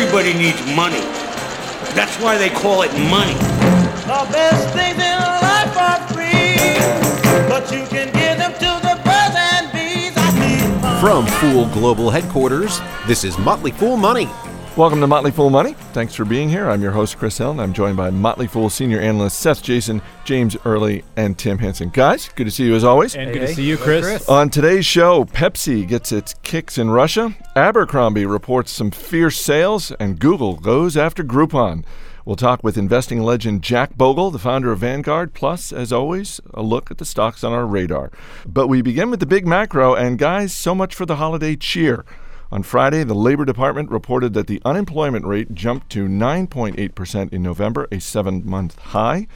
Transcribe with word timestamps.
Everybody 0.00 0.32
needs 0.32 0.64
money. 0.76 1.00
That's 1.96 2.22
why 2.22 2.38
they 2.38 2.50
call 2.50 2.82
it 2.82 2.92
money. 3.10 3.34
The 3.34 4.28
best 4.30 4.72
things 4.72 4.94
in 4.94 5.18
life 5.42 5.76
are 5.76 5.98
free, 6.14 6.78
but 7.48 7.68
you 7.72 7.84
can 7.88 8.06
give 8.12 8.38
them 8.38 8.52
to 8.52 8.78
the 8.86 8.94
birds 9.02 9.34
and 9.36 9.72
bees. 9.72 10.12
I 10.16 10.30
need 10.38 10.80
money. 10.80 11.00
From 11.00 11.26
Fool 11.26 11.66
Global 11.74 12.10
Headquarters, 12.10 12.80
this 13.08 13.24
is 13.24 13.36
Motley 13.38 13.72
Fool 13.72 13.96
Money. 13.96 14.28
Welcome 14.78 15.00
to 15.00 15.08
Motley 15.08 15.32
Fool 15.32 15.50
Money. 15.50 15.72
Thanks 15.92 16.14
for 16.14 16.24
being 16.24 16.48
here. 16.48 16.70
I'm 16.70 16.80
your 16.80 16.92
host, 16.92 17.18
Chris 17.18 17.36
Hill, 17.36 17.50
and 17.50 17.60
I'm 17.60 17.72
joined 17.72 17.96
by 17.96 18.10
Motley 18.10 18.46
Fool 18.46 18.70
senior 18.70 19.00
analysts 19.00 19.34
Seth 19.34 19.60
Jayson, 19.60 20.00
James 20.22 20.56
Early, 20.64 21.02
and 21.16 21.36
Tim 21.36 21.58
Hanson. 21.58 21.88
Guys, 21.88 22.30
good 22.36 22.44
to 22.44 22.50
see 22.52 22.66
you 22.66 22.76
as 22.76 22.84
always. 22.84 23.16
And 23.16 23.32
good 23.32 23.40
to 23.40 23.52
see 23.52 23.64
you, 23.64 23.76
Chris. 23.76 24.28
On 24.28 24.48
today's 24.48 24.86
show, 24.86 25.24
Pepsi 25.24 25.84
gets 25.84 26.12
its 26.12 26.34
kicks 26.44 26.78
in 26.78 26.90
Russia, 26.90 27.34
Abercrombie 27.56 28.24
reports 28.24 28.70
some 28.70 28.92
fierce 28.92 29.40
sales, 29.40 29.90
and 29.98 30.20
Google 30.20 30.54
goes 30.54 30.96
after 30.96 31.24
Groupon. 31.24 31.84
We'll 32.24 32.36
talk 32.36 32.62
with 32.62 32.78
investing 32.78 33.20
legend 33.20 33.62
Jack 33.62 33.96
Bogle, 33.96 34.30
the 34.30 34.38
founder 34.38 34.70
of 34.70 34.78
Vanguard, 34.78 35.34
plus, 35.34 35.72
as 35.72 35.92
always, 35.92 36.40
a 36.54 36.62
look 36.62 36.92
at 36.92 36.98
the 36.98 37.04
stocks 37.04 37.42
on 37.42 37.52
our 37.52 37.66
radar. 37.66 38.12
But 38.46 38.68
we 38.68 38.82
begin 38.82 39.10
with 39.10 39.18
the 39.18 39.26
big 39.26 39.44
macro, 39.44 39.96
and 39.96 40.20
guys, 40.20 40.54
so 40.54 40.72
much 40.72 40.94
for 40.94 41.04
the 41.04 41.16
holiday 41.16 41.56
cheer. 41.56 42.04
On 42.50 42.62
Friday, 42.62 43.04
the 43.04 43.14
Labor 43.14 43.44
Department 43.44 43.90
reported 43.90 44.32
that 44.32 44.46
the 44.46 44.62
unemployment 44.64 45.26
rate 45.26 45.54
jumped 45.54 45.90
to 45.90 46.08
9.8% 46.08 47.32
in 47.32 47.42
November, 47.42 47.86
a 47.92 48.00
seven 48.00 48.42
month 48.48 48.78
high. 48.78 49.26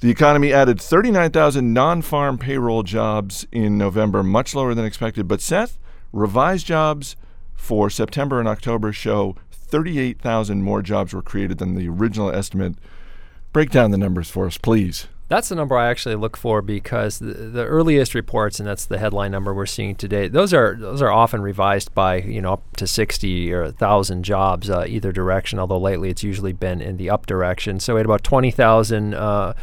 The 0.00 0.10
economy 0.10 0.52
added 0.52 0.80
39,000 0.80 1.72
non 1.72 2.02
farm 2.02 2.36
payroll 2.36 2.82
jobs 2.82 3.46
in 3.52 3.78
November, 3.78 4.22
much 4.22 4.54
lower 4.54 4.74
than 4.74 4.84
expected. 4.84 5.26
But 5.26 5.40
Seth, 5.40 5.78
revised 6.12 6.66
jobs 6.66 7.16
for 7.54 7.88
September 7.88 8.38
and 8.38 8.48
October 8.48 8.92
show 8.92 9.36
38,000 9.50 10.62
more 10.62 10.82
jobs 10.82 11.14
were 11.14 11.22
created 11.22 11.56
than 11.56 11.74
the 11.74 11.88
original 11.88 12.30
estimate. 12.30 12.74
Break 13.54 13.70
down 13.70 13.92
the 13.92 13.98
numbers 13.98 14.28
for 14.28 14.46
us, 14.46 14.58
please. 14.58 15.08
That's 15.32 15.48
the 15.48 15.54
number 15.54 15.78
I 15.78 15.88
actually 15.88 16.16
look 16.16 16.36
for 16.36 16.60
because 16.60 17.18
the, 17.18 17.32
the, 17.32 17.64
earliest 17.64 18.14
reports, 18.14 18.60
and 18.60 18.68
that's 18.68 18.84
the 18.84 18.98
headline 18.98 19.30
number 19.30 19.54
we're 19.54 19.64
seeing 19.64 19.94
today. 19.94 20.28
Those 20.28 20.52
are 20.52 20.76
those 20.78 21.00
are 21.00 21.10
often 21.10 21.40
revised 21.40 21.94
by 21.94 22.16
you 22.16 22.42
know 22.42 22.52
up 22.52 22.76
to 22.76 22.86
60 22.86 23.50
or 23.50 23.62
1,000 23.62 24.24
jobs 24.24 24.68
uh, 24.68 24.84
either 24.86 25.10
direction. 25.10 25.58
Although 25.58 25.78
lately 25.78 26.10
it's 26.10 26.22
usually 26.22 26.52
been 26.52 26.82
in 26.82 26.98
the 26.98 27.08
up 27.08 27.24
direction. 27.24 27.80
So 27.80 27.94
we 27.94 28.00
had 28.00 28.04
about 28.04 28.22
20,000 28.24 29.14
uh, 29.14 29.54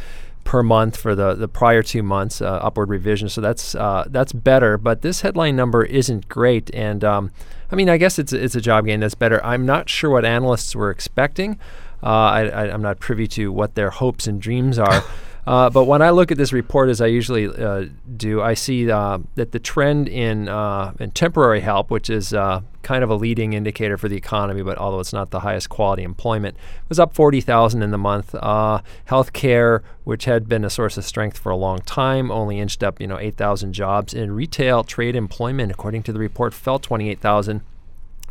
per 0.42 0.64
month 0.64 0.96
for 0.96 1.14
the, 1.14 1.36
the 1.36 1.46
prior 1.46 1.84
two 1.84 2.02
months 2.02 2.42
uh, 2.42 2.46
upward 2.46 2.88
revision. 2.88 3.28
So 3.28 3.40
that's 3.40 3.76
uh, 3.76 4.06
that's 4.08 4.32
better. 4.32 4.76
But 4.76 5.02
this 5.02 5.20
headline 5.20 5.54
number 5.54 5.84
isn't 5.84 6.28
great. 6.28 6.74
And 6.74 7.04
um, 7.04 7.30
I 7.70 7.76
mean, 7.76 7.88
I 7.88 7.96
guess 7.96 8.18
it's 8.18 8.32
it's 8.32 8.56
a 8.56 8.60
job 8.60 8.86
gain 8.86 8.98
that's 8.98 9.14
better. 9.14 9.40
I'm 9.44 9.66
not 9.66 9.88
sure 9.88 10.10
what 10.10 10.24
analysts 10.24 10.74
were 10.74 10.90
expecting. 10.90 11.60
Uh, 12.02 12.06
I, 12.06 12.40
I, 12.48 12.72
I'm 12.72 12.82
not 12.82 12.98
privy 12.98 13.28
to 13.28 13.52
what 13.52 13.76
their 13.76 13.90
hopes 13.90 14.26
and 14.26 14.42
dreams 14.42 14.76
are. 14.76 15.04
Uh, 15.46 15.70
but 15.70 15.84
when 15.84 16.02
I 16.02 16.10
look 16.10 16.30
at 16.30 16.38
this 16.38 16.52
report, 16.52 16.88
as 16.88 17.00
I 17.00 17.06
usually 17.06 17.46
uh, 17.46 17.86
do, 18.16 18.42
I 18.42 18.54
see 18.54 18.90
uh, 18.90 19.18
that 19.36 19.52
the 19.52 19.58
trend 19.58 20.08
in 20.08 20.48
uh, 20.48 20.92
in 21.00 21.10
temporary 21.12 21.60
help, 21.60 21.90
which 21.90 22.10
is 22.10 22.34
kind 22.82 23.04
of 23.04 23.10
a 23.10 23.14
leading 23.14 23.52
indicator 23.52 23.96
for 23.96 24.08
the 24.08 24.16
economy, 24.16 24.62
but 24.62 24.78
although 24.78 25.00
it's 25.00 25.12
not 25.12 25.30
the 25.30 25.40
highest 25.40 25.68
quality 25.68 26.02
employment, 26.02 26.56
was 26.88 26.98
up 26.98 27.14
40,000 27.14 27.82
in 27.82 27.90
the 27.90 27.98
month. 27.98 28.34
Uh, 28.34 28.80
healthcare, 29.08 29.82
which 30.04 30.24
had 30.24 30.48
been 30.48 30.64
a 30.64 30.70
source 30.70 30.96
of 30.96 31.04
strength 31.04 31.38
for 31.38 31.50
a 31.50 31.56
long 31.56 31.80
time, 31.80 32.30
only 32.30 32.58
inched 32.58 32.82
up, 32.82 33.00
you 33.00 33.06
know, 33.06 33.18
8,000 33.18 33.72
jobs. 33.72 34.14
In 34.14 34.32
retail 34.32 34.82
trade 34.82 35.14
employment, 35.14 35.70
according 35.70 36.02
to 36.04 36.12
the 36.12 36.18
report, 36.18 36.54
fell 36.54 36.78
28,000 36.78 37.60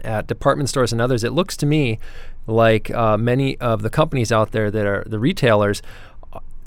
at 0.04 0.28
department 0.28 0.70
stores 0.70 0.92
and 0.92 1.02
others, 1.02 1.24
it 1.24 1.32
looks 1.32 1.58
to 1.58 1.66
me 1.66 2.00
like 2.48 2.90
uh, 2.92 3.18
many 3.18 3.58
of 3.60 3.82
the 3.82 3.90
companies 3.90 4.32
out 4.32 4.52
there 4.52 4.72
that 4.72 4.86
are 4.86 5.04
the 5.06 5.20
retailers 5.20 5.82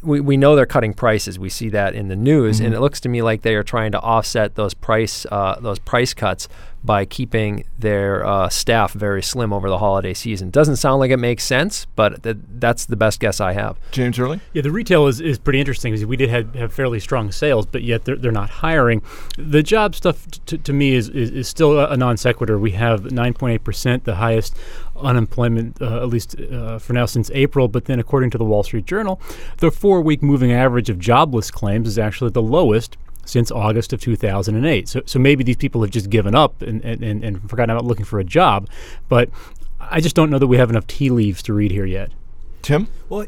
we, 0.02 0.20
we 0.20 0.36
know 0.36 0.56
they're 0.56 0.66
cutting 0.66 0.94
prices. 0.94 1.38
We 1.38 1.48
see 1.48 1.68
that 1.70 1.94
in 1.94 2.08
the 2.08 2.16
news, 2.16 2.56
mm-hmm. 2.56 2.66
and 2.66 2.74
it 2.74 2.80
looks 2.80 3.00
to 3.00 3.08
me 3.08 3.22
like 3.22 3.42
they 3.42 3.54
are 3.54 3.62
trying 3.62 3.92
to 3.92 4.00
offset 4.00 4.54
those 4.54 4.74
price 4.74 5.26
uh, 5.30 5.58
those 5.60 5.78
price 5.78 6.14
cuts 6.14 6.48
by 6.84 7.04
keeping 7.04 7.64
their 7.78 8.26
uh, 8.26 8.48
staff 8.48 8.92
very 8.92 9.22
slim 9.22 9.52
over 9.52 9.68
the 9.68 9.78
holiday 9.78 10.12
season. 10.14 10.50
Doesn't 10.50 10.76
sound 10.76 10.98
like 10.98 11.10
it 11.10 11.16
makes 11.16 11.44
sense, 11.44 11.86
but 11.94 12.22
th- 12.22 12.38
that's 12.54 12.86
the 12.86 12.96
best 12.96 13.20
guess 13.20 13.40
I 13.40 13.52
have. 13.52 13.76
James 13.92 14.18
Early? 14.18 14.40
Yeah, 14.52 14.62
the 14.62 14.70
retail 14.72 15.06
is, 15.06 15.20
is 15.20 15.38
pretty 15.38 15.60
interesting 15.60 15.92
because 15.92 16.06
we 16.06 16.16
did 16.16 16.28
have, 16.30 16.54
have 16.54 16.72
fairly 16.72 16.98
strong 16.98 17.30
sales, 17.30 17.66
but 17.66 17.82
yet 17.82 18.04
they're, 18.04 18.16
they're 18.16 18.32
not 18.32 18.50
hiring. 18.50 19.02
The 19.38 19.62
job 19.62 19.94
stuff 19.94 20.26
t- 20.46 20.58
to 20.58 20.72
me 20.72 20.94
is, 20.94 21.08
is, 21.08 21.30
is 21.30 21.48
still 21.48 21.78
a 21.78 21.96
non 21.96 22.16
sequitur. 22.16 22.58
We 22.58 22.72
have 22.72 23.02
9.8%, 23.04 24.04
the 24.04 24.16
highest 24.16 24.56
unemployment, 24.96 25.80
uh, 25.80 26.02
at 26.02 26.08
least 26.08 26.40
uh, 26.40 26.78
for 26.78 26.92
now 26.94 27.06
since 27.06 27.30
April. 27.32 27.68
But 27.68 27.84
then, 27.84 28.00
according 28.00 28.30
to 28.30 28.38
the 28.38 28.44
Wall 28.44 28.62
Street 28.62 28.86
Journal, 28.86 29.20
the 29.58 29.70
four 29.70 30.00
week 30.00 30.22
moving 30.22 30.52
average 30.52 30.90
of 30.90 30.98
jobless 30.98 31.50
claims 31.50 31.86
is 31.86 31.98
actually 31.98 32.30
the 32.30 32.42
lowest 32.42 32.96
since 33.24 33.50
August 33.50 33.92
of 33.92 34.00
2008. 34.00 34.88
So, 34.88 35.02
so 35.06 35.18
maybe 35.18 35.44
these 35.44 35.56
people 35.56 35.82
have 35.82 35.90
just 35.90 36.10
given 36.10 36.34
up 36.34 36.60
and, 36.62 36.84
and, 36.84 37.02
and 37.02 37.50
forgotten 37.50 37.70
about 37.70 37.84
looking 37.84 38.04
for 38.04 38.18
a 38.18 38.24
job. 38.24 38.68
But 39.08 39.30
I 39.80 40.00
just 40.00 40.16
don't 40.16 40.30
know 40.30 40.38
that 40.38 40.46
we 40.46 40.56
have 40.56 40.70
enough 40.70 40.86
tea 40.86 41.10
leaves 41.10 41.42
to 41.44 41.52
read 41.52 41.70
here 41.70 41.86
yet. 41.86 42.10
Tim? 42.62 42.88
Well, 43.12 43.26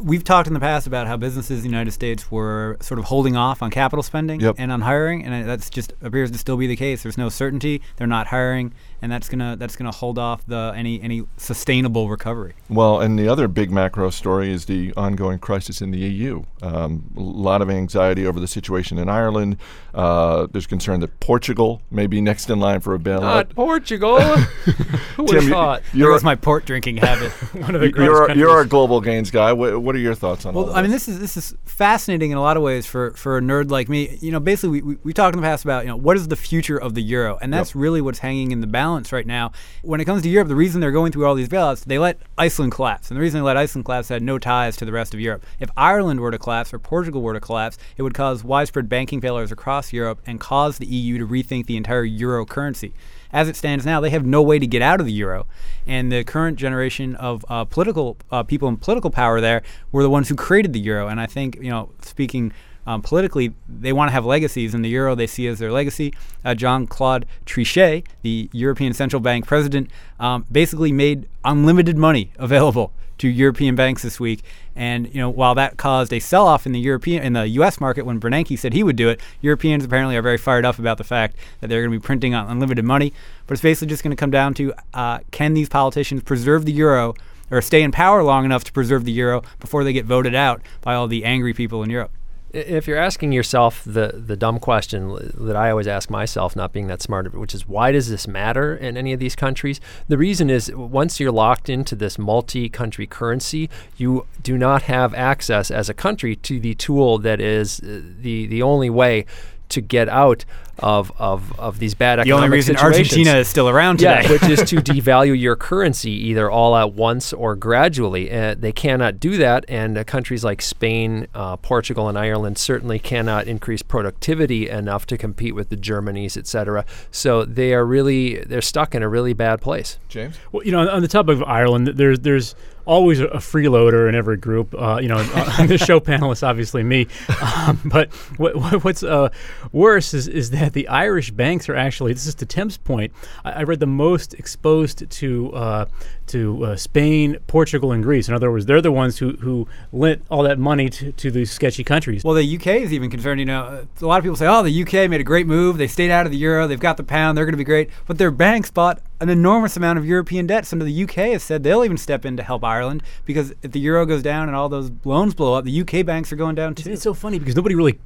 we've 0.00 0.24
talked 0.24 0.48
in 0.48 0.54
the 0.54 0.60
past 0.60 0.88
about 0.88 1.06
how 1.06 1.16
businesses 1.16 1.58
in 1.58 1.62
the 1.62 1.68
United 1.68 1.92
States 1.92 2.32
were 2.32 2.76
sort 2.80 2.98
of 2.98 3.04
holding 3.04 3.36
off 3.36 3.62
on 3.62 3.70
capital 3.70 4.02
spending 4.02 4.40
yep. 4.40 4.56
and 4.58 4.72
on 4.72 4.80
hiring, 4.80 5.24
and 5.24 5.48
that's 5.48 5.70
just 5.70 5.92
appears 6.02 6.32
to 6.32 6.38
still 6.38 6.56
be 6.56 6.66
the 6.66 6.74
case. 6.74 7.04
There's 7.04 7.16
no 7.16 7.28
certainty; 7.28 7.80
they're 7.94 8.08
not 8.08 8.26
hiring, 8.26 8.74
and 9.00 9.12
that's 9.12 9.28
gonna 9.28 9.54
that's 9.54 9.76
gonna 9.76 9.92
hold 9.92 10.18
off 10.18 10.44
the 10.48 10.72
any 10.74 11.00
any 11.00 11.26
sustainable 11.36 12.08
recovery. 12.08 12.54
Well, 12.68 13.00
and 13.00 13.16
the 13.16 13.28
other 13.28 13.46
big 13.46 13.70
macro 13.70 14.10
story 14.10 14.50
is 14.50 14.64
the 14.64 14.92
ongoing 14.96 15.38
crisis 15.38 15.80
in 15.80 15.92
the 15.92 15.98
EU. 15.98 16.42
Um, 16.60 17.04
a 17.16 17.20
lot 17.20 17.62
of 17.62 17.70
anxiety 17.70 18.26
over 18.26 18.40
the 18.40 18.48
situation 18.48 18.98
in 18.98 19.08
Ireland. 19.08 19.58
Uh, 19.94 20.48
there's 20.50 20.66
concern 20.66 20.98
that 21.00 21.20
Portugal 21.20 21.82
may 21.88 22.08
be 22.08 22.20
next 22.20 22.50
in 22.50 22.58
line 22.58 22.80
for 22.80 22.96
a 22.96 22.98
bailout. 22.98 23.20
Not 23.20 23.54
Portugal. 23.54 24.20
Who 25.16 25.22
would 25.22 25.36
have 25.36 25.48
thought? 25.48 25.82
There 25.94 26.10
was 26.10 26.24
my 26.24 26.34
port 26.34 26.64
drinking 26.64 26.96
habit. 26.96 27.30
One 27.54 27.76
of 27.76 27.80
the 27.80 27.92
you're, 27.96 28.32
you're 28.32 28.60
a 28.60 28.66
global 28.66 29.00
guy. 29.28 29.52
What, 29.52 29.82
what 29.82 29.94
are 29.94 29.98
your 29.98 30.14
thoughts 30.14 30.46
on? 30.46 30.54
Well, 30.54 30.74
I 30.74 30.80
mean, 30.80 30.90
this 30.90 31.08
is 31.08 31.18
this 31.18 31.36
is 31.36 31.54
fascinating 31.66 32.30
in 32.30 32.38
a 32.38 32.40
lot 32.40 32.56
of 32.56 32.62
ways 32.62 32.86
for 32.86 33.10
for 33.12 33.36
a 33.36 33.40
nerd 33.40 33.70
like 33.70 33.88
me. 33.88 34.18
You 34.20 34.30
know, 34.30 34.40
basically, 34.40 34.80
we, 34.80 34.94
we, 34.94 34.98
we 35.04 35.12
talked 35.12 35.34
in 35.34 35.40
the 35.40 35.46
past 35.46 35.64
about 35.64 35.84
you 35.84 35.88
know 35.88 35.96
what 35.96 36.16
is 36.16 36.28
the 36.28 36.36
future 36.36 36.78
of 36.78 36.94
the 36.94 37.02
euro, 37.02 37.38
and 37.42 37.52
that's 37.52 37.70
yep. 37.70 37.82
really 37.82 38.00
what's 38.00 38.20
hanging 38.20 38.52
in 38.52 38.60
the 38.60 38.66
balance 38.66 39.12
right 39.12 39.26
now. 39.26 39.52
When 39.82 40.00
it 40.00 40.04
comes 40.04 40.22
to 40.22 40.28
Europe, 40.28 40.48
the 40.48 40.56
reason 40.56 40.80
they're 40.80 40.92
going 40.92 41.12
through 41.12 41.26
all 41.26 41.34
these 41.34 41.48
bailouts, 41.48 41.84
they 41.84 41.98
let 41.98 42.18
Iceland 42.38 42.72
collapse. 42.72 43.10
And 43.10 43.16
the 43.16 43.20
reason 43.20 43.40
they 43.40 43.44
let 43.44 43.56
Iceland 43.56 43.84
collapse 43.84 44.08
had 44.08 44.22
no 44.22 44.38
ties 44.38 44.76
to 44.76 44.84
the 44.84 44.92
rest 44.92 45.12
of 45.12 45.20
Europe. 45.20 45.44
If 45.58 45.68
Ireland 45.76 46.20
were 46.20 46.30
to 46.30 46.38
collapse 46.38 46.72
or 46.72 46.78
Portugal 46.78 47.22
were 47.22 47.34
to 47.34 47.40
collapse, 47.40 47.76
it 47.96 48.02
would 48.02 48.14
cause 48.14 48.44
widespread 48.44 48.88
banking 48.88 49.20
failures 49.20 49.52
across 49.52 49.92
Europe 49.92 50.20
and 50.26 50.38
cause 50.38 50.78
the 50.78 50.86
EU 50.86 51.18
to 51.18 51.26
rethink 51.26 51.66
the 51.66 51.76
entire 51.76 52.04
euro 52.04 52.46
currency 52.46 52.94
as 53.32 53.48
it 53.48 53.56
stands 53.56 53.86
now, 53.86 54.00
they 54.00 54.10
have 54.10 54.26
no 54.26 54.42
way 54.42 54.58
to 54.58 54.66
get 54.66 54.82
out 54.82 55.00
of 55.00 55.06
the 55.06 55.12
euro. 55.12 55.46
And 55.86 56.10
the 56.10 56.24
current 56.24 56.58
generation 56.58 57.14
of 57.16 57.44
uh, 57.48 57.64
political 57.64 58.16
uh, 58.30 58.42
people 58.42 58.68
in 58.68 58.76
political 58.76 59.10
power 59.10 59.40
there 59.40 59.62
were 59.92 60.02
the 60.02 60.10
ones 60.10 60.28
who 60.28 60.34
created 60.34 60.72
the 60.72 60.80
euro. 60.80 61.08
And 61.08 61.20
I 61.20 61.26
think, 61.26 61.56
you 61.56 61.70
know, 61.70 61.90
speaking 62.02 62.52
um, 62.86 63.02
politically, 63.02 63.54
they 63.68 63.92
want 63.92 64.08
to 64.08 64.12
have 64.12 64.24
legacies, 64.24 64.74
and 64.74 64.84
the 64.84 64.88
euro 64.88 65.14
they 65.14 65.26
see 65.26 65.46
as 65.46 65.58
their 65.58 65.70
legacy. 65.70 66.12
Uh, 66.44 66.54
Jean 66.54 66.86
Claude 66.86 67.26
Trichet, 67.46 68.06
the 68.22 68.48
European 68.52 68.94
Central 68.94 69.20
Bank 69.20 69.46
president, 69.46 69.90
um, 70.18 70.46
basically 70.50 70.90
made 70.90 71.28
unlimited 71.44 71.96
money 71.96 72.32
available 72.38 72.92
to 73.20 73.28
European 73.28 73.74
banks 73.74 74.02
this 74.02 74.18
week. 74.18 74.42
And 74.74 75.12
you 75.14 75.20
know, 75.20 75.30
while 75.30 75.54
that 75.54 75.76
caused 75.76 76.12
a 76.12 76.20
sell-off 76.20 76.66
in 76.66 76.72
the 76.72 76.80
European 76.80 77.22
in 77.22 77.34
the 77.34 77.46
U.S. 77.48 77.80
market 77.80 78.06
when 78.06 78.18
Bernanke 78.18 78.58
said 78.58 78.72
he 78.72 78.82
would 78.82 78.96
do 78.96 79.08
it, 79.08 79.20
Europeans 79.40 79.84
apparently 79.84 80.16
are 80.16 80.22
very 80.22 80.38
fired 80.38 80.64
up 80.64 80.78
about 80.78 80.98
the 80.98 81.04
fact 81.04 81.36
that 81.60 81.68
they're 81.68 81.82
going 81.82 81.92
to 81.92 81.98
be 81.98 82.04
printing 82.04 82.34
unlimited 82.34 82.84
money. 82.84 83.12
But 83.46 83.54
it's 83.54 83.62
basically 83.62 83.88
just 83.88 84.02
going 84.02 84.16
to 84.16 84.20
come 84.20 84.30
down 84.30 84.54
to 84.54 84.74
uh, 84.94 85.18
can 85.30 85.54
these 85.54 85.68
politicians 85.68 86.22
preserve 86.22 86.64
the 86.64 86.72
euro 86.72 87.14
or 87.50 87.60
stay 87.60 87.82
in 87.82 87.92
power 87.92 88.22
long 88.22 88.44
enough 88.44 88.64
to 88.64 88.72
preserve 88.72 89.04
the 89.04 89.12
euro 89.12 89.42
before 89.58 89.84
they 89.84 89.92
get 89.92 90.06
voted 90.06 90.34
out 90.34 90.62
by 90.80 90.94
all 90.94 91.08
the 91.08 91.24
angry 91.24 91.52
people 91.52 91.82
in 91.82 91.90
Europe 91.90 92.12
if 92.52 92.86
you're 92.86 92.98
asking 92.98 93.32
yourself 93.32 93.82
the 93.84 94.12
the 94.14 94.36
dumb 94.36 94.58
question 94.58 95.16
that 95.34 95.56
I 95.56 95.70
always 95.70 95.86
ask 95.86 96.10
myself, 96.10 96.56
not 96.56 96.72
being 96.72 96.88
that 96.88 97.02
smart, 97.02 97.32
which 97.34 97.54
is 97.54 97.68
why 97.68 97.92
does 97.92 98.08
this 98.08 98.26
matter 98.26 98.74
in 98.74 98.96
any 98.96 99.12
of 99.12 99.20
these 99.20 99.36
countries? 99.36 99.80
The 100.08 100.18
reason 100.18 100.50
is 100.50 100.72
once 100.74 101.20
you're 101.20 101.32
locked 101.32 101.68
into 101.68 101.94
this 101.94 102.18
multi-country 102.18 103.06
currency, 103.06 103.70
you 103.96 104.26
do 104.42 104.58
not 104.58 104.82
have 104.82 105.14
access 105.14 105.70
as 105.70 105.88
a 105.88 105.94
country 105.94 106.36
to 106.36 106.58
the 106.58 106.74
tool 106.74 107.18
that 107.18 107.40
is 107.40 107.80
uh, 107.80 108.00
the 108.20 108.46
the 108.46 108.62
only 108.62 108.90
way 108.90 109.26
to 109.68 109.80
get 109.80 110.08
out 110.08 110.44
of 110.82 111.12
of, 111.18 111.58
of 111.58 111.78
these 111.78 111.94
bad 111.94 112.18
The 112.18 112.22
economic 112.22 112.44
only 112.44 112.56
reason 112.56 112.76
situations. 112.76 113.12
Argentina 113.12 113.38
is 113.38 113.48
still 113.48 113.68
around 113.68 113.98
today. 113.98 114.22
Yeah, 114.22 114.32
which 114.32 114.42
is 114.44 114.62
to 114.70 114.76
devalue 114.76 115.38
your 115.38 115.56
currency 115.56 116.10
either 116.10 116.50
all 116.50 116.76
at 116.76 116.92
once 116.92 117.32
or 117.32 117.56
gradually. 117.56 118.30
Uh, 118.30 118.54
they 118.58 118.72
cannot 118.72 119.20
do 119.20 119.36
that, 119.38 119.64
and 119.68 119.98
uh, 119.98 120.04
countries 120.04 120.44
like 120.44 120.62
Spain, 120.62 121.26
uh, 121.34 121.56
Portugal, 121.56 122.08
and 122.08 122.18
Ireland 122.18 122.58
certainly 122.58 122.98
cannot 122.98 123.46
increase 123.46 123.82
productivity 123.82 124.68
enough 124.68 125.06
to 125.06 125.18
compete 125.18 125.54
with 125.54 125.68
the 125.68 125.76
Germanys, 125.76 126.36
et 126.36 126.46
cetera. 126.46 126.84
So 127.10 127.44
they 127.44 127.74
are 127.74 127.84
really 127.84 128.44
they're 128.44 128.62
stuck 128.62 128.94
in 128.94 129.02
a 129.02 129.08
really 129.08 129.32
bad 129.32 129.60
place. 129.60 129.98
James? 130.08 130.36
Well, 130.52 130.64
you 130.64 130.72
know, 130.72 130.80
on, 130.80 130.88
on 130.88 131.02
the 131.02 131.08
topic 131.08 131.36
of 131.36 131.42
Ireland, 131.44 131.88
there's 131.88 132.20
there's 132.20 132.54
always 132.86 133.20
a, 133.20 133.26
a 133.26 133.38
freeloader 133.38 134.08
in 134.08 134.14
every 134.14 134.36
group. 134.36 134.74
Uh, 134.74 134.98
you 135.00 135.08
know, 135.08 135.18
on 135.58 135.66
the 135.68 135.78
show 135.78 136.00
panelists, 136.00 136.46
obviously 136.46 136.82
me. 136.82 137.06
Um, 137.60 137.80
but 137.84 138.12
what, 138.36 138.54
what, 138.54 138.84
what's 138.84 139.02
uh, 139.02 139.28
worse 139.72 140.14
is 140.14 140.28
is 140.28 140.50
that 140.50 140.69
the 140.72 140.88
Irish 140.88 141.30
banks 141.30 141.68
are 141.68 141.74
actually. 141.76 142.12
This 142.12 142.26
is 142.26 142.34
to 142.36 142.46
Tim's 142.46 142.76
point. 142.76 143.12
I, 143.44 143.52
I 143.52 143.62
read 143.62 143.80
the 143.80 143.86
most 143.86 144.34
exposed 144.34 145.08
to 145.10 145.52
uh, 145.52 145.84
to 146.28 146.64
uh, 146.64 146.76
Spain, 146.76 147.36
Portugal, 147.46 147.92
and 147.92 148.02
Greece. 148.02 148.28
In 148.28 148.34
other 148.34 148.50
words, 148.50 148.66
they're 148.66 148.80
the 148.80 148.92
ones 148.92 149.18
who 149.18 149.32
who 149.32 149.66
lent 149.92 150.24
all 150.30 150.42
that 150.44 150.58
money 150.58 150.88
to, 150.90 151.12
to 151.12 151.30
these 151.30 151.50
sketchy 151.50 151.84
countries. 151.84 152.24
Well, 152.24 152.34
the 152.34 152.56
UK 152.56 152.66
is 152.68 152.92
even 152.92 153.10
concerned. 153.10 153.40
You 153.40 153.46
know, 153.46 153.86
a 154.00 154.06
lot 154.06 154.18
of 154.18 154.24
people 154.24 154.36
say, 154.36 154.46
"Oh, 154.46 154.62
the 154.62 154.82
UK 154.82 155.10
made 155.10 155.20
a 155.20 155.24
great 155.24 155.46
move. 155.46 155.78
They 155.78 155.88
stayed 155.88 156.10
out 156.10 156.26
of 156.26 156.32
the 156.32 156.38
euro. 156.38 156.66
They've 156.66 156.78
got 156.78 156.96
the 156.96 157.04
pound. 157.04 157.36
They're 157.36 157.44
going 157.44 157.52
to 157.52 157.58
be 157.58 157.64
great." 157.64 157.90
But 158.06 158.18
their 158.18 158.30
banks 158.30 158.70
bought 158.70 159.00
an 159.20 159.28
enormous 159.28 159.76
amount 159.76 159.98
of 159.98 160.06
European 160.06 160.46
debt. 160.46 160.64
Some 160.66 160.80
of 160.80 160.86
the 160.86 161.02
UK 161.04 161.14
has 161.32 161.42
said 161.42 161.62
they'll 161.62 161.84
even 161.84 161.98
step 161.98 162.24
in 162.24 162.36
to 162.38 162.42
help 162.42 162.64
Ireland 162.64 163.02
because 163.26 163.52
if 163.62 163.72
the 163.72 163.80
euro 163.80 164.06
goes 164.06 164.22
down 164.22 164.48
and 164.48 164.56
all 164.56 164.68
those 164.70 164.90
loans 165.04 165.34
blow 165.34 165.54
up, 165.54 165.64
the 165.64 165.80
UK 165.82 166.06
banks 166.06 166.32
are 166.32 166.36
going 166.36 166.54
down 166.54 166.72
It's, 166.72 166.82
too. 166.84 166.90
it's 166.92 167.02
so 167.02 167.12
funny 167.12 167.38
because 167.38 167.54
nobody 167.54 167.74
really 167.74 167.98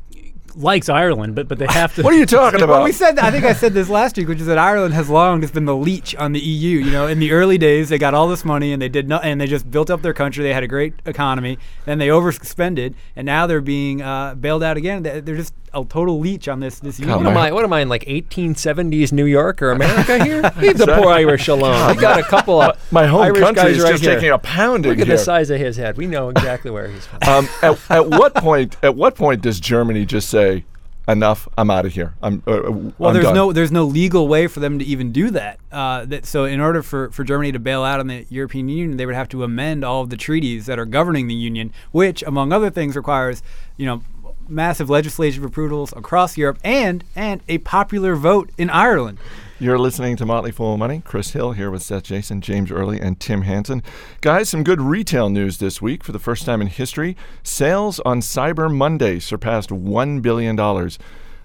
likes 0.56 0.88
Ireland, 0.88 1.34
but 1.34 1.48
but 1.48 1.58
they 1.58 1.66
have 1.66 1.94
to. 1.96 2.02
What 2.04 2.12
are 2.14 2.18
you 2.18 2.26
talking 2.26 2.60
Well, 2.60 2.70
about? 2.70 2.84
we 2.84 2.92
said 2.92 3.18
I 3.18 3.30
think 3.30 3.44
I 3.44 3.52
said 3.52 3.72
this 3.74 3.88
last 3.88 4.16
week, 4.16 4.28
which 4.28 4.40
is 4.40 4.46
that 4.46 4.58
Ireland 4.58 4.94
has 4.94 5.08
long 5.10 5.40
just 5.40 5.54
been 5.54 5.64
the 5.64 5.76
leech 5.76 6.14
on 6.16 6.32
the 6.32 6.40
EU. 6.40 6.78
You 6.80 6.90
know, 6.90 7.06
in 7.06 7.18
the 7.18 7.32
early 7.32 7.58
days, 7.58 7.88
they 7.88 7.98
got 7.98 8.14
all 8.14 8.28
this 8.28 8.44
money 8.44 8.72
and 8.72 8.80
they 8.80 8.88
did 8.88 9.08
no, 9.08 9.18
and 9.18 9.40
they 9.40 9.46
just 9.46 9.70
built 9.70 9.90
up 9.90 10.02
their 10.02 10.14
country. 10.14 10.42
They 10.44 10.52
had 10.54 10.62
a 10.62 10.68
great 10.68 10.94
economy. 11.06 11.58
Then 11.84 11.98
they 11.98 12.08
overspended, 12.08 12.94
and 13.16 13.26
now 13.26 13.46
they're 13.46 13.60
being 13.60 14.02
uh, 14.02 14.34
bailed 14.34 14.62
out 14.62 14.76
again. 14.76 15.02
They're 15.02 15.20
just 15.22 15.54
a 15.74 15.84
total 15.84 16.18
leech 16.20 16.48
on 16.48 16.60
this 16.60 16.78
this 16.80 16.98
union. 17.00 17.18
What 17.18 17.26
am 17.26 17.36
I? 17.36 17.52
What 17.52 17.64
am 17.64 17.72
I 17.72 17.80
in 17.80 17.88
like 17.88 18.04
1870s 18.04 19.12
New 19.12 19.24
York 19.26 19.60
or 19.62 19.70
America 19.72 20.22
here? 20.24 20.42
Leave 20.58 20.78
the 20.78 20.86
poor 20.86 21.08
Irish 21.12 21.48
alone. 21.48 21.94
We 21.96 22.00
got 22.00 22.18
a 22.18 22.22
couple 22.22 22.60
of 22.60 22.78
My 22.92 23.06
home 23.06 23.22
Irish 23.22 23.40
country 23.40 23.62
guys 23.64 23.76
is 23.76 23.82
right 23.82 23.90
just 23.92 24.02
here. 24.04 24.14
taking 24.14 24.30
a 24.30 24.38
pounding 24.38 24.90
Look 24.92 25.00
at 25.00 25.06
here. 25.06 25.16
the 25.16 25.22
size 25.22 25.50
of 25.50 25.58
his 25.58 25.76
head. 25.76 25.96
We 25.96 26.06
know 26.06 26.28
exactly 26.30 26.70
where 26.70 26.88
he's 26.88 27.06
from. 27.06 27.18
um, 27.28 27.48
at, 27.62 27.78
at 27.90 28.08
what 28.10 28.34
point? 28.34 28.76
At 28.82 28.94
what 28.96 29.14
point 29.16 29.42
does 29.42 29.60
Germany 29.60 30.04
just 30.06 30.28
say, 30.28 30.64
"Enough! 31.08 31.48
I'm 31.58 31.70
out 31.70 31.84
of 31.86 31.92
here. 31.92 32.14
I'm." 32.22 32.42
Uh, 32.46 32.50
uh, 32.52 32.70
Well, 32.98 33.08
I'm 33.08 33.14
there's 33.14 33.24
done." 33.26 33.34
no 33.34 33.52
there's 33.52 33.72
no 33.72 33.84
legal 33.84 34.28
way 34.28 34.46
for 34.46 34.60
them 34.60 34.78
to 34.78 34.84
even 34.84 35.12
do 35.12 35.30
that. 35.30 35.58
Uh, 35.72 36.04
that 36.06 36.24
so 36.26 36.44
in 36.44 36.60
order 36.60 36.82
for, 36.82 37.10
for 37.10 37.24
Germany 37.24 37.50
to 37.52 37.58
bail 37.58 37.82
out 37.82 37.98
on 38.00 38.06
the 38.06 38.24
European 38.30 38.68
Union, 38.68 38.96
they 38.96 39.06
would 39.06 39.14
have 39.16 39.28
to 39.30 39.42
amend 39.42 39.84
all 39.84 40.02
of 40.02 40.10
the 40.10 40.16
treaties 40.16 40.66
that 40.66 40.78
are 40.78 40.86
governing 40.86 41.26
the 41.26 41.34
union, 41.34 41.72
which 41.92 42.22
among 42.22 42.52
other 42.52 42.70
things 42.70 42.94
requires 42.96 43.42
you 43.76 43.86
know 43.86 44.02
massive 44.48 44.90
legislative 44.90 45.44
approvals 45.44 45.92
across 45.96 46.36
Europe 46.36 46.58
and 46.64 47.04
and 47.14 47.42
a 47.48 47.58
popular 47.58 48.14
vote 48.14 48.50
in 48.58 48.70
Ireland. 48.70 49.18
You're 49.60 49.78
listening 49.78 50.16
to 50.16 50.26
Motley 50.26 50.50
Fool 50.50 50.76
Money. 50.76 51.00
Chris 51.04 51.30
Hill 51.30 51.52
here 51.52 51.70
with 51.70 51.82
Seth 51.82 52.02
Jayson, 52.02 52.40
James 52.40 52.72
Early, 52.72 53.00
and 53.00 53.20
Tim 53.20 53.42
Hanson. 53.42 53.82
Guys, 54.20 54.48
some 54.48 54.64
good 54.64 54.80
retail 54.80 55.30
news 55.30 55.58
this 55.58 55.80
week. 55.80 56.02
For 56.02 56.10
the 56.10 56.18
first 56.18 56.44
time 56.44 56.60
in 56.60 56.66
history, 56.66 57.16
sales 57.44 58.00
on 58.00 58.20
Cyber 58.20 58.70
Monday 58.70 59.20
surpassed 59.20 59.70
$1 59.70 60.20
billion. 60.20 60.56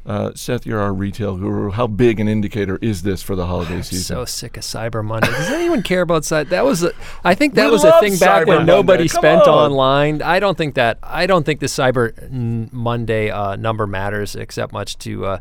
Uh, 0.06 0.32
Seth, 0.34 0.66
you're 0.66 0.80
our 0.80 0.94
retail 0.94 1.38
guru. 1.38 1.70
How 1.72 1.86
big 1.86 2.20
an 2.20 2.28
indicator 2.28 2.80
is 2.82 3.04
this 3.04 3.22
for 3.22 3.36
the 3.36 3.46
holiday 3.46 3.76
I'm 3.76 3.84
season? 3.84 4.16
so 4.16 4.26
sick 4.26 4.58
of 4.58 4.64
Cyber 4.64 5.04
Monday. 5.06 5.28
Does 5.28 5.50
anyone 5.50 5.84
care 5.84 6.02
about 6.02 6.24
Cyber? 6.24 6.50
That 6.50 6.66
was, 6.66 6.84
a, 6.84 6.92
I 7.24 7.36
think 7.36 7.54
that 7.56 7.66
We 7.66 7.72
was 7.72 7.84
a 7.84 8.00
thing 8.00 8.18
back 8.18 8.44
Cyber 8.46 8.48
when 8.48 8.66
nobody 8.66 9.08
Come 9.08 9.20
spent 9.22 9.42
on. 9.44 9.72
online. 9.72 10.22
I 10.22 10.40
don't 10.40 10.58
think 10.58 10.76
that. 10.76 10.98
I 11.04 11.28
don't 11.28 11.46
think 11.46 11.60
the 11.60 11.68
Cyber 11.68 12.32
Monday 12.72 13.30
uh, 13.30 13.56
number 13.56 13.86
matters 13.86 14.36
except 14.36 14.74
much 14.74 14.98
to. 15.00 15.26
Uh, 15.26 15.40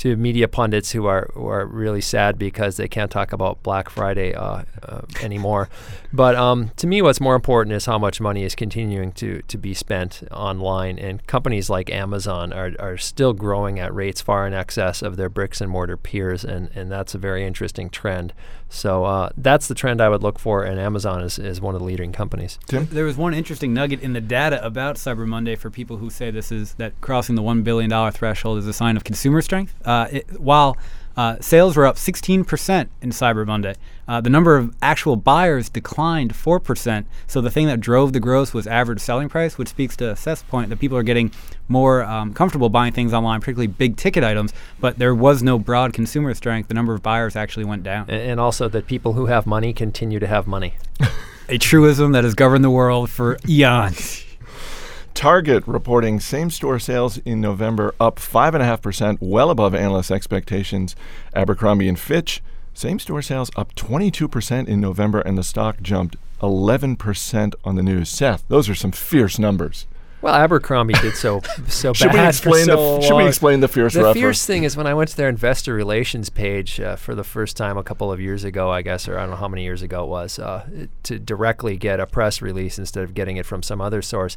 to 0.00 0.16
media 0.16 0.48
pundits 0.48 0.92
who 0.92 1.04
are 1.04 1.30
who 1.34 1.46
are 1.46 1.66
really 1.66 2.00
sad 2.00 2.38
because 2.38 2.78
they 2.78 2.88
can't 2.88 3.10
talk 3.10 3.34
about 3.34 3.62
Black 3.62 3.90
Friday 3.90 4.34
uh, 4.34 4.62
uh, 4.82 5.02
anymore. 5.22 5.68
But 6.12 6.34
um, 6.34 6.72
to 6.78 6.88
me, 6.88 7.02
what's 7.02 7.20
more 7.20 7.36
important 7.36 7.72
is 7.76 7.86
how 7.86 7.96
much 7.96 8.20
money 8.20 8.42
is 8.42 8.56
continuing 8.56 9.12
to 9.12 9.42
to 9.42 9.56
be 9.56 9.74
spent 9.74 10.24
online, 10.32 10.98
and 10.98 11.24
companies 11.24 11.70
like 11.70 11.88
Amazon 11.88 12.52
are, 12.52 12.72
are 12.80 12.98
still 12.98 13.32
growing 13.32 13.78
at 13.78 13.94
rates 13.94 14.20
far 14.20 14.44
in 14.44 14.52
excess 14.52 15.02
of 15.02 15.16
their 15.16 15.28
bricks 15.28 15.60
and 15.60 15.70
mortar 15.70 15.96
peers, 15.96 16.44
and, 16.44 16.68
and 16.74 16.90
that's 16.90 17.14
a 17.14 17.18
very 17.18 17.46
interesting 17.46 17.88
trend. 17.90 18.32
So 18.68 19.04
uh, 19.04 19.30
that's 19.36 19.68
the 19.68 19.74
trend 19.74 20.00
I 20.00 20.08
would 20.08 20.22
look 20.22 20.38
for, 20.38 20.64
and 20.64 20.80
Amazon 20.80 21.22
is, 21.22 21.38
is 21.38 21.60
one 21.60 21.74
of 21.74 21.80
the 21.80 21.84
leading 21.84 22.12
companies. 22.12 22.58
There 22.68 23.04
was 23.04 23.16
one 23.16 23.34
interesting 23.34 23.74
nugget 23.74 24.00
in 24.00 24.12
the 24.12 24.20
data 24.20 24.64
about 24.64 24.96
Cyber 24.96 25.26
Monday 25.26 25.56
for 25.56 25.70
people 25.70 25.96
who 25.96 26.08
say 26.08 26.30
this 26.30 26.52
is 26.52 26.74
that 26.74 27.00
crossing 27.00 27.34
the 27.34 27.42
one 27.42 27.62
billion 27.62 27.90
dollar 27.90 28.12
threshold 28.12 28.58
is 28.58 28.66
a 28.66 28.72
sign 28.72 28.96
of 28.96 29.04
consumer 29.04 29.42
strength. 29.42 29.74
Uh, 29.90 30.06
it, 30.12 30.40
while 30.40 30.76
uh, 31.16 31.36
sales 31.40 31.76
were 31.76 31.84
up 31.84 31.96
16% 31.96 32.88
in 33.02 33.10
Cyber 33.10 33.44
Monday, 33.44 33.74
uh, 34.06 34.20
the 34.20 34.30
number 34.30 34.56
of 34.56 34.72
actual 34.80 35.16
buyers 35.16 35.68
declined 35.68 36.32
4%. 36.32 37.04
So 37.26 37.40
the 37.40 37.50
thing 37.50 37.66
that 37.66 37.80
drove 37.80 38.12
the 38.12 38.20
growth 38.20 38.54
was 38.54 38.68
average 38.68 39.00
selling 39.00 39.28
price, 39.28 39.58
which 39.58 39.66
speaks 39.66 39.96
to 39.96 40.14
Seth's 40.14 40.44
point 40.44 40.70
that 40.70 40.78
people 40.78 40.96
are 40.96 41.02
getting 41.02 41.32
more 41.66 42.04
um, 42.04 42.32
comfortable 42.32 42.68
buying 42.68 42.92
things 42.92 43.12
online, 43.12 43.40
particularly 43.40 43.66
big 43.66 43.96
ticket 43.96 44.22
items. 44.22 44.52
But 44.78 44.98
there 44.98 45.14
was 45.14 45.42
no 45.42 45.58
broad 45.58 45.92
consumer 45.92 46.32
strength. 46.34 46.68
The 46.68 46.74
number 46.74 46.94
of 46.94 47.02
buyers 47.02 47.34
actually 47.34 47.64
went 47.64 47.82
down. 47.82 48.08
And, 48.08 48.22
and 48.22 48.40
also 48.40 48.68
that 48.68 48.86
people 48.86 49.14
who 49.14 49.26
have 49.26 49.44
money 49.44 49.72
continue 49.72 50.20
to 50.20 50.26
have 50.28 50.46
money. 50.46 50.76
A 51.48 51.58
truism 51.58 52.12
that 52.12 52.22
has 52.22 52.36
governed 52.36 52.62
the 52.62 52.70
world 52.70 53.10
for 53.10 53.38
eons. 53.48 54.24
Target 55.14 55.66
reporting 55.66 56.20
same 56.20 56.50
store 56.50 56.78
sales 56.78 57.18
in 57.18 57.40
November 57.40 57.94
up 58.00 58.16
5.5%, 58.16 59.18
well 59.20 59.50
above 59.50 59.74
analyst 59.74 60.10
expectations. 60.10 60.96
Abercrombie 61.34 61.88
and 61.88 61.98
Fitch, 61.98 62.42
same 62.74 62.98
store 62.98 63.20
sales 63.20 63.50
up 63.56 63.74
22% 63.74 64.66
in 64.68 64.80
November, 64.80 65.20
and 65.20 65.36
the 65.36 65.42
stock 65.42 65.82
jumped 65.82 66.16
11% 66.40 67.54
on 67.64 67.74
the 67.74 67.82
news. 67.82 68.08
Seth, 68.08 68.44
those 68.48 68.68
are 68.68 68.74
some 68.74 68.92
fierce 68.92 69.38
numbers. 69.38 69.86
Well, 70.22 70.34
Abercrombie 70.34 70.92
did 70.94 71.14
so 71.16 71.40
so 71.66 71.94
Should 71.94 72.08
we 72.10 72.18
bad 72.18 72.34
for 72.36 72.50
explain 72.50 72.66
the 72.66 72.76
so 72.76 72.96
f- 72.98 73.04
should 73.04 73.16
we 73.16 73.26
explain 73.26 73.60
the 73.60 73.68
fierce 73.68 73.94
The 73.94 74.00
reference? 74.00 74.18
fierce 74.20 74.44
thing 74.46 74.64
is 74.64 74.76
when 74.76 74.86
I 74.86 74.92
went 74.92 75.08
to 75.10 75.16
their 75.16 75.30
investor 75.30 75.72
relations 75.72 76.28
page 76.28 76.78
uh, 76.78 76.96
for 76.96 77.14
the 77.14 77.24
first 77.24 77.56
time 77.56 77.78
a 77.78 77.82
couple 77.82 78.12
of 78.12 78.20
years 78.20 78.44
ago, 78.44 78.70
I 78.70 78.82
guess, 78.82 79.08
or 79.08 79.16
I 79.16 79.22
don't 79.22 79.30
know 79.30 79.36
how 79.36 79.48
many 79.48 79.62
years 79.62 79.80
ago 79.80 80.04
it 80.04 80.08
was, 80.08 80.38
uh, 80.38 80.66
to 81.04 81.18
directly 81.18 81.78
get 81.78 82.00
a 82.00 82.06
press 82.06 82.42
release 82.42 82.78
instead 82.78 83.02
of 83.02 83.14
getting 83.14 83.38
it 83.38 83.46
from 83.46 83.62
some 83.62 83.80
other 83.80 84.02
source. 84.02 84.36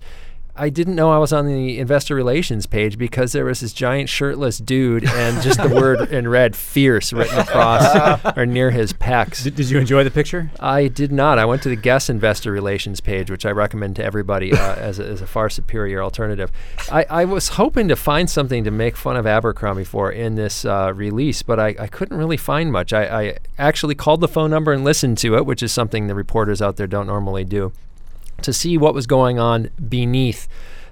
I 0.56 0.70
didn't 0.70 0.96
know 0.96 1.12
I 1.12 1.18
was 1.18 1.34
on 1.34 1.48
the 1.48 1.80
investor 1.80 2.14
relations 2.14 2.68
page 2.68 2.96
because 2.96 3.32
there 3.32 3.46
was 3.46 3.62
this 3.62 3.74
giant 3.74 4.08
shirtless 4.08 4.60
dude 4.60 5.04
and 5.04 5.42
just 5.42 5.60
the 5.60 5.68
word 5.68 6.02
in 6.12 6.28
red 6.28 6.56
"fierce" 6.56 7.12
written 7.12 7.40
across 7.40 8.24
or 8.38 8.46
near 8.46 8.70
his 8.70 8.94
pecs. 8.94 9.44
Did, 9.44 9.56
did 9.56 9.72
you 9.72 9.80
enjoy 9.80 10.04
the 10.04 10.12
picture? 10.12 10.52
I 10.60 10.90
did 10.90 11.12
not. 11.12 11.40
I 11.40 11.46
went 11.46 11.64
to 11.64 11.70
the 11.70 11.76
Guess 11.76 12.08
Investor 12.08 12.52
Relations 12.52 13.02
page, 13.02 13.32
which 13.32 13.48
I 13.48 13.50
recommend 13.50 13.96
to 13.96 14.04
everybody 14.04 14.54
uh, 14.54 14.58
as, 14.76 15.00
a, 15.00 15.06
as 15.08 15.22
a 15.22 15.28
far 15.28 15.50
superior 15.50 16.04
alternative. 16.04 16.52
I, 16.92 17.08
I 17.10 17.26
was 17.26 17.50
hoping 17.50 17.88
to 17.88 17.96
find 17.96 18.30
something 18.30 18.64
to 18.64 18.70
make 18.70 18.96
fun 18.96 19.18
of 19.18 19.26
Abercrombie 19.26 19.86
for 19.86 20.12
in 20.12 20.36
this 20.36 20.66
uh, 20.66 20.94
release, 20.94 21.42
but 21.42 21.60
I, 21.60 21.76
I 21.80 21.88
couldn't 21.88 22.18
really 22.18 22.38
find 22.38 22.72
much. 22.72 22.94
I, 22.94 23.06
I 23.06 23.38
actually 23.58 23.96
called 23.96 24.22
the 24.22 24.28
phone 24.28 24.52
number 24.52 24.72
and 24.72 24.84
listened 24.84 25.18
to 25.20 25.36
it, 25.36 25.48
which 25.48 25.64
is 25.64 25.72
something 25.72 26.06
the 26.06 26.14
reporters 26.14 26.62
out 26.62 26.76
there 26.76 26.86
don't 26.86 27.08
normally 27.08 27.44
do, 27.44 27.72
to 28.42 28.54
see 28.54 28.78
what 28.78 28.94
was 28.94 29.08
going 29.08 29.40
on 29.40 29.70
beneath 29.90 30.48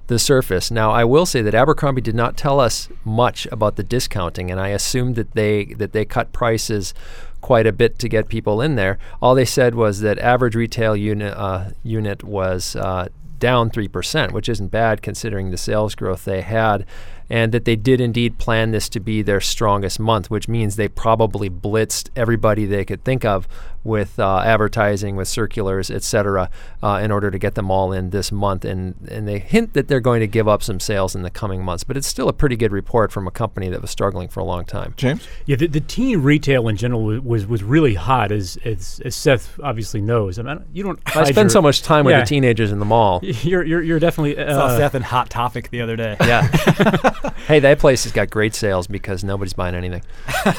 the 0.08 0.20
surface. 0.20 0.70
Now, 0.70 0.92
I 0.92 1.06
will 1.06 1.26
say 1.26 1.42
that 1.42 1.56
Abercrombie 1.56 2.02
did 2.02 2.16
not 2.16 2.36
tell 2.36 2.60
us 2.60 2.90
much 3.06 3.48
about 3.52 3.78
the 3.78 3.84
discounting, 3.84 4.52
and 4.52 4.60
I 4.60 4.70
assumed 4.70 5.16
that 5.16 5.34
they 5.34 5.66
that 5.78 5.94
they 5.94 6.06
cut 6.06 6.34
prices 6.34 6.94
quite 7.40 7.66
a 7.66 7.72
bit 7.72 7.98
to 8.00 8.10
get 8.10 8.28
people 8.28 8.62
in 8.62 8.76
there. 8.76 9.00
All 9.22 9.36
they 9.36 9.46
said 9.46 9.74
was 9.74 10.02
that 10.02 10.20
average 10.20 10.56
retail 10.56 10.96
unit 10.96 11.34
uh, 11.36 11.70
unit 11.84 12.24
was 12.24 12.76
uh, 12.76 13.08
down 13.40 13.70
three 13.70 13.88
percent, 13.88 14.34
which 14.34 14.50
isn't 14.50 14.68
bad 14.68 15.02
considering 15.02 15.50
the 15.50 15.58
sales 15.58 15.96
growth 15.96 16.26
they 16.26 16.42
had, 16.42 16.86
and 17.30 17.54
that 17.54 17.64
they 17.64 17.78
did 17.78 18.02
indeed 18.02 18.38
plan 18.38 18.72
this 18.72 18.90
to 18.90 19.00
be 19.00 19.22
their 19.22 19.40
strongest 19.40 19.98
month, 20.00 20.30
which 20.30 20.50
means 20.50 20.76
they 20.76 20.90
probably 20.90 21.50
blitzed 21.50 22.10
everybody 22.18 22.66
they 22.66 22.84
could 22.84 23.04
think 23.06 23.24
of 23.24 23.48
with 23.84 24.20
uh, 24.20 24.40
advertising, 24.46 25.16
with 25.16 25.28
circulars, 25.28 25.90
etc., 25.90 26.50
uh, 26.84 27.00
in 27.04 27.12
order 27.12 27.32
to 27.32 27.40
get 27.40 27.56
them 27.56 27.72
all 27.72 27.92
in 27.92 28.10
this 28.12 28.32
month. 28.32 28.64
And 28.66 28.96
and 29.10 29.28
they 29.28 29.40
hint 29.40 29.74
that 29.74 29.88
they're 29.88 30.00
going 30.00 30.20
to 30.22 30.28
give 30.28 30.48
up 30.48 30.62
some 30.64 30.80
sales 30.80 31.16
in 31.16 31.22
the 31.24 31.30
coming 31.30 31.64
months, 31.64 31.84
but 31.84 31.98
it's 31.98 32.08
still 32.08 32.30
a 32.30 32.34
pretty 32.34 32.56
good 32.56 32.72
report 32.72 33.12
from 33.12 33.28
a 33.28 33.32
company 33.32 33.70
that 33.70 33.82
was 33.82 33.92
struggling 33.92 34.28
for 34.28 34.40
a 34.40 34.44
long 34.44 34.66
time. 34.66 34.94
James? 34.98 35.28
Yeah, 35.46 35.56
the, 35.56 35.68
the 35.68 35.80
teen 35.82 36.22
retail 36.22 36.68
in 36.68 36.76
general 36.78 37.04
was 37.04 37.22
was, 37.22 37.46
was 37.48 37.64
really 37.64 37.96
hot, 37.96 38.32
as, 38.32 38.58
as 38.66 39.02
as 39.06 39.16
Seth 39.16 39.60
obviously 39.64 40.02
knows. 40.02 40.38
I 40.40 40.44
mean, 40.44 40.64
you 40.74 40.84
don't. 40.84 41.00
I 41.16 41.24
spend 41.24 41.36
your- 41.38 41.50
so 41.50 41.62
much 41.62 41.82
time 41.82 42.06
with 42.06 42.14
Yeah. 42.14 42.20
the 42.22 42.26
teenagers 42.26 42.72
in 42.72 42.80
the 42.80 42.86
mall. 42.86 43.20
You're 43.42 43.64
you're, 43.64 43.82
you're 43.82 44.00
definitely. 44.00 44.38
I 44.38 44.52
saw 44.52 44.66
Uh, 44.66 44.78
Seth 44.78 44.96
in 44.96 45.02
Hot 45.02 45.30
Topic 45.30 45.70
the 45.72 45.82
other 45.82 45.96
day. 45.96 46.16
Yeah. 46.22 46.48
hey, 47.48 47.60
that 47.60 47.80
place 47.80 48.04
has 48.04 48.12
got 48.12 48.30
great 48.30 48.54
sales 48.56 48.88
because 48.88 49.24
nobody's 49.24 49.54
buying 49.54 49.76
anything. 49.76 50.02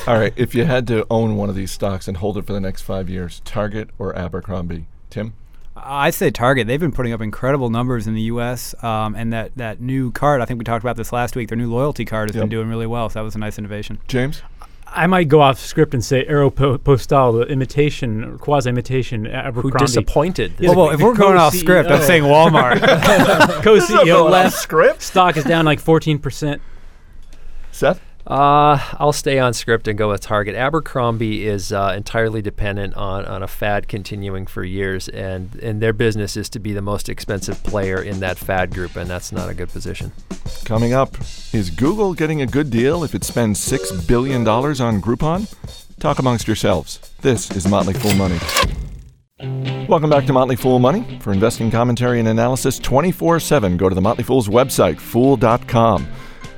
All 0.06 0.18
right, 0.18 0.32
if 0.36 0.54
you 0.54 0.64
had 0.64 0.86
to 0.88 1.06
own 1.10 1.36
one 1.36 1.48
of 1.48 1.54
these 1.54 1.70
stocks 1.70 2.08
and 2.08 2.16
hold 2.16 2.38
it 2.38 2.46
for 2.46 2.52
the 2.52 2.60
next 2.60 2.82
five 2.82 3.08
years, 3.08 3.11
Target 3.44 3.90
or 3.98 4.16
Abercrombie, 4.16 4.86
Tim? 5.10 5.34
I'd 5.76 6.14
say 6.14 6.30
Target. 6.30 6.66
They've 6.66 6.78
been 6.80 6.92
putting 6.92 7.12
up 7.12 7.20
incredible 7.20 7.70
numbers 7.70 8.06
in 8.06 8.14
the 8.14 8.22
U.S. 8.22 8.74
Um, 8.84 9.14
and 9.14 9.32
that, 9.32 9.52
that 9.56 9.80
new 9.80 10.10
card, 10.12 10.40
I 10.40 10.44
think 10.44 10.58
we 10.58 10.64
talked 10.64 10.84
about 10.84 10.96
this 10.96 11.12
last 11.12 11.34
week. 11.34 11.48
Their 11.48 11.56
new 11.58 11.70
loyalty 11.72 12.04
card 12.04 12.28
has 12.28 12.36
Yep. 12.36 12.42
been 12.42 12.48
doing 12.50 12.68
really 12.68 12.86
well. 12.86 13.08
So 13.08 13.18
that 13.18 13.24
was 13.24 13.34
a 13.34 13.38
nice 13.38 13.58
innovation. 13.58 13.98
James? 14.06 14.42
I 14.94 15.06
might 15.06 15.28
go 15.28 15.40
off 15.40 15.58
script 15.58 15.94
and 15.94 16.04
say 16.04 16.26
Aeropostale, 16.26 17.40
the 17.40 17.50
imitation 17.50 18.22
or 18.24 18.36
quasi 18.36 18.68
imitation 18.68 19.26
Abercrombie. 19.26 19.70
Who 19.78 19.78
disappointed? 19.86 20.52
Yeah, 20.58 20.68
well, 20.70 20.78
well, 20.88 20.90
if 20.90 21.00
we're 21.00 21.14
going 21.14 21.38
off 21.38 21.54
script, 21.56 21.90
I'm 21.90 22.02
saying 22.02 22.24
Walmart. 22.24 22.78
Co-CEO 23.62 24.28
left. 24.30 24.54
script. 24.58 25.00
Stock 25.00 25.38
is 25.38 25.44
down 25.44 25.64
like 25.64 25.80
14 25.80 26.18
percent. 26.18 26.60
Seth? 27.70 28.02
Uh, 28.26 28.78
I'll 28.98 29.12
stay 29.12 29.40
on 29.40 29.52
script 29.52 29.88
and 29.88 29.98
go 29.98 30.10
with 30.10 30.20
Target. 30.20 30.54
Abercrombie 30.54 31.44
is 31.44 31.72
uh, 31.72 31.92
entirely 31.96 32.40
dependent 32.40 32.94
on, 32.94 33.24
on 33.24 33.42
a 33.42 33.48
fad 33.48 33.88
continuing 33.88 34.46
for 34.46 34.62
years, 34.62 35.08
and, 35.08 35.56
and 35.56 35.82
their 35.82 35.92
business 35.92 36.36
is 36.36 36.48
to 36.50 36.60
be 36.60 36.72
the 36.72 36.82
most 36.82 37.08
expensive 37.08 37.62
player 37.64 38.00
in 38.00 38.20
that 38.20 38.38
fad 38.38 38.72
group, 38.72 38.94
and 38.94 39.10
that's 39.10 39.32
not 39.32 39.48
a 39.48 39.54
good 39.54 39.70
position. 39.70 40.12
Coming 40.64 40.92
up, 40.92 41.16
is 41.52 41.68
Google 41.70 42.14
getting 42.14 42.42
a 42.42 42.46
good 42.46 42.70
deal 42.70 43.02
if 43.02 43.14
it 43.14 43.24
spends 43.24 43.60
$6 43.60 44.06
billion 44.06 44.46
on 44.46 45.00
Groupon? 45.00 45.52
Talk 45.98 46.20
amongst 46.20 46.46
yourselves. 46.46 46.98
This 47.22 47.50
is 47.50 47.66
Motley 47.66 47.94
Fool 47.94 48.14
Money. 48.14 48.38
Welcome 49.88 50.10
back 50.10 50.26
to 50.26 50.32
Motley 50.32 50.54
Fool 50.54 50.78
Money. 50.78 51.18
For 51.20 51.32
investing 51.32 51.72
commentary 51.72 52.20
and 52.20 52.28
analysis 52.28 52.78
24 52.78 53.40
7, 53.40 53.76
go 53.76 53.88
to 53.88 53.94
the 53.94 54.00
Motley 54.00 54.22
Fool's 54.22 54.48
website, 54.48 55.00
fool.com. 55.00 56.06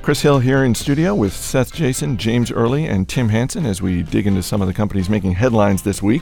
Chris 0.05 0.21
Hill 0.21 0.37
here 0.37 0.63
in 0.63 0.75
studio 0.75 1.15
with 1.15 1.33
Seth 1.33 1.73
Jayson, 1.73 2.17
James 2.17 2.51
Early, 2.51 2.85
and 2.85 3.09
Tim 3.09 3.29
Hanson 3.29 3.65
as 3.65 3.81
we 3.81 4.03
dig 4.03 4.27
into 4.27 4.43
some 4.43 4.61
of 4.61 4.67
the 4.67 4.73
companies 4.73 5.09
making 5.09 5.31
headlines 5.33 5.81
this 5.81 5.99
week. 5.99 6.21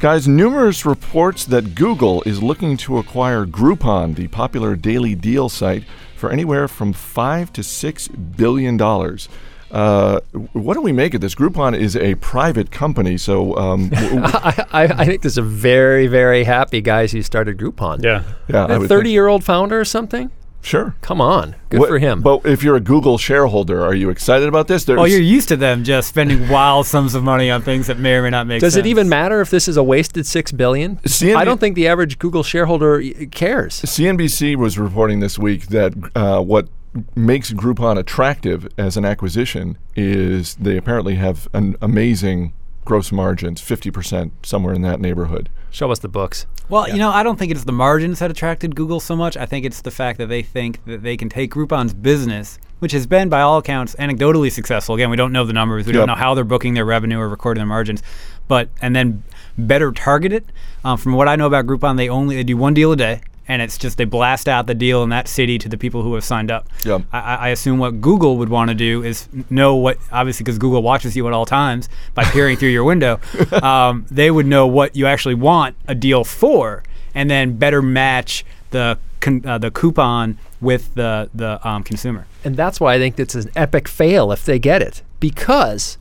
Guys, 0.00 0.28
numerous 0.28 0.86
reports 0.86 1.44
that 1.46 1.74
Google 1.74 2.22
is 2.24 2.40
looking 2.40 2.76
to 2.76 2.98
acquire 2.98 3.46
Groupon, 3.46 4.14
the 4.14 4.28
popular 4.28 4.76
daily 4.76 5.16
deal 5.16 5.48
site, 5.48 5.82
for 6.14 6.30
anywhere 6.30 6.68
from 6.68 6.92
five 6.92 7.52
to 7.54 7.64
six 7.64 8.06
billion 8.06 8.76
dollars. 8.76 9.28
Uh, 9.72 10.20
what 10.52 10.74
do 10.74 10.80
we 10.80 10.92
make 10.92 11.12
of 11.12 11.20
this? 11.20 11.34
Groupon 11.34 11.76
is 11.76 11.96
a 11.96 12.14
private 12.16 12.70
company, 12.70 13.18
so 13.18 13.56
um, 13.56 13.88
w- 13.88 14.20
w- 14.20 14.24
I, 14.36 14.66
I, 14.70 14.82
I 14.84 15.04
think 15.04 15.22
there's 15.22 15.36
a 15.38 15.42
very, 15.42 16.06
very 16.06 16.44
happy 16.44 16.80
guys 16.80 17.10
who 17.10 17.22
started 17.22 17.58
Groupon. 17.58 18.04
Yeah. 18.04 18.22
yeah, 18.48 18.66
I 18.66 18.74
A 18.74 18.78
would 18.78 18.88
30 18.88 19.02
think- 19.02 19.12
year 19.14 19.26
old 19.26 19.42
founder 19.42 19.80
or 19.80 19.84
something? 19.84 20.30
Sure, 20.62 20.94
Come 21.00 21.20
on. 21.20 21.54
Good 21.70 21.80
What- 21.80 21.88
for 21.88 21.98
him. 21.98 22.20
But 22.20 22.44
if 22.44 22.62
you're 22.62 22.76
a 22.76 22.80
Google 22.80 23.16
shareholder, 23.16 23.82
are 23.82 23.94
you 23.94 24.10
excited 24.10 24.46
about 24.46 24.68
this? 24.68 24.84
There's, 24.84 24.98
well, 24.98 25.06
you're 25.06 25.20
used 25.20 25.48
to 25.48 25.56
them 25.56 25.84
just 25.84 26.08
spending 26.08 26.48
wild 26.48 26.86
sums 26.86 27.14
of 27.14 27.22
money 27.22 27.50
on 27.50 27.62
things 27.62 27.86
that 27.86 27.98
may 27.98 28.14
or 28.14 28.22
may 28.22 28.30
not 28.30 28.46
make 28.46 28.60
Does 28.60 28.74
sense. 28.74 28.84
it 28.84 28.88
even 28.88 29.08
matter 29.08 29.40
if 29.40 29.48
this 29.50 29.68
is 29.68 29.76
a 29.76 29.82
wasted 29.82 30.26
six 30.26 30.52
billion? 30.52 30.96
CNB 31.06 31.36
I 31.36 31.44
don't 31.44 31.58
think 31.60 31.76
the 31.76 31.88
average 31.88 32.18
Google 32.18 32.42
shareholder 32.42 33.02
cares. 33.30 33.80
CNBC 33.82 34.56
was 34.56 34.78
reporting 34.78 35.20
this 35.20 35.38
week 35.38 35.68
that 35.68 35.94
uh, 36.14 36.40
what 36.40 36.68
makes 37.16 37.52
Groupon 37.52 37.96
attractive 37.98 38.68
as 38.76 38.96
an 38.96 39.04
acquisition 39.04 39.78
is 39.96 40.56
they 40.56 40.76
apparently 40.76 41.14
have 41.14 41.48
an 41.54 41.76
amazing 41.80 42.52
gross 42.84 43.12
margins, 43.12 43.60
50%, 43.62 44.30
somewhere 44.42 44.74
in 44.74 44.82
that 44.82 45.00
neighborhood. 45.00 45.48
Show 45.70 45.90
us 45.90 46.00
the 46.00 46.08
books. 46.08 46.46
Well, 46.68 46.88
you 46.88 46.96
know, 46.98 47.10
I 47.10 47.22
don't 47.22 47.38
think 47.38 47.50
it's 47.52 47.64
the 47.64 47.72
margins 47.72 48.18
that 48.18 48.30
attracted 48.30 48.74
Google 48.76 49.00
so 49.00 49.14
much. 49.16 49.36
I 49.36 49.46
think 49.46 49.64
it's 49.64 49.80
the 49.82 49.90
fact 49.90 50.18
that 50.18 50.26
they 50.28 50.42
think 50.42 50.84
that 50.84 51.02
they 51.02 51.16
can 51.16 51.28
take 51.28 51.52
Groupon's 51.52 51.94
business, 51.94 52.58
which 52.80 52.92
has 52.92 53.06
been, 53.06 53.28
by 53.28 53.40
all 53.40 53.58
accounts, 53.58 53.94
anecdotally 53.96 54.50
successful. 54.52 54.94
Again, 54.94 55.10
we 55.10 55.16
don't 55.16 55.32
know 55.32 55.44
the 55.44 55.52
numbers. 55.52 55.86
We 55.86 55.92
Yep. 55.92 56.00
don't 56.00 56.06
know 56.08 56.14
how 56.14 56.34
they're 56.34 56.44
booking 56.44 56.74
their 56.74 56.84
revenue 56.84 57.18
or 57.18 57.28
recording 57.28 57.60
their 57.60 57.66
margins, 57.66 58.02
but 58.48 58.68
and 58.82 58.94
then 58.94 59.22
better 59.58 59.92
target 59.92 60.32
it. 60.32 60.46
Um, 60.84 60.96
from 60.98 61.12
what 61.12 61.28
I 61.28 61.36
know 61.36 61.46
about 61.46 61.66
Groupon, 61.66 61.96
they 61.96 62.08
only 62.08 62.36
they 62.36 62.44
do 62.44 62.56
one 62.56 62.74
deal 62.74 62.90
a 62.92 62.96
day, 62.96 63.20
and 63.50 63.60
it's 63.60 63.76
just 63.76 63.98
they 63.98 64.04
blast 64.04 64.48
out 64.48 64.68
the 64.68 64.76
deal 64.76 65.02
in 65.02 65.08
that 65.08 65.26
city 65.26 65.58
to 65.58 65.68
the 65.68 65.76
people 65.76 66.04
who 66.04 66.14
have 66.14 66.22
signed 66.22 66.52
up. 66.52 66.68
Yep. 66.84 67.02
I, 67.12 67.18
I 67.18 67.34
I 67.34 67.48
assume 67.48 67.80
what 67.80 68.00
Google 68.00 68.36
would 68.36 68.48
want 68.48 68.68
to 68.68 68.76
do 68.76 69.02
is 69.02 69.28
know 69.50 69.74
what, 69.74 69.98
obviously, 70.12 70.44
because 70.44 70.56
Google 70.56 70.84
watches 70.84 71.16
you 71.16 71.26
at 71.26 71.32
all 71.32 71.46
times 71.46 71.88
by 72.14 72.22
peering 72.22 72.56
through 72.56 72.68
your 72.68 72.84
window, 72.84 73.18
um, 73.62 74.06
they 74.08 74.30
would 74.30 74.46
know 74.46 74.68
what 74.68 74.94
you 74.94 75.06
actually 75.06 75.34
want 75.34 75.74
a 75.88 75.96
deal 75.96 76.22
for, 76.22 76.84
and 77.12 77.28
then 77.28 77.56
better 77.56 77.82
match 77.82 78.44
the 78.70 78.96
con- 79.18 79.44
uh, 79.44 79.58
the 79.58 79.72
coupon 79.72 80.38
with 80.60 80.94
the 80.94 81.28
the 81.34 81.66
um, 81.68 81.82
consumer. 81.82 82.26
And 82.44 82.56
that's 82.56 82.78
why 82.78 82.94
I 82.94 82.98
think 82.98 83.18
it's 83.18 83.34
an 83.34 83.50
epic 83.56 83.88
fail 83.88 84.30
if 84.30 84.44
they 84.44 84.60
get 84.60 84.80
it. 84.80 85.02
Because, 85.18 85.98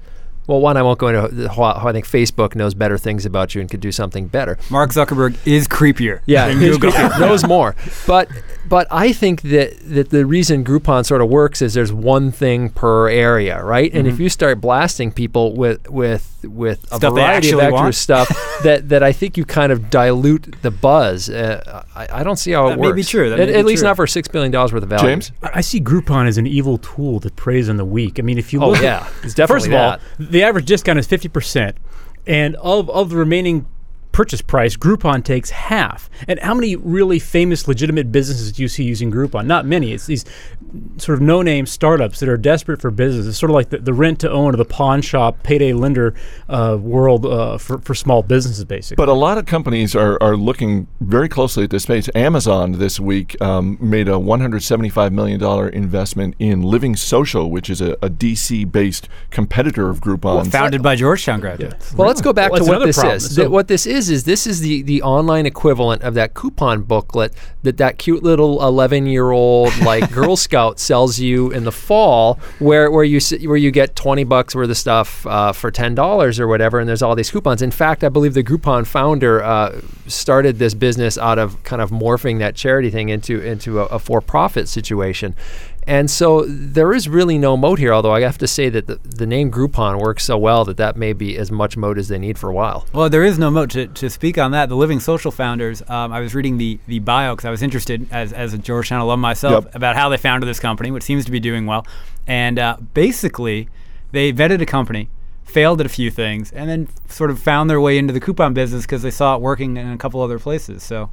well, 0.50 0.60
one, 0.60 0.78
I 0.78 0.82
won't 0.82 0.98
go 0.98 1.08
into 1.10 1.48
how, 1.50 1.88
I 1.88 1.92
think 1.92 2.08
Facebook 2.08 2.56
knows 2.56 2.74
better 2.74 2.98
things 2.98 3.24
about 3.24 3.54
you 3.54 3.62
and 3.62 3.70
could 3.70 3.82
do 3.82 3.92
something 3.92 4.26
better. 4.26 4.58
Mark 4.72 4.90
Zuckerberg 4.90 5.38
is 5.46 5.68
creepier. 5.68 6.22
Yeah. 6.26 6.52
Knows 7.20 7.46
more. 7.46 7.76
But 8.08 8.30
but 8.70 8.88
I 8.92 9.12
think 9.12 9.42
that 9.42 9.78
that 9.84 10.10
the 10.12 10.26
reason 10.26 10.64
Groupon 10.64 11.06
sort 11.06 11.22
of 11.22 11.30
works 11.30 11.62
is 11.62 11.74
there's 11.74 11.92
one 11.92 12.32
thing 12.32 12.70
per 12.70 13.10
area, 13.10 13.64
right? 13.64 13.92
And 13.94 14.08
if 14.08 14.20
you 14.20 14.30
start 14.30 14.62
blasting 14.62 15.12
people 15.12 15.56
with 15.56 15.90
with 15.90 16.26
with 16.44 16.84
a 16.84 16.88
Mm-hmm. 16.88 16.96
Stuff 16.98 17.02
they 17.02 17.10
variety 17.22 17.52
of 17.52 17.60
actually 17.60 17.74
extra 17.78 17.94
stuff, 17.94 18.60
that 18.64 18.90
that 18.90 19.04
I 19.04 19.12
think 19.12 19.38
you 19.38 19.46
kind 19.46 19.72
of 19.72 19.90
dilute 19.90 20.56
the 20.62 20.72
buzz. 20.72 21.30
Uh, 21.30 21.84
I, 21.96 22.20
I 22.20 22.24
don't 22.24 22.38
see 22.38 22.52
how 22.52 22.68
it 22.68 22.70
That 22.72 22.80
works. 22.80 22.90
may 22.90 22.96
be 22.96 23.04
true. 23.04 23.30
That 23.30 23.40
at, 23.40 23.48
may 23.50 23.56
at 23.56 23.58
be 23.62 23.64
least 23.64 23.80
true. 23.82 23.90
not 23.90 23.96
for 23.96 24.08
six 24.08 24.28
billion 24.28 24.52
dollars 24.52 24.72
worth 24.72 24.84
of 24.84 24.90
value. 24.90 25.08
James? 25.10 25.32
I 25.44 25.50
I 25.56 25.62
see 25.62 25.82
Groupon 25.82 26.28
as 26.28 26.38
an 26.38 26.48
evil 26.48 26.78
tool 26.78 27.20
that 27.22 27.36
preys 27.36 27.70
on 27.70 27.78
the 27.78 27.86
weak. 27.86 28.20
I 28.20 28.22
mean, 28.22 28.38
if 28.38 28.54
you 28.54 28.60
look, 28.60 28.68
Oh 28.70 28.72
look 28.74 28.82
yeah, 28.82 29.08
it's 29.24 29.34
definitely 29.34 29.46
first 29.56 29.66
of 29.68 29.72
that. 29.72 30.00
all, 30.20 30.26
the 30.32 30.44
average 30.44 30.66
discount 30.66 31.00
is 31.00 31.08
50%. 31.08 31.76
And 32.28 32.56
of, 32.58 32.90
of 32.92 33.10
the 33.10 33.16
remaining 33.18 33.66
purchase 34.12 34.42
price, 34.42 34.76
Groupon 34.76 35.24
takes 35.24 35.50
half. 35.50 36.10
And 36.28 36.40
how 36.40 36.54
many 36.54 36.76
really 36.76 37.20
famous, 37.20 37.68
legitimate 37.68 38.12
businesses 38.12 38.52
do 38.52 38.62
you 38.62 38.68
see 38.68 38.84
using 38.84 39.12
Groupon? 39.12 39.46
Not 39.46 39.66
many. 39.66 39.94
It's 39.94 40.08
these 40.08 40.26
sort 40.98 41.18
of 41.18 41.22
no-name 41.22 41.66
startups 41.66 42.20
that 42.20 42.30
are 42.30 42.38
desperate 42.38 42.82
for 42.82 42.92
business. 42.92 43.28
It's 43.28 43.38
sort 43.38 43.50
of 43.50 43.56
like 43.56 43.70
the, 43.70 43.78
the 43.78 43.94
rent-to-own 43.94 44.54
or 44.54 44.58
the 44.58 44.66
pawn 44.66 45.02
shop, 45.02 45.42
payday 45.44 45.74
lender 45.74 46.14
uh, 46.48 46.78
world 46.80 47.26
uh, 47.26 47.58
for, 47.58 47.80
for 47.80 47.94
small 47.96 48.24
businesses, 48.24 48.66
basically. 48.66 48.96
But 48.96 49.10
a 49.10 49.14
lot 49.14 49.38
of 49.38 49.46
companies 49.46 49.96
are, 49.96 50.22
are 50.22 50.36
looking 50.36 50.88
very 51.00 51.30
closely 51.30 51.64
at 51.64 51.70
this 51.70 51.84
space. 51.84 52.10
Amazon 52.16 52.74
this 52.74 53.00
week 53.00 53.40
um, 53.42 53.78
made 53.82 54.08
a 54.08 54.14
$175 54.14 55.12
million 55.12 55.42
investment 55.74 56.36
in 56.40 56.62
Living 56.62 56.96
Social, 56.96 57.50
which 57.50 57.70
is 57.70 57.82
a, 57.82 57.94
a 58.02 58.10
DC 58.10 58.70
based 58.72 59.08
competitor 59.30 59.90
of 59.90 60.02
Groupon. 60.02 60.52
Founded 60.52 60.82
by 60.84 60.96
Georgetown 60.96 61.40
graduates. 61.40 61.94
Well, 61.94 62.08
let's 62.08 62.22
go 62.22 62.34
back 62.34 62.52
Well, 62.52 62.66
to 62.66 62.70
what 62.70 62.86
this 62.86 62.98
problem. 62.98 63.16
is. 63.18 63.36
So- 63.36 63.50
what 63.50 63.68
this 63.68 63.86
is 63.86 63.99
is 64.08 64.24
this 64.24 64.48
is 64.48 64.62
the 64.62 64.84
the 64.84 65.02
online 65.02 65.46
equivalent 65.46 66.04
of 66.04 66.14
that 66.14 66.34
coupon 66.34 66.84
booklet 66.84 67.34
that 67.64 67.78
that 67.78 67.98
cute 67.98 68.24
little 68.24 68.66
eleven 68.66 69.06
year 69.06 69.32
old 69.32 69.76
like 69.80 70.10
Girl 70.14 70.38
Scout 70.38 70.80
sells 70.80 71.20
you 71.20 71.52
in 71.52 71.64
the 71.64 71.72
fall, 71.72 72.40
where 72.60 72.90
where 72.92 73.04
you 73.04 73.20
where 73.48 73.58
you 73.58 73.72
get 73.72 73.96
twenty 73.96 74.24
bucks 74.24 74.56
worth 74.56 74.70
of 74.70 74.78
stuff 74.78 75.26
uh, 75.26 75.52
for 75.52 75.72
ten 75.72 75.96
dollars 75.96 76.40
or 76.40 76.48
whatever, 76.48 76.80
and 76.80 76.88
there's 76.88 77.02
all 77.02 77.16
these 77.16 77.32
coupons. 77.32 77.62
In 77.62 77.72
fact, 77.72 78.04
I 78.04 78.10
believe 78.10 78.36
the 78.36 78.44
Groupon 78.44 78.86
founder 78.86 79.44
uh, 79.44 79.82
started 80.08 80.60
this 80.60 80.74
business 80.74 81.18
out 81.18 81.40
of 81.40 81.62
kind 81.64 81.82
of 81.82 81.90
morphing 81.90 82.40
that 82.40 82.56
charity 82.56 82.90
thing 82.92 83.10
into 83.10 83.42
into 83.42 83.80
a, 83.82 83.86
a 83.86 84.00
for 84.00 84.22
profit 84.22 84.70
situation. 84.70 85.36
And 85.90 86.10
so 86.12 86.46
there 86.46 86.94
is 86.94 87.10
really 87.10 87.40
no 87.40 87.58
moat 87.58 87.80
here, 87.80 87.92
although 87.92 88.14
I 88.14 88.22
have 88.22 88.38
to 88.38 88.48
say 88.48 88.70
that 88.70 88.86
the, 88.86 88.98
the 89.04 89.26
name 89.26 89.50
Groupon 89.50 90.00
works 90.00 90.24
so 90.24 90.38
well 90.38 90.64
that 90.66 90.78
that 90.78 90.96
may 90.96 91.14
be 91.14 91.36
as 91.36 91.50
much 91.52 91.76
moat 91.78 91.98
as 91.98 92.10
they 92.10 92.20
need 92.20 92.38
for 92.38 92.48
a 92.48 92.54
while. 92.54 92.86
Well, 92.94 93.10
there 93.10 93.24
is 93.24 93.40
no 93.40 93.50
moat 93.50 93.72
to, 93.72 93.88
to 93.88 94.08
speak 94.08 94.38
on 94.38 94.52
that. 94.52 94.70
The 94.70 94.76
Living 94.76 95.00
Social 95.00 95.32
founders, 95.32 95.82
um, 95.90 96.14
I 96.14 96.20
was 96.20 96.36
reading 96.36 96.60
the, 96.60 96.78
the 96.86 97.00
bio 97.00 97.34
because 97.36 97.46
I 97.46 97.50
was 97.50 97.64
interested 97.64 98.06
as, 98.12 98.32
as 98.34 98.54
a 98.54 98.60
Georgetown 98.60 99.02
alum 99.02 99.20
myself 99.20 99.66
Yep. 99.66 99.76
about 99.76 99.96
how 99.96 100.10
they 100.10 100.18
founded 100.18 100.48
this 100.48 100.60
company, 100.60 100.92
which 100.92 101.02
seems 101.02 101.26
to 101.26 101.32
be 101.32 101.40
doing 101.40 101.66
well. 101.66 101.88
And 102.28 102.60
uh, 102.60 102.78
basically, 102.94 103.68
they 104.12 104.32
vetted 104.32 104.62
a 104.62 104.68
company, 104.68 105.10
failed 105.44 105.80
at 105.80 105.88
a 105.88 105.90
few 105.90 106.12
things, 106.12 106.52
and 106.52 106.70
then 106.70 106.88
sort 107.08 107.32
of 107.32 107.40
found 107.40 107.68
their 107.68 107.82
way 107.82 107.98
into 107.98 108.14
the 108.14 108.20
coupon 108.20 108.54
business 108.54 108.84
because 108.84 109.02
they 109.02 109.10
saw 109.10 109.36
it 109.36 109.42
working 109.42 109.76
in 109.76 109.90
a 109.92 109.98
couple 109.98 110.22
other 110.22 110.38
places. 110.38 110.84
So 110.84 111.10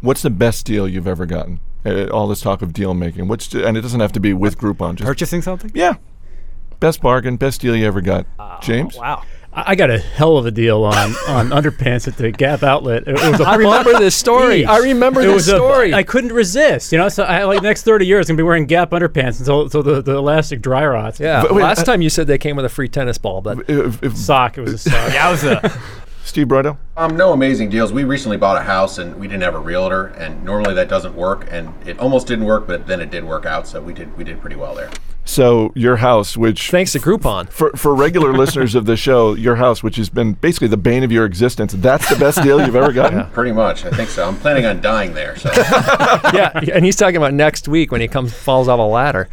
What's 0.00 0.22
the 0.22 0.30
best 0.30 0.64
deal 0.66 0.86
you've 0.86 1.08
ever 1.08 1.26
gotten? 1.26 1.58
Uh, 1.84 2.06
all 2.08 2.26
this 2.28 2.40
talk 2.40 2.62
of 2.62 2.72
deal 2.72 2.94
making. 2.94 3.28
What's 3.28 3.52
and 3.54 3.76
it 3.76 3.80
doesn't 3.80 4.00
have 4.00 4.12
to 4.12 4.20
be 4.20 4.32
with 4.34 4.58
Groupon. 4.58 4.96
Just 4.96 5.06
purchasing 5.06 5.42
something? 5.42 5.70
yeah, 5.74 5.94
best 6.78 7.00
bargain, 7.00 7.36
best 7.36 7.60
deal 7.60 7.74
you 7.76 7.86
ever 7.86 8.00
got. 8.00 8.26
James, 8.62 8.96
Wow. 8.96 9.22
I 9.52 9.72
I 9.72 9.74
got 9.74 9.90
a 9.90 9.98
hell 9.98 10.36
of 10.36 10.46
a 10.46 10.52
deal 10.52 10.84
on, 10.84 10.94
on 11.28 11.48
underpants 11.50 12.06
at 12.06 12.16
the 12.16 12.30
Gap 12.30 12.62
outlet. 12.62 13.08
It 13.08 13.14
was 13.14 13.40
a 13.40 13.44
I 13.44 13.56
remember 13.56 13.98
this 13.98 14.14
story. 14.14 14.62
Jeez. 14.62 14.68
I 14.68 14.78
remember 14.78 15.20
it 15.22 15.24
this 15.24 15.34
was 15.34 15.46
story. 15.46 15.92
I 15.92 16.04
couldn't 16.04 16.32
resist. 16.32 16.92
You 16.92 16.98
know, 16.98 17.08
so 17.08 17.24
I 17.24 17.42
like 17.44 17.60
next 17.62 17.82
thirty 17.82 18.06
years, 18.06 18.28
I'm 18.30 18.34
gonna 18.36 18.44
be 18.44 18.46
wearing 18.46 18.66
Gap 18.66 18.90
underpants 18.90 19.40
until, 19.40 19.62
until 19.62 19.82
the, 19.82 20.02
the 20.02 20.16
elastic 20.16 20.62
dry 20.62 20.86
rots. 20.86 21.18
yeah. 21.18 21.42
But 21.42 21.54
wait, 21.54 21.62
Last 21.62 21.80
uh, 21.80 21.84
time 21.84 22.00
you 22.02 22.10
said 22.10 22.26
they 22.28 22.38
came 22.38 22.54
with 22.56 22.64
a 22.64 22.68
free 22.68 22.88
tennis 22.88 23.18
ball, 23.18 23.40
but 23.40 23.68
if, 23.68 24.02
if 24.04 24.16
sock. 24.16 24.56
It 24.56 24.60
was 24.60 24.74
a 24.74 24.78
sock. 24.78 25.10
Yowza. 25.12 25.80
Steve 26.30 26.46
Broido? 26.46 26.78
Um, 26.96 27.16
no 27.16 27.32
amazing 27.32 27.70
deals. 27.70 27.92
We 27.92 28.04
recently 28.04 28.36
bought 28.36 28.56
a 28.56 28.62
house 28.62 28.98
and 28.98 29.16
we 29.16 29.26
didn't 29.26 29.42
have 29.42 29.56
a 29.56 29.58
realtor, 29.58 30.06
and 30.06 30.44
normally 30.44 30.74
that 30.74 30.88
doesn't 30.88 31.16
work, 31.16 31.48
and 31.50 31.74
it 31.84 31.98
almost 31.98 32.28
didn't 32.28 32.44
work, 32.44 32.68
but 32.68 32.86
then 32.86 33.00
it 33.00 33.10
did 33.10 33.24
work 33.24 33.44
out, 33.46 33.66
so 33.66 33.82
we 33.82 33.92
did 33.92 34.16
we 34.16 34.22
did 34.22 34.40
pretty 34.40 34.54
well 34.54 34.74
there. 34.76 34.90
So 35.24 35.72
your 35.74 35.96
house, 35.96 36.36
which 36.36 36.70
Thanks 36.70 36.92
to 36.92 37.00
Groupon. 37.00 37.50
for 37.50 37.72
for 37.72 37.96
regular 37.96 38.32
listeners 38.32 38.76
of 38.76 38.86
the 38.86 38.96
show, 38.96 39.34
your 39.34 39.56
house, 39.56 39.82
which 39.82 39.96
has 39.96 40.08
been 40.08 40.34
basically 40.34 40.68
the 40.68 40.76
bane 40.76 41.02
of 41.02 41.10
your 41.10 41.24
existence, 41.24 41.72
that's 41.72 42.08
the 42.08 42.16
best 42.16 42.42
deal 42.44 42.64
you've 42.64 42.76
ever 42.76 42.92
gotten. 42.92 43.28
Pretty 43.32 43.52
much, 43.52 43.84
I 43.84 43.90
think 43.90 44.08
so. 44.08 44.26
I'm 44.26 44.36
planning 44.36 44.66
on 44.66 44.80
dying 44.80 45.14
there, 45.14 45.36
so 45.36 45.50
yeah, 46.32 46.52
and 46.72 46.84
he's 46.84 46.96
talking 46.96 47.16
about 47.16 47.34
next 47.34 47.66
week 47.66 47.90
when 47.90 48.00
he 48.00 48.06
comes 48.06 48.32
falls 48.32 48.68
off 48.68 48.78
a 48.78 48.82
ladder. 48.82 49.28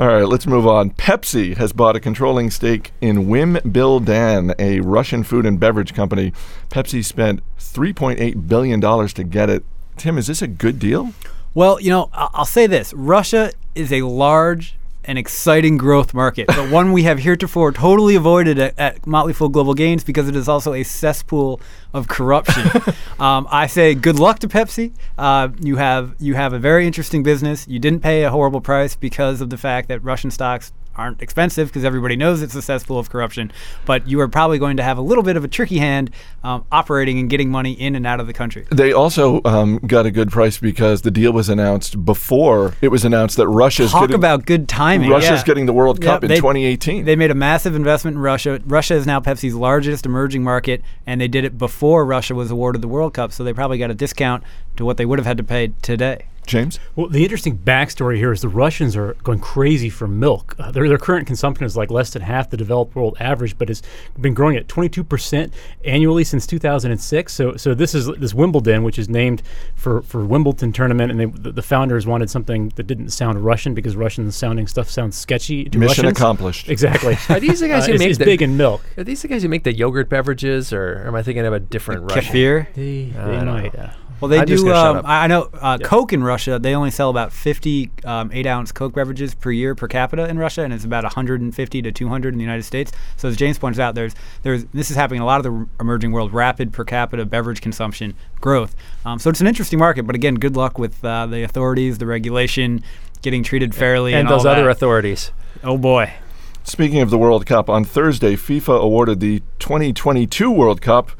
All 0.00 0.06
right, 0.06 0.26
let's 0.26 0.46
move 0.46 0.66
on. 0.66 0.92
Pepsi 0.92 1.58
has 1.58 1.74
bought 1.74 1.94
a 1.94 2.00
controlling 2.00 2.50
stake 2.50 2.92
in 3.02 3.28
Wimm-Bill-Dann, 3.28 4.54
a 4.58 4.80
Russian 4.80 5.22
food 5.22 5.44
and 5.44 5.60
beverage 5.60 5.92
company. 5.92 6.32
Pepsi 6.70 7.04
spent 7.04 7.42
3.8 7.58 8.48
billion 8.48 8.80
dollars 8.80 9.12
to 9.12 9.24
get 9.24 9.50
it. 9.50 9.62
Tim, 9.98 10.16
is 10.16 10.28
this 10.28 10.40
a 10.40 10.46
good 10.46 10.78
deal? 10.78 11.12
Well, 11.52 11.78
you 11.82 11.90
know, 11.90 12.08
I'll 12.14 12.46
say 12.46 12.66
this: 12.66 12.94
Russia 12.94 13.52
is 13.74 13.92
a 13.92 14.00
large 14.00 14.78
and 15.04 15.18
exciting 15.18 15.76
growth 15.76 16.12
market, 16.14 16.46
but 16.46 16.70
one 16.70 16.92
we 16.92 17.04
have 17.04 17.20
heretofore 17.20 17.72
totally 17.72 18.14
avoided 18.14 18.58
at, 18.58 18.78
at 18.78 19.06
Motley 19.06 19.32
Fool 19.32 19.48
Global 19.48 19.74
Gains 19.74 20.04
because 20.04 20.28
it 20.28 20.36
is 20.36 20.48
also 20.48 20.72
a 20.72 20.82
cesspool 20.82 21.60
of 21.92 22.08
corruption. 22.08 22.70
um, 23.20 23.46
I 23.50 23.66
say 23.66 23.94
good 23.94 24.18
luck 24.18 24.38
to 24.40 24.48
Pepsi. 24.48 24.92
Uh, 25.16 25.48
you 25.60 25.76
have 25.76 26.14
you 26.18 26.34
have 26.34 26.52
a 26.52 26.58
very 26.58 26.86
interesting 26.86 27.22
business. 27.22 27.66
You 27.68 27.78
didn't 27.78 28.00
pay 28.00 28.24
a 28.24 28.30
horrible 28.30 28.60
price 28.60 28.96
because 28.96 29.40
of 29.40 29.50
the 29.50 29.58
fact 29.58 29.88
that 29.88 30.02
Russian 30.04 30.30
stocks 30.30 30.72
aren't 30.96 31.22
expensive 31.22 31.68
because 31.68 31.84
everybody 31.84 32.16
knows 32.16 32.42
it's 32.42 32.54
a 32.54 32.62
cesspool 32.62 32.98
of 32.98 33.10
corruption. 33.10 33.52
But 33.86 34.06
you 34.08 34.20
are 34.20 34.28
probably 34.28 34.58
going 34.58 34.76
to 34.76 34.82
have 34.82 34.98
a 34.98 35.02
little 35.02 35.22
bit 35.22 35.36
of 35.36 35.44
a 35.44 35.48
tricky 35.48 35.78
hand 35.78 36.10
um, 36.42 36.64
operating 36.70 37.18
and 37.18 37.30
getting 37.30 37.50
money 37.50 37.72
in 37.72 37.94
and 37.94 38.06
out 38.06 38.20
of 38.20 38.26
the 38.26 38.32
country. 38.32 38.66
They 38.70 38.92
also 38.92 39.40
um, 39.44 39.78
got 39.78 40.06
a 40.06 40.10
good 40.10 40.30
price 40.30 40.58
because 40.58 41.02
the 41.02 41.10
deal 41.10 41.32
was 41.32 41.48
announced 41.48 42.04
before 42.04 42.74
it 42.80 42.88
was 42.88 43.04
announced 43.04 43.36
that 43.36 43.48
Russia's 43.48 43.92
Talk 43.92 44.02
getting, 44.02 44.16
about 44.16 44.46
good 44.46 44.68
timing. 44.68 45.10
Russia's 45.10 45.40
yeah. 45.40 45.44
getting 45.44 45.66
the 45.66 45.72
World 45.72 46.00
Cup 46.00 46.22
Yep, 46.22 46.24
in 46.24 46.28
they- 46.28 46.36
2018. 46.36 47.04
They 47.04 47.16
made 47.16 47.30
a 47.30 47.34
massive 47.34 47.74
investment 47.74 48.16
in 48.16 48.22
Russia. 48.22 48.60
Russia 48.66 48.94
is 48.94 49.06
now 49.06 49.20
Pepsi's 49.20 49.54
largest 49.54 50.06
emerging 50.06 50.42
market, 50.42 50.82
and 51.06 51.20
they 51.20 51.28
did 51.28 51.44
it 51.44 51.58
before 51.58 52.04
Russia 52.04 52.34
was 52.34 52.50
awarded 52.50 52.82
the 52.82 52.88
World 52.88 53.14
Cup. 53.14 53.32
So 53.32 53.44
they 53.44 53.52
probably 53.52 53.78
got 53.78 53.90
a 53.90 53.94
discount 53.94 54.42
to 54.76 54.84
what 54.84 54.96
they 54.96 55.06
would 55.06 55.18
have 55.18 55.26
had 55.26 55.36
to 55.38 55.44
pay 55.44 55.72
today. 55.82 56.26
James, 56.46 56.80
Well, 56.96 57.06
the 57.08 57.22
interesting 57.22 57.56
backstory 57.56 58.16
here 58.16 58.32
is 58.32 58.40
the 58.40 58.48
Russians 58.48 58.96
are 58.96 59.14
going 59.22 59.38
crazy 59.38 59.88
for 59.88 60.08
milk. 60.08 60.56
Uh, 60.58 60.72
their, 60.72 60.88
their 60.88 60.98
current 60.98 61.26
consumption 61.28 61.64
is 61.64 61.76
like 61.76 61.90
less 61.92 62.10
than 62.10 62.22
half 62.22 62.50
the 62.50 62.56
developed 62.56 62.96
world 62.96 63.16
average, 63.20 63.56
but 63.56 63.70
it's 63.70 63.82
been 64.20 64.34
growing 64.34 64.56
at 64.56 64.66
22% 64.66 65.52
annually 65.84 66.24
since 66.24 66.46
2006. 66.48 67.32
So, 67.32 67.56
so 67.56 67.72
this 67.74 67.94
is 67.94 68.06
this 68.18 68.34
Wimm-Bill-Dann, 68.34 68.82
which 68.82 68.98
is 68.98 69.08
named 69.08 69.42
for, 69.76 70.02
for 70.02 70.24
Wimbledon 70.24 70.72
tournament, 70.72 71.12
and 71.12 71.20
they, 71.20 71.26
the, 71.26 71.52
the 71.52 71.62
founders 71.62 72.04
wanted 72.06 72.28
something 72.30 72.70
that 72.74 72.84
didn't 72.88 73.10
sound 73.10 73.44
Russian 73.44 73.72
because 73.74 73.94
Russian 73.94 74.30
sounding 74.32 74.66
stuff 74.66 74.90
sounds 74.90 75.16
sketchy 75.16 75.64
to 75.66 75.78
Mission 75.78 76.04
Russians. 76.04 76.18
accomplished. 76.18 76.68
Exactly. 76.68 77.16
Are 77.28 77.38
these 77.38 77.60
the 77.60 77.68
guys 77.68 77.84
Uh, 77.84 77.86
who 77.88 77.92
it's, 77.92 77.98
make 78.00 78.08
it's 78.10 78.18
the, 78.18 78.24
big 78.24 78.42
in 78.42 78.56
milk. 78.56 78.82
Are 78.96 79.04
these 79.04 79.22
the 79.22 79.28
guys 79.28 79.42
who 79.44 79.48
make 79.48 79.62
the 79.62 79.72
yogurt 79.72 80.08
beverages, 80.08 80.72
or 80.72 81.04
am 81.06 81.14
I 81.14 81.22
thinking 81.22 81.46
of 81.46 81.52
a 81.52 81.60
different 81.60 82.10
Russian? 82.10 82.24
Kefir. 82.34 82.66
They, 82.74 83.04
they 83.04 83.12
don't 83.12 83.46
might. 83.46 83.72
know. 83.74 83.90
Well, 84.20 84.28
they 84.28 84.38
I'm 84.40 84.46
just 84.46 84.64
do. 84.64 84.70
shut 84.70 84.76
Um, 84.86 84.96
up. 84.98 85.04
I 85.06 85.24
I 85.24 85.26
know 85.28 85.48
uh, 85.54 85.78
Coke 85.78 86.12
in 86.12 86.22
Russia. 86.22 86.58
They 86.58 86.74
only 86.74 86.90
sell 86.90 87.08
about 87.10 87.32
50 87.32 87.90
um, 88.04 88.30
eight-ounce 88.32 88.72
Coke 88.72 88.92
beverages 88.94 89.34
per 89.34 89.50
year 89.50 89.74
per 89.74 89.88
capita 89.88 90.28
in 90.28 90.38
Russia, 90.38 90.62
and 90.62 90.72
it's 90.72 90.84
about 90.84 91.04
150 91.04 91.82
to 91.82 91.92
200 91.92 92.34
in 92.34 92.38
the 92.38 92.44
United 92.44 92.64
States. 92.64 92.92
So 93.16 93.28
as 93.28 93.36
James 93.36 93.58
points 93.58 93.78
out, 93.78 93.94
there's 93.94 94.14
there's 94.42 94.64
this 94.74 94.90
is 94.90 94.96
happening 94.96 95.18
in 95.18 95.22
a 95.22 95.26
lot 95.26 95.38
of 95.38 95.44
the 95.44 95.52
r- 95.52 95.66
emerging 95.80 96.12
world, 96.12 96.32
rapid 96.34 96.72
per 96.72 96.84
capita 96.84 97.24
beverage 97.24 97.60
consumption 97.60 98.14
growth. 98.40 98.76
Um, 99.06 99.18
so 99.18 99.30
it's 99.30 99.40
an 99.40 99.46
interesting 99.46 99.78
market, 99.78 100.04
but 100.06 100.14
again, 100.14 100.34
good 100.34 100.56
luck 100.56 100.78
with 100.78 101.02
uh, 101.04 101.26
the 101.26 101.42
authorities, 101.42 101.98
the 101.98 102.06
regulation, 102.06 102.82
getting 103.22 103.42
treated 103.42 103.74
fairly, 103.74 104.12
and 104.14 104.28
all 104.28 104.36
those 104.38 104.46
other 104.46 104.64
that. 104.64 104.70
authorities. 104.70 105.32
Oh 105.64 105.78
boy. 105.78 106.12
Speaking 106.62 107.00
of 107.00 107.08
the 107.08 107.16
World 107.18 107.46
Cup, 107.46 107.70
on 107.70 107.84
Thursday, 107.84 108.36
FIFA 108.36 108.80
awarded 108.82 109.20
the 109.20 109.40
2022 109.60 110.50
World 110.50 110.82
Cup 110.82 111.10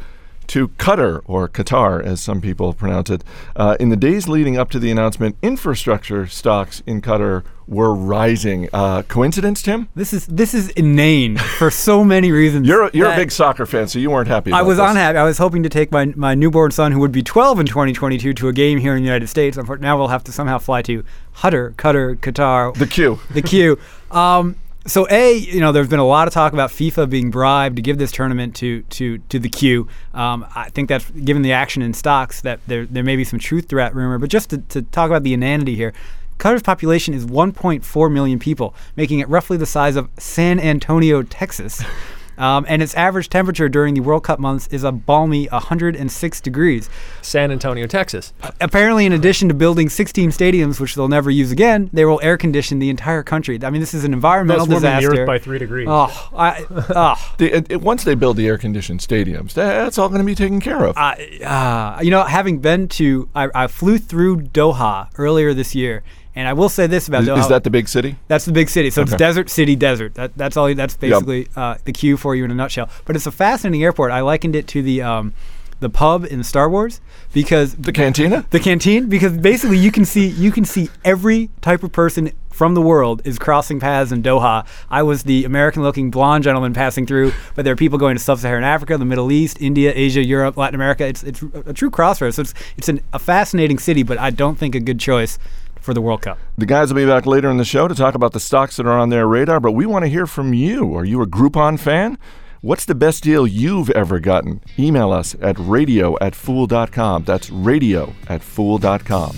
to 0.50 0.68
Qatar, 0.68 1.22
or 1.26 1.48
Qatar, 1.48 2.02
as 2.02 2.20
some 2.20 2.40
people 2.40 2.72
pronounce 2.72 3.08
it. 3.08 3.22
Uh, 3.54 3.76
in 3.78 3.88
the 3.88 3.96
days 3.96 4.26
leading 4.28 4.56
up 4.58 4.68
to 4.70 4.80
the 4.80 4.90
announcement, 4.90 5.36
infrastructure 5.42 6.26
stocks 6.26 6.82
in 6.86 7.00
Qatar 7.00 7.44
were 7.68 7.94
rising. 7.94 8.68
Uh, 8.72 9.02
coincidence, 9.02 9.62
Tim? 9.62 9.88
This 9.94 10.12
is 10.12 10.26
this 10.26 10.52
is 10.52 10.70
inane 10.70 11.36
for 11.38 11.70
so 11.70 12.02
many 12.02 12.32
reasons. 12.32 12.66
You're 12.66 12.86
a, 12.86 12.90
you're 12.92 13.12
a 13.12 13.16
big 13.16 13.30
soccer 13.30 13.64
fan, 13.64 13.86
so 13.86 14.00
you 14.00 14.10
weren't 14.10 14.26
happy. 14.26 14.50
I 14.52 14.62
was 14.62 14.78
this. 14.78 14.90
unhappy. 14.90 15.18
I 15.18 15.22
was 15.24 15.38
hoping 15.38 15.62
to 15.62 15.68
take 15.68 15.92
my, 15.92 16.06
my 16.16 16.34
newborn 16.34 16.72
son, 16.72 16.90
who 16.90 16.98
would 16.98 17.12
be 17.12 17.22
12 17.22 17.60
in 17.60 17.66
2022, 17.66 18.34
to 18.34 18.48
a 18.48 18.52
game 18.52 18.78
here 18.78 18.96
in 18.96 19.02
the 19.02 19.06
United 19.06 19.28
States. 19.28 19.56
Now 19.56 19.96
we'll 19.96 20.08
have 20.08 20.24
to 20.24 20.32
somehow 20.32 20.58
fly 20.58 20.82
to 20.82 21.04
Qatar, 21.36 21.74
Qatar, 21.74 22.16
Qatar, 22.16 22.74
The 22.74 22.86
Q. 22.88 23.20
the 23.30 23.42
Q. 23.42 23.78
Um, 24.10 24.56
so 24.86 25.06
a, 25.10 25.34
you 25.36 25.60
know, 25.60 25.72
there's 25.72 25.88
been 25.88 25.98
a 25.98 26.06
lot 26.06 26.26
of 26.26 26.34
talk 26.34 26.52
about 26.52 26.70
FIFA 26.70 27.10
being 27.10 27.30
bribed 27.30 27.76
to 27.76 27.82
give 27.82 27.98
this 27.98 28.10
tournament 28.12 28.56
to 28.56 28.82
to 28.82 29.18
to 29.18 29.38
the 29.38 29.48
Q. 29.48 29.88
Um, 30.14 30.46
I 30.54 30.70
think 30.70 30.88
that's 30.88 31.08
given 31.10 31.42
the 31.42 31.52
action 31.52 31.82
in 31.82 31.92
stocks 31.92 32.40
that 32.42 32.60
there 32.66 32.86
there 32.86 33.04
may 33.04 33.16
be 33.16 33.24
some 33.24 33.38
truth 33.38 33.68
to 33.68 33.76
that 33.76 33.94
rumor. 33.94 34.18
But 34.18 34.30
just 34.30 34.50
to, 34.50 34.58
to 34.58 34.82
talk 34.82 35.10
about 35.10 35.22
the 35.22 35.34
inanity 35.34 35.76
here. 35.76 35.92
Qatar's 36.38 36.62
population 36.62 37.12
is 37.12 37.26
1.4 37.26 38.10
million 38.10 38.38
people, 38.38 38.74
making 38.96 39.18
it 39.18 39.28
roughly 39.28 39.58
the 39.58 39.66
size 39.66 39.94
of 39.94 40.08
San 40.16 40.58
Antonio, 40.58 41.22
Texas. 41.22 41.84
Um, 42.40 42.64
and 42.68 42.82
its 42.82 42.94
average 42.94 43.28
temperature 43.28 43.68
during 43.68 43.94
the 43.94 44.00
World 44.00 44.24
Cup 44.24 44.40
months 44.40 44.66
is 44.68 44.82
a 44.82 44.90
balmy 44.90 45.46
106 45.48 46.40
degrees. 46.40 46.88
San 47.20 47.52
Antonio, 47.52 47.86
Texas. 47.86 48.32
Apparently, 48.60 49.04
in 49.04 49.12
addition 49.12 49.48
to 49.48 49.54
building 49.54 49.88
16 49.90 50.30
stadiums, 50.30 50.80
which 50.80 50.94
they'll 50.94 51.06
never 51.08 51.30
use 51.30 51.52
again, 51.52 51.90
they 51.92 52.04
will 52.06 52.18
air 52.22 52.38
condition 52.38 52.78
the 52.78 52.88
entire 52.88 53.22
country. 53.22 53.58
I 53.62 53.68
mean, 53.70 53.80
this 53.80 53.92
is 53.92 54.04
an 54.04 54.12
environmental 54.14 54.64
That's 54.66 54.82
warming 54.82 55.00
the 55.02 55.20
earth 55.20 55.26
by 55.26 55.38
three 55.38 55.58
degrees. 55.58 55.86
Oh, 55.90 56.30
I, 56.34 56.64
oh, 56.70 57.34
The, 57.38 57.56
it, 57.58 57.70
it- 57.72 57.80
once 57.82 58.04
they 58.04 58.14
build 58.14 58.36
the 58.38 58.46
air-conditioned 58.46 59.00
stadiums, 59.00 59.52
that's 59.52 59.98
all 59.98 60.08
going 60.08 60.20
to 60.20 60.24
be 60.24 60.34
taken 60.34 60.60
care 60.60 60.84
of. 60.84 60.96
I, 60.96 61.96
uh, 61.98 62.02
you 62.02 62.10
know, 62.10 62.24
having 62.24 62.58
been 62.60 62.88
to, 62.88 63.28
I, 63.34 63.48
I 63.54 63.66
flew 63.66 63.98
through 63.98 64.38
Doha 64.38 65.08
earlier 65.18 65.52
this 65.52 65.74
year, 65.74 66.02
and 66.34 66.46
I 66.48 66.52
will 66.52 66.68
say 66.68 66.86
this 66.86 67.08
about 67.08 67.22
is, 67.22 67.28
Doha. 67.28 67.38
is 67.40 67.48
that 67.48 67.64
the 67.64 67.70
big 67.70 67.88
city? 67.88 68.16
That's 68.28 68.44
the 68.44 68.52
big 68.52 68.68
city. 68.68 68.90
So 68.90 69.02
Okay. 69.02 69.12
it's 69.12 69.18
desert, 69.18 69.50
city, 69.50 69.76
desert. 69.76 70.14
That, 70.14 70.36
that's 70.36 70.56
all. 70.56 70.72
That's 70.74 70.96
basically 70.96 71.48
uh, 71.56 71.76
the 71.84 71.92
cue 71.92 72.16
for 72.16 72.34
you 72.36 72.44
in 72.44 72.50
a 72.50 72.54
nutshell. 72.54 72.88
But 73.04 73.16
it's 73.16 73.26
a 73.26 73.32
fascinating 73.32 73.82
airport. 73.82 74.12
I 74.12 74.20
likened 74.20 74.54
it 74.56 74.66
to 74.68 74.82
the 74.82 75.02
um, 75.02 75.32
the 75.80 75.88
pub 75.90 76.24
in 76.26 76.42
Star 76.44 76.68
Wars 76.68 77.00
because 77.32 77.74
The 77.74 77.92
cantina? 77.92 78.44
the 78.50 78.60
canteen 78.60 79.08
because 79.08 79.32
basically 79.38 79.78
you 79.78 79.90
can 79.90 80.04
see 80.04 80.26
you 80.26 80.52
can 80.52 80.64
see 80.66 80.90
every 81.04 81.48
type 81.62 81.82
of 81.82 81.90
person 81.92 82.32
from 82.50 82.74
the 82.74 82.82
world 82.82 83.22
is 83.24 83.38
crossing 83.38 83.80
paths 83.80 84.12
in 84.12 84.22
Doha. 84.22 84.66
I 84.90 85.02
was 85.02 85.22
the 85.22 85.46
American-looking 85.46 86.10
blonde 86.10 86.44
gentleman 86.44 86.74
passing 86.74 87.06
through, 87.06 87.32
but 87.54 87.64
there 87.64 87.72
are 87.72 87.76
people 87.76 87.98
going 87.98 88.14
to 88.16 88.22
Sub-Saharan 88.22 88.64
Africa, 88.64 88.98
the 88.98 89.06
Middle 89.06 89.32
East, 89.32 89.56
India, 89.62 89.90
Asia, 89.94 90.22
Europe, 90.22 90.58
Latin 90.58 90.74
America. 90.74 91.06
It's 91.06 91.22
it's 91.22 91.42
a 91.64 91.72
true 91.72 91.90
crossroads. 91.90 92.36
So 92.36 92.42
it's 92.42 92.52
it's 92.76 92.88
an, 92.90 93.00
a 93.14 93.18
fascinating 93.18 93.78
city, 93.78 94.02
but 94.02 94.18
I 94.18 94.28
don't 94.28 94.58
think 94.58 94.74
a 94.74 94.80
good 94.80 95.00
choice 95.00 95.38
for 95.80 95.94
the 95.94 96.00
World 96.00 96.22
Cup. 96.22 96.38
The 96.58 96.66
guys 96.66 96.92
will 96.92 97.00
be 97.00 97.06
back 97.06 97.26
later 97.26 97.50
in 97.50 97.56
the 97.56 97.64
show 97.64 97.88
to 97.88 97.94
talk 97.94 98.14
about 98.14 98.32
the 98.32 98.40
stocks 98.40 98.76
that 98.76 98.86
are 98.86 98.98
on 98.98 99.08
their 99.10 99.26
radar, 99.26 99.60
but 99.60 99.72
we 99.72 99.86
want 99.86 100.04
to 100.04 100.08
hear 100.08 100.26
from 100.26 100.54
you. 100.54 100.94
Are 100.94 101.04
you 101.04 101.22
a 101.22 101.26
Groupon 101.26 101.78
fan? 101.78 102.18
What's 102.62 102.84
the 102.84 102.94
best 102.94 103.22
deal 103.24 103.46
you've 103.46 103.88
ever 103.90 104.20
gotten? 104.20 104.60
Email 104.78 105.12
us 105.12 105.34
at 105.40 105.58
radio 105.58 106.18
at 106.20 106.34
fool.com. 106.34 107.24
That's 107.24 107.48
radio 107.50 108.12
at 108.28 108.42
fool.com. 108.42 109.32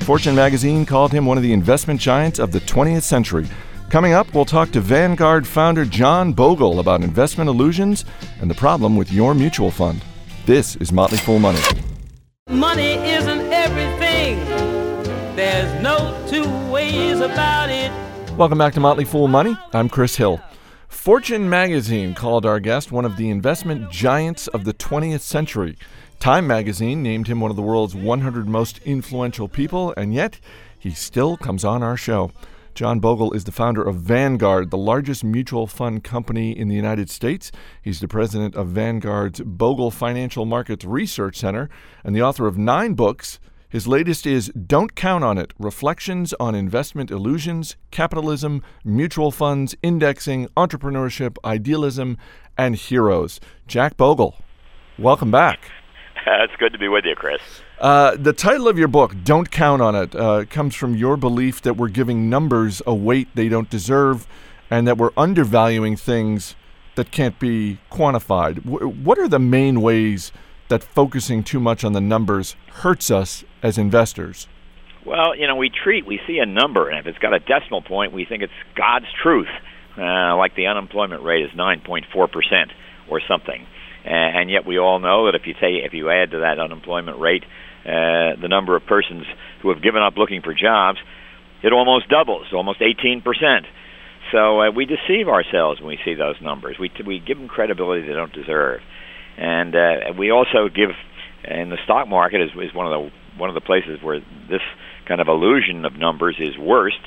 Fortune 0.00 0.34
magazine 0.34 0.86
called 0.86 1.12
him 1.12 1.26
one 1.26 1.36
of 1.36 1.42
the 1.42 1.52
investment 1.52 2.00
giants 2.00 2.38
of 2.38 2.52
the 2.52 2.60
20th 2.60 3.02
century. 3.02 3.46
Coming 3.90 4.14
up, 4.14 4.32
we'll 4.32 4.46
talk 4.46 4.70
to 4.72 4.80
Vanguard 4.80 5.46
founder 5.46 5.84
John 5.84 6.32
Bogle 6.32 6.80
about 6.80 7.02
investment 7.02 7.50
illusions 7.50 8.06
and 8.40 8.50
the 8.50 8.54
problem 8.54 8.96
with 8.96 9.12
your 9.12 9.34
mutual 9.34 9.70
fund. 9.70 10.02
This 10.46 10.76
is 10.76 10.92
Motley 10.92 11.18
Fool 11.18 11.38
Money. 11.38 11.60
Money 12.48 12.94
isn't 12.94 13.52
everything. 13.52 14.07
There's 15.38 15.80
no 15.80 16.26
two 16.28 16.68
ways 16.68 17.20
about 17.20 17.70
it. 17.70 17.92
Welcome 18.36 18.58
back 18.58 18.74
to 18.74 18.80
Motley 18.80 19.04
Fool 19.04 19.28
Money. 19.28 19.56
I'm 19.72 19.88
Chris 19.88 20.16
Hill. 20.16 20.40
Fortune 20.88 21.48
magazine 21.48 22.12
called 22.12 22.44
our 22.44 22.58
guest 22.58 22.90
one 22.90 23.04
of 23.04 23.16
the 23.16 23.30
investment 23.30 23.88
giants 23.88 24.48
of 24.48 24.64
the 24.64 24.74
20th 24.74 25.20
century. 25.20 25.78
Time 26.18 26.44
magazine 26.48 27.04
named 27.04 27.28
him 27.28 27.40
one 27.40 27.52
of 27.52 27.56
the 27.56 27.62
world's 27.62 27.94
100 27.94 28.48
most 28.48 28.78
influential 28.78 29.46
people, 29.46 29.94
and 29.96 30.12
yet 30.12 30.40
he 30.76 30.90
still 30.90 31.36
comes 31.36 31.64
on 31.64 31.84
our 31.84 31.96
show. 31.96 32.32
John 32.74 32.98
Bogle 32.98 33.32
is 33.32 33.44
the 33.44 33.52
founder 33.52 33.84
of 33.84 33.94
Vanguard, 33.94 34.72
the 34.72 34.76
largest 34.76 35.22
mutual 35.22 35.68
fund 35.68 36.02
company 36.02 36.50
in 36.50 36.66
the 36.66 36.74
United 36.74 37.10
States. 37.10 37.52
He's 37.80 38.00
the 38.00 38.08
president 38.08 38.56
of 38.56 38.70
Vanguard's 38.70 39.40
Bogle 39.42 39.92
Financial 39.92 40.44
Markets 40.44 40.84
Research 40.84 41.36
Center 41.36 41.70
and 42.02 42.16
the 42.16 42.22
author 42.22 42.48
of 42.48 42.58
nine 42.58 42.94
books. 42.94 43.38
His 43.70 43.86
latest 43.86 44.26
is 44.26 44.48
Don't 44.48 44.94
Count 44.94 45.22
on 45.24 45.36
It 45.36 45.52
Reflections 45.58 46.32
on 46.40 46.54
Investment 46.54 47.10
Illusions, 47.10 47.76
Capitalism, 47.90 48.62
Mutual 48.82 49.30
Funds, 49.30 49.76
Indexing, 49.82 50.48
Entrepreneurship, 50.56 51.36
Idealism, 51.44 52.16
and 52.56 52.76
Heroes. 52.76 53.40
Jack 53.66 53.98
Bogle, 53.98 54.36
welcome 54.98 55.30
back. 55.30 55.70
it's 56.26 56.56
good 56.58 56.72
to 56.72 56.78
be 56.78 56.88
with 56.88 57.04
you, 57.04 57.14
Chris. 57.14 57.42
Uh, 57.78 58.16
the 58.16 58.32
title 58.32 58.68
of 58.68 58.78
your 58.78 58.88
book, 58.88 59.14
Don't 59.22 59.50
Count 59.50 59.82
on 59.82 59.94
It, 59.94 60.14
uh, 60.14 60.46
comes 60.46 60.74
from 60.74 60.96
your 60.96 61.18
belief 61.18 61.60
that 61.60 61.76
we're 61.76 61.88
giving 61.88 62.30
numbers 62.30 62.80
a 62.86 62.94
weight 62.94 63.28
they 63.34 63.50
don't 63.50 63.68
deserve 63.68 64.26
and 64.70 64.88
that 64.88 64.96
we're 64.96 65.12
undervaluing 65.14 65.94
things 65.94 66.54
that 66.94 67.10
can't 67.10 67.38
be 67.38 67.80
quantified. 67.92 68.64
W- 68.64 68.88
what 68.88 69.18
are 69.18 69.28
the 69.28 69.38
main 69.38 69.82
ways 69.82 70.32
that 70.68 70.82
focusing 70.82 71.42
too 71.42 71.60
much 71.60 71.84
on 71.84 71.92
the 71.92 72.00
numbers 72.00 72.56
hurts 72.68 73.10
us 73.10 73.44
as 73.62 73.78
investors? 73.78 74.48
Well, 75.06 75.36
you 75.36 75.46
know, 75.46 75.56
we 75.56 75.70
treat, 75.70 76.06
we 76.06 76.20
see 76.26 76.38
a 76.38 76.46
number, 76.46 76.88
and 76.88 76.98
if 76.98 77.06
it's 77.06 77.18
got 77.18 77.32
a 77.32 77.38
decimal 77.38 77.82
point, 77.82 78.12
we 78.12 78.24
think 78.24 78.42
it's 78.42 78.52
God's 78.76 79.06
truth. 79.22 79.48
Uh, 79.96 80.36
like 80.36 80.54
the 80.54 80.66
unemployment 80.66 81.24
rate 81.24 81.44
is 81.44 81.50
9.4% 81.58 82.04
or 83.10 83.20
something. 83.26 83.66
And 84.04 84.50
yet 84.50 84.64
we 84.64 84.78
all 84.78 85.00
know 85.00 85.26
that 85.26 85.34
if 85.34 85.46
you 85.46 85.54
take, 85.54 85.84
if 85.84 85.92
you 85.92 86.08
add 86.08 86.30
to 86.30 86.40
that 86.40 86.58
unemployment 86.58 87.18
rate 87.18 87.42
uh, 87.84 88.36
the 88.40 88.48
number 88.48 88.76
of 88.76 88.86
persons 88.86 89.24
who 89.62 89.72
have 89.72 89.82
given 89.82 90.02
up 90.02 90.16
looking 90.16 90.40
for 90.42 90.54
jobs, 90.54 90.98
it 91.62 91.72
almost 91.72 92.08
doubles, 92.08 92.46
almost 92.52 92.80
18 92.80 93.22
percent. 93.22 93.66
So 94.32 94.60
uh, 94.60 94.70
we 94.70 94.84
deceive 94.84 95.28
ourselves 95.28 95.80
when 95.80 95.88
we 95.88 95.98
see 96.04 96.14
those 96.14 96.36
numbers. 96.40 96.76
We 96.78 96.90
we 97.06 97.18
give 97.18 97.38
them 97.38 97.48
credibility 97.48 98.06
they 98.06 98.14
don't 98.14 98.32
deserve, 98.32 98.80
and 99.36 99.74
uh, 99.74 99.94
we 100.18 100.30
also 100.30 100.68
give. 100.68 100.90
And 101.44 101.70
the 101.70 101.78
stock 101.84 102.08
market 102.08 102.42
is, 102.42 102.50
is 102.60 102.74
one 102.74 102.86
of 102.86 102.92
the 102.92 103.10
one 103.38 103.48
of 103.48 103.54
the 103.54 103.60
places 103.60 104.02
where 104.02 104.20
this 104.48 104.62
kind 105.06 105.20
of 105.20 105.28
illusion 105.28 105.84
of 105.84 105.94
numbers 105.94 106.36
is 106.38 106.56
worst. 106.58 107.00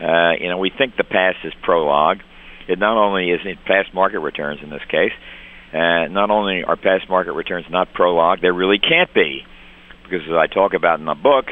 Uh, 0.00 0.32
you 0.40 0.48
know, 0.48 0.58
we 0.58 0.70
think 0.70 0.96
the 0.96 1.04
past 1.04 1.38
is 1.44 1.52
prologue. 1.62 2.18
It 2.68 2.78
not 2.78 2.96
only 2.96 3.30
is 3.30 3.40
it 3.44 3.58
past 3.64 3.94
market 3.94 4.20
returns 4.20 4.60
in 4.62 4.70
this 4.70 4.84
case, 4.88 5.12
uh, 5.72 6.08
not 6.08 6.30
only 6.30 6.64
are 6.64 6.76
past 6.76 7.08
market 7.08 7.32
returns 7.32 7.66
not 7.70 7.92
prologue, 7.92 8.40
they 8.40 8.50
really 8.50 8.78
can't 8.78 9.12
be 9.12 9.44
because 10.04 10.22
as 10.28 10.34
I 10.34 10.46
talk 10.46 10.74
about 10.74 10.98
in 10.98 11.04
my 11.04 11.14
book, 11.14 11.46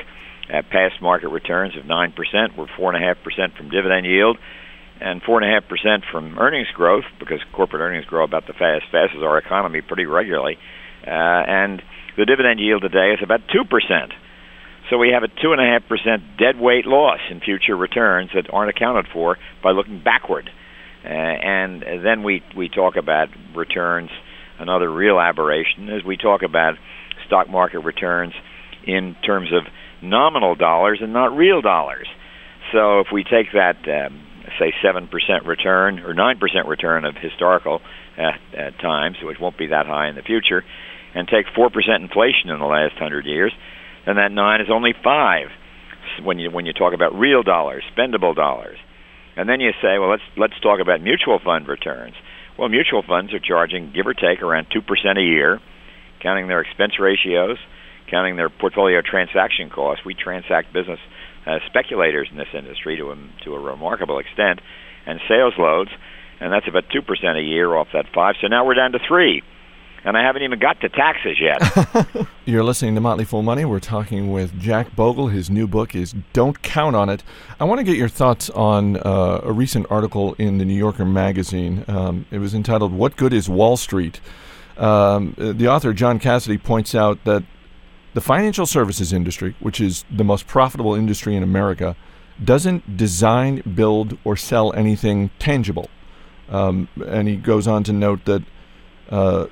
uh, 0.53 0.63
past 0.71 1.01
market 1.01 1.29
returns 1.29 1.77
of 1.77 1.85
9% 1.85 2.57
were 2.57 2.67
4.5% 2.67 3.57
from 3.57 3.71
dividend 3.71 4.07
yield 4.07 4.39
and 5.01 5.23
4.5% 5.23 6.05
from 6.11 6.39
earnings 6.39 6.69
growth 6.75 7.05
because 7.19 7.41
corporate 7.53 7.81
earnings 7.81 8.05
grow 8.05 8.25
about 8.25 8.47
the 8.47 8.53
fast, 8.53 8.85
fast 8.93 9.15
as 9.17 9.23
our 9.23 9.39
economy 9.39 9.81
pretty 9.81 10.07
regularly. 10.07 10.59
Uh, 11.07 11.11
and 11.11 11.83
the 12.17 12.25
dividend 12.25 12.61
yield 12.61 12.83
today 12.83 13.13
is 13.13 13.21
about 13.23 13.41
2%. 13.49 14.13
So 14.93 14.99
we 14.99 15.09
have 15.09 15.23
a 15.23 15.29
2.5% 15.29 16.37
dead 16.39 16.61
weight 16.61 16.85
loss 16.85 17.19
in 17.31 17.41
future 17.41 17.75
returns 17.75 18.29
that 18.35 18.53
aren't 18.53 18.69
accounted 18.69 19.07
for 19.11 19.39
by 19.63 19.71
looking 19.71 20.03
backward. 20.05 20.51
Uh, 21.03 21.09
and 21.09 21.83
then 22.05 22.23
we, 22.23 22.43
we 22.55 22.69
talk 22.69 22.97
about 22.97 23.29
returns. 23.57 24.11
Another 24.59 24.93
real 24.93 25.19
aberration 25.19 25.89
is 25.89 26.05
we 26.05 26.19
talk 26.19 26.43
about 26.43 26.75
stock 27.27 27.49
market 27.49 27.79
returns 27.79 28.35
in 28.87 29.17
terms 29.25 29.49
of 29.51 29.63
nominal 30.03 30.55
dollars 30.55 30.99
and 31.01 31.15
not 31.15 31.35
real 31.35 31.63
dollars. 31.63 32.07
So 32.71 33.01
if 33.01 33.07
we 33.11 33.25
take 33.25 33.47
that, 33.55 33.77
um, 33.89 34.21
say, 34.59 34.75
7% 34.85 35.09
return 35.47 36.01
or 36.01 36.13
9% 36.13 36.69
return 36.69 37.07
of 37.07 37.15
historical 37.17 37.81
uh, 38.19 38.33
at 38.55 38.79
times, 38.79 39.17
which 39.23 39.39
won't 39.41 39.57
be 39.57 39.69
that 39.69 39.87
high 39.87 40.11
in 40.11 40.17
the 40.17 40.23
future, 40.23 40.63
and 41.15 41.27
take 41.27 41.47
4% 41.57 41.71
inflation 41.99 42.51
in 42.51 42.59
the 42.59 42.67
last 42.67 42.93
100 43.01 43.25
years, 43.25 43.55
then 44.07 44.17
that 44.17 44.33
9 44.33 44.61
is 44.61 44.69
only 44.71 44.93
5 44.93 45.49
when 46.25 46.39
you 46.39 46.51
when 46.51 46.67
you 46.67 46.73
talk 46.73 46.93
about 46.95 47.15
real 47.15 47.43
dollars, 47.43 47.85
spendable 47.97 48.35
dollars. 48.35 48.77
And 49.37 49.49
then 49.49 49.61
you 49.61 49.71
say, 49.81 49.99
well, 49.99 50.11
let's 50.11 50.23
let's 50.37 50.59
talk 50.61 50.81
about 50.81 51.01
mutual 51.01 51.39
fund 51.43 51.69
returns. 51.69 52.15
Well, 52.59 52.69
mutual 52.69 53.03
funds 53.07 53.33
are 53.33 53.41
charging 53.41 53.93
give 53.95 54.07
or 54.07 54.15
take 54.15 54.43
around 54.43 54.67
2% 54.69 54.85
a 55.19 55.23
year 55.23 55.61
counting 56.23 56.49
their 56.49 56.61
expense 56.61 56.93
ratios, 57.01 57.59
counting 58.11 58.37
their 58.37 58.49
portfolio 58.49 59.03
transaction 59.03 59.69
costs. 59.69 60.05
We 60.07 60.15
transact 60.15 60.73
business 60.73 61.01
as 61.45 61.61
speculators 61.67 62.29
in 62.31 62.39
this 62.39 62.55
industry 62.57 62.97
to 62.97 63.11
a, 63.11 63.17
to 63.45 63.55
a 63.55 63.61
remarkable 63.61 64.21
extent, 64.21 64.61
and 65.05 65.19
sales 65.29 65.55
loads, 65.59 65.91
and 66.41 66.53
that's 66.53 66.69
about 66.69 66.85
2% 66.95 67.03
a 67.37 67.43
year 67.43 67.75
off 67.75 67.89
that 67.93 68.07
5 68.15 68.35
So 68.41 68.47
now 68.47 68.65
we're 68.65 68.75
down 68.75 68.93
to 68.93 69.01
3 69.07 69.43
and 70.05 70.17
I 70.17 70.23
haven't 70.23 70.43
even 70.43 70.59
got 70.59 70.81
to 70.81 70.89
taxes 70.89 71.41
yet. 71.41 72.27
You're 72.45 72.65
listening 72.65 72.95
to 72.97 73.01
Motley 73.01 73.25
Fool 73.25 73.43
Money. 73.43 73.65
We're 73.65 73.81
talking 73.81 74.33
with 74.33 74.59
Jack 74.59 74.95
Bogle. 74.97 75.29
His 75.29 75.49
new 75.49 75.67
book 75.69 75.95
is 75.95 76.15
Don't 76.33 76.61
Count 76.63 76.97
on 76.97 77.09
It. 77.09 77.23
I 77.61 77.65
want 77.65 77.79
to 77.79 77.85
get 77.85 77.97
your 77.97 78.09
thoughts 78.09 78.51
on 78.51 78.97
uh, 78.97 79.41
a 79.45 79.53
recent 79.53 79.87
article 79.91 80.35
in 80.35 80.59
the 80.59 80.65
New 80.65 80.75
Yorker 80.75 81.05
magazine. 81.05 81.85
Um, 81.87 82.27
it 82.31 82.39
was 82.39 82.55
entitled 82.55 82.93
What 82.93 83.17
Good 83.17 83.33
is 83.33 83.49
Wall 83.49 83.77
Street? 83.77 84.21
Um, 84.77 85.35
the 85.37 85.69
author, 85.69 85.93
John 85.93 86.19
Cassidy, 86.19 86.59
points 86.59 86.95
out 86.95 87.23
that 87.25 87.45
the 88.15 88.21
financial 88.21 88.67
services 88.67 89.13
industry, 89.13 89.55
which 89.61 89.81
is 89.81 90.05
the 90.11 90.25
most 90.25 90.47
profitable 90.47 90.95
industry 90.95 91.37
in 91.37 91.43
America, 91.43 91.97
doesn't 92.43 92.97
design, 92.97 93.63
build, 93.75 94.19
or 94.25 94.37
sell 94.37 94.73
anything 94.73 95.31
tangible. 95.39 95.89
Um, 96.49 96.89
and 97.07 97.29
he 97.29 97.37
goes 97.37 97.67
on 97.67 97.85
to 97.85 97.93
note 97.93 98.25
that 98.25 98.43
uh, 99.11 99.47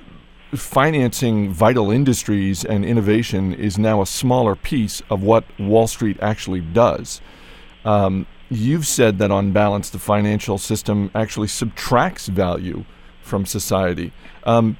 financing 0.53 1.51
vital 1.51 1.91
industries 1.91 2.65
and 2.65 2.83
innovation 2.83 3.53
is 3.53 3.77
now 3.77 4.01
a 4.01 4.05
smaller 4.05 4.55
piece 4.55 5.01
of 5.09 5.23
what 5.23 5.45
Wall 5.59 5.87
Street 5.87 6.17
actually 6.21 6.61
does. 6.61 7.21
Um, 7.85 8.27
you've 8.49 8.85
said 8.85 9.17
that 9.19 9.31
on 9.31 9.53
balance, 9.53 9.89
the 9.89 9.99
financial 9.99 10.57
system 10.57 11.09
actually 11.15 11.47
subtracts 11.47 12.27
value 12.27 12.85
from 13.21 13.45
society. 13.45 14.11
Um, 14.43 14.77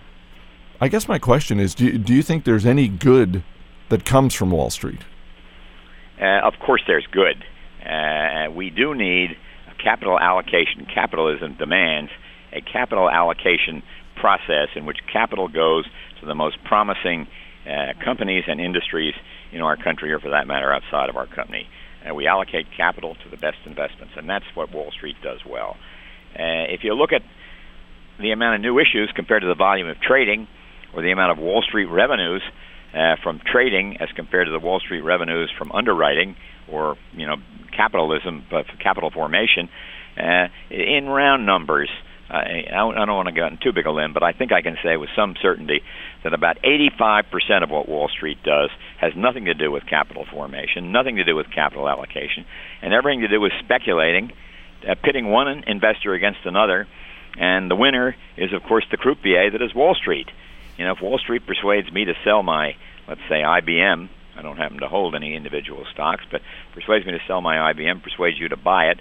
I 0.82 0.88
guess 0.88 1.08
my 1.08 1.20
question 1.20 1.60
is 1.60 1.74
do, 1.74 1.98
do 1.98 2.14
you 2.14 2.24
think 2.24 2.44
there's 2.44 2.66
any 2.66 2.88
good 2.88 3.44
that 3.90 4.04
comes 4.04 4.34
from 4.34 4.52
Wall 4.52 4.70
Street? 4.70 5.02
Uh, 6.20 6.40
of 6.44 6.54
course, 6.60 6.82
there's 6.86 7.08
good. 7.12 7.44
Uh, 7.86 8.52
we 8.52 8.70
do 8.70 8.94
need 8.94 9.38
capital 9.84 10.20
allocation. 10.20 10.86
Capitalism 10.94 11.56
demands 11.58 12.12
a 12.54 12.62
capital 12.62 13.10
allocation 13.10 13.82
process 14.22 14.70
in 14.76 14.86
which 14.86 15.00
capital 15.12 15.48
goes 15.48 15.86
to 16.22 16.26
the 16.26 16.36
most 16.36 16.58
promising 16.64 17.28
uh, 17.66 17.94
companies 18.04 18.44
and 18.48 18.62
industries 18.62 19.14
in 19.52 19.62
our 19.62 19.76
country, 19.76 20.14
or 20.14 20.20
for 20.20 20.30
that 20.30 20.48
matter, 20.48 20.72
outside 20.72 21.10
of 21.10 21.18
our 21.18 21.28
company. 21.28 21.68
And 22.06 22.16
we 22.16 22.28
allocate 22.28 22.66
capital 22.76 23.16
to 23.16 23.30
the 23.30 23.38
best 23.38 23.58
investments, 23.66 24.14
and 24.16 24.30
that's 24.30 24.46
what 24.54 24.72
Wall 24.72 24.92
Street 24.92 25.18
does 25.22 25.40
well. 25.46 25.76
Uh, 26.34 26.70
if 26.70 26.84
you 26.84 26.94
look 26.94 27.12
at 27.12 27.22
the 28.20 28.32
amount 28.32 28.56
of 28.56 28.62
new 28.62 28.80
issues 28.80 29.12
compared 29.16 29.42
to 29.42 29.48
the 29.48 29.56
volume 29.56 29.88
of 29.88 30.00
trading, 30.00 30.48
or 30.94 31.02
the 31.02 31.12
amount 31.12 31.32
of 31.32 31.38
Wall 31.38 31.62
Street 31.62 31.86
revenues 31.86 32.42
uh, 32.94 33.16
from 33.24 33.40
trading 33.46 33.98
as 34.00 34.10
compared 34.16 34.48
to 34.48 34.52
the 34.52 34.60
Wall 34.60 34.80
Street 34.80 35.02
revenues 35.02 35.52
from 35.58 35.72
underwriting 35.72 36.36
or 36.72 36.98
you 37.14 37.28
know 37.28 37.36
capitalism, 37.76 38.46
but 38.50 38.66
capital 38.82 39.12
formation, 39.12 39.70
uh, 40.18 40.48
in 40.70 41.06
round 41.08 41.46
numbers. 41.46 41.90
I 42.32 42.64
I 42.72 43.06
don't 43.06 43.16
want 43.16 43.28
to 43.28 43.34
go 43.34 43.46
in 43.46 43.58
too 43.62 43.74
big 43.74 43.86
a 43.86 43.92
limb, 43.92 44.14
but 44.14 44.24
I 44.24 44.32
think 44.32 44.52
I 44.52 44.62
can 44.62 44.78
say 44.84 44.96
with 44.98 45.10
some 45.16 45.36
certainty 45.42 45.82
that 46.24 46.34
about 46.34 46.58
85% 46.64 47.64
of 47.64 47.70
what 47.70 47.90
Wall 47.90 48.08
Street 48.08 48.38
does 48.44 48.70
has 49.00 49.14
nothing 49.16 49.46
to 49.46 49.54
do 49.54 49.72
with 49.72 49.86
capital 49.86 50.26
formation, 50.32 50.92
nothing 50.92 51.18
to 51.18 51.24
do 51.24 51.36
with 51.36 51.52
capital 51.54 51.90
allocation, 51.90 52.46
and 52.82 52.94
everything 52.94 53.22
to 53.22 53.28
do 53.28 53.42
with 53.42 53.52
speculating, 53.64 54.32
uh, 54.88 54.96
pitting 55.04 55.30
one 55.30 55.64
investor 55.68 56.14
against 56.14 56.40
another, 56.46 56.88
and 57.38 57.70
the 57.70 57.76
winner 57.76 58.16
is, 58.38 58.54
of 58.54 58.64
course, 58.64 58.86
the 58.92 58.98
croupier 58.98 59.52
that 59.52 59.62
is 59.62 59.76
Wall 59.76 59.96
Street. 59.96 60.28
You 60.78 60.86
know, 60.86 60.94
if 60.94 61.02
Wall 61.02 61.18
Street 61.18 61.46
persuades 61.46 61.92
me 61.92 62.06
to 62.06 62.14
sell 62.24 62.44
my, 62.44 62.76
let's 63.08 63.22
say, 63.30 63.42
IBM, 63.42 64.10
I 64.38 64.42
don't 64.42 64.58
happen 64.58 64.80
to 64.80 64.88
hold 64.88 65.16
any 65.16 65.36
individual 65.36 65.86
stocks, 65.94 66.24
but 66.32 66.42
persuades 66.74 67.06
me 67.06 67.12
to 67.12 67.20
sell 67.28 67.42
my 67.42 67.74
IBM, 67.74 68.02
persuades 68.02 68.40
you 68.40 68.48
to 68.50 68.58
buy 68.58 68.86
it, 68.86 69.00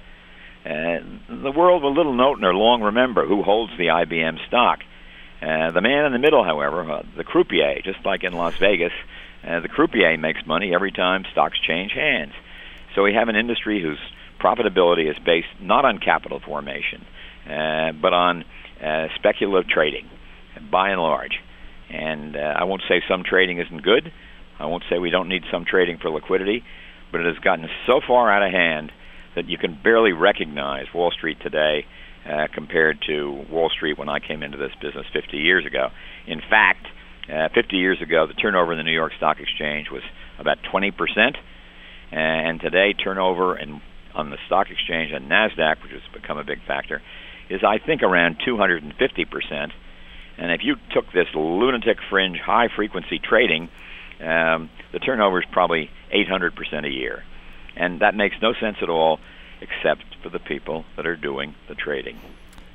uh, 0.64 1.00
the 1.28 1.52
world 1.52 1.82
will 1.82 1.94
little 1.94 2.14
note 2.14 2.38
nor 2.40 2.54
long 2.54 2.82
remember 2.82 3.26
who 3.26 3.42
holds 3.42 3.72
the 3.78 3.86
IBM 3.86 4.46
stock. 4.46 4.80
Uh, 5.40 5.70
the 5.70 5.80
man 5.80 6.04
in 6.04 6.12
the 6.12 6.18
middle, 6.18 6.44
however, 6.44 6.90
uh, 6.90 7.02
the 7.16 7.24
croupier, 7.24 7.80
just 7.82 8.04
like 8.04 8.24
in 8.24 8.34
Las 8.34 8.54
Vegas, 8.60 8.92
uh, 9.46 9.60
the 9.60 9.68
croupier 9.68 10.18
makes 10.18 10.44
money 10.46 10.74
every 10.74 10.92
time 10.92 11.24
stocks 11.32 11.58
change 11.66 11.92
hands. 11.92 12.32
So 12.94 13.02
we 13.02 13.14
have 13.14 13.28
an 13.28 13.36
industry 13.36 13.80
whose 13.80 13.98
profitability 14.38 15.10
is 15.10 15.16
based 15.24 15.48
not 15.60 15.86
on 15.86 15.98
capital 15.98 16.40
formation, 16.40 17.06
uh, 17.46 17.92
but 17.92 18.12
on 18.12 18.44
uh, 18.84 19.08
speculative 19.14 19.68
trading, 19.70 20.10
by 20.70 20.90
and 20.90 21.00
large. 21.00 21.40
And 21.88 22.36
uh, 22.36 22.40
I 22.58 22.64
won't 22.64 22.82
say 22.86 23.02
some 23.08 23.24
trading 23.24 23.58
isn't 23.60 23.82
good. 23.82 24.12
I 24.58 24.66
won't 24.66 24.84
say 24.90 24.98
we 24.98 25.10
don't 25.10 25.28
need 25.28 25.44
some 25.50 25.64
trading 25.64 25.98
for 25.98 26.10
liquidity, 26.10 26.62
but 27.10 27.22
it 27.22 27.26
has 27.26 27.42
gotten 27.42 27.66
so 27.86 28.00
far 28.06 28.30
out 28.30 28.42
of 28.42 28.52
hand 28.52 28.92
that 29.34 29.48
you 29.48 29.58
can 29.58 29.78
barely 29.82 30.12
recognize 30.12 30.86
Wall 30.94 31.10
Street 31.10 31.38
today 31.40 31.84
uh, 32.28 32.46
compared 32.52 32.98
to 33.06 33.44
Wall 33.50 33.70
Street 33.74 33.98
when 33.98 34.08
I 34.08 34.18
came 34.18 34.42
into 34.42 34.58
this 34.58 34.72
business 34.80 35.06
50 35.12 35.38
years 35.38 35.64
ago. 35.66 35.88
In 36.26 36.40
fact, 36.40 36.86
uh, 37.32 37.48
50 37.54 37.76
years 37.76 38.02
ago, 38.02 38.26
the 38.26 38.34
turnover 38.34 38.72
in 38.72 38.78
the 38.78 38.84
New 38.84 38.92
York 38.92 39.12
Stock 39.16 39.38
Exchange 39.40 39.88
was 39.90 40.02
about 40.38 40.58
20 40.70 40.90
percent, 40.90 41.36
and 42.10 42.60
today 42.60 42.92
turnover 42.92 43.58
on 44.14 44.30
the 44.30 44.38
stock 44.46 44.66
exchange 44.70 45.12
and 45.12 45.30
Nasdaq, 45.30 45.82
which 45.82 45.92
has 45.92 46.02
become 46.12 46.38
a 46.38 46.44
big 46.44 46.58
factor, 46.66 47.00
is 47.48 47.60
I 47.64 47.78
think 47.78 48.02
around 48.02 48.38
250 48.44 49.24
percent 49.26 49.72
And 50.38 50.50
if 50.50 50.60
you 50.64 50.76
took 50.92 51.06
this 51.12 51.28
lunatic 51.34 51.98
fringe 52.08 52.38
high 52.38 52.68
frequency 52.74 53.18
trading, 53.18 53.68
um, 54.20 54.70
the 54.92 54.98
turnover 54.98 55.40
is 55.40 55.46
probably 55.52 55.90
800% 56.12 56.86
a 56.86 56.90
year. 56.90 57.22
And 57.76 58.00
that 58.00 58.14
makes 58.14 58.36
no 58.42 58.52
sense 58.54 58.78
at 58.82 58.88
all 58.88 59.20
except 59.60 60.04
for 60.22 60.28
the 60.28 60.38
people 60.38 60.84
that 60.96 61.06
are 61.06 61.16
doing 61.16 61.54
the 61.68 61.74
trading. 61.74 62.18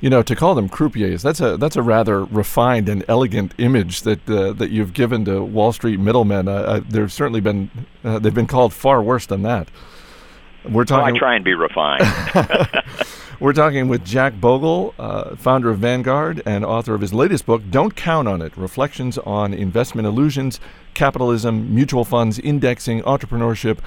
You 0.02 0.10
know, 0.10 0.22
to 0.22 0.36
call 0.36 0.56
them 0.56 0.70
croupiers, 0.70 1.24
that's 1.24 1.40
a 1.40 1.58
that's 1.58 1.76
a 1.76 1.82
rather 1.82 2.26
refined 2.26 2.90
and 2.90 3.04
elegant 3.08 3.54
image 3.58 4.02
that 4.02 4.30
uh, 4.30 4.54
that 4.54 4.70
you've 4.70 4.94
given 4.94 5.26
to 5.26 5.42
Wall 5.44 5.72
Street 5.72 6.00
middlemen. 6.00 6.48
Uh, 6.48 6.52
uh, 6.52 6.82
there's 6.88 7.14
certainly 7.14 7.40
been 7.40 7.72
uh, 8.04 8.20
they've 8.20 8.34
been 8.34 8.46
called 8.46 8.74
far 8.74 9.02
worse 9.02 9.26
than 9.26 9.42
that. 9.44 9.70
We're 10.70 10.84
talking. 10.84 11.06
Well, 11.06 11.16
I 11.16 11.18
try 11.18 11.36
and 11.36 11.46
be 11.46 11.54
refined. 11.54 12.04
We're 13.40 13.54
talking 13.54 13.90
with 13.90 14.06
Jack 14.06 14.40
Bogle, 14.40 14.94
uh, 14.98 15.36
founder 15.36 15.70
of 15.70 15.80
Vanguard 15.80 16.42
and 16.46 16.64
author 16.64 16.94
of 16.94 17.02
his 17.02 17.14
latest 17.14 17.46
book, 17.46 17.64
Don't 17.70 17.94
Count 17.94 18.30
on 18.30 18.42
It 18.42 18.56
Reflections 18.56 19.18
on 19.18 19.54
Investment 19.54 20.08
Illusions, 20.08 20.62
Capitalism, 20.94 21.76
Mutual 21.76 22.06
Funds, 22.06 22.40
Indexing, 22.40 23.02
Entrepreneurship, 23.02 23.80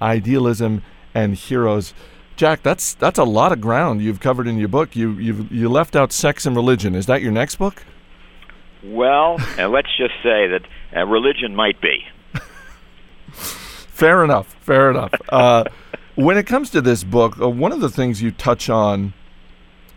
Idealism, 0.00 0.82
and 1.14 1.34
Heroes. 1.34 1.94
Jack, 2.36 2.62
that's 2.62 2.94
that's 2.94 3.18
a 3.18 3.24
lot 3.24 3.52
of 3.52 3.60
ground 3.60 4.02
you've 4.02 4.20
covered 4.20 4.46
in 4.46 4.58
your 4.58 4.68
book. 4.68 4.94
You 4.94 5.12
you 5.12 5.48
you 5.50 5.68
left 5.68 5.96
out 5.96 6.12
sex 6.12 6.44
and 6.44 6.54
religion. 6.54 6.94
Is 6.94 7.06
that 7.06 7.22
your 7.22 7.32
next 7.32 7.56
book? 7.56 7.84
Well, 8.84 9.38
uh, 9.58 9.68
let's 9.68 9.88
just 9.96 10.14
say 10.22 10.46
that 10.48 10.62
uh, 10.94 11.06
religion 11.06 11.54
might 11.54 11.80
be. 11.80 12.04
fair 13.24 14.22
enough. 14.22 14.54
Fair 14.60 14.90
enough. 14.90 15.12
Uh, 15.28 15.64
when 16.14 16.38
it 16.38 16.46
comes 16.46 16.70
to 16.70 16.80
this 16.80 17.04
book, 17.04 17.38
uh, 17.38 17.48
one 17.48 17.72
of 17.72 17.80
the 17.80 17.90
things 17.90 18.22
you 18.22 18.30
touch 18.30 18.70
on 18.70 19.12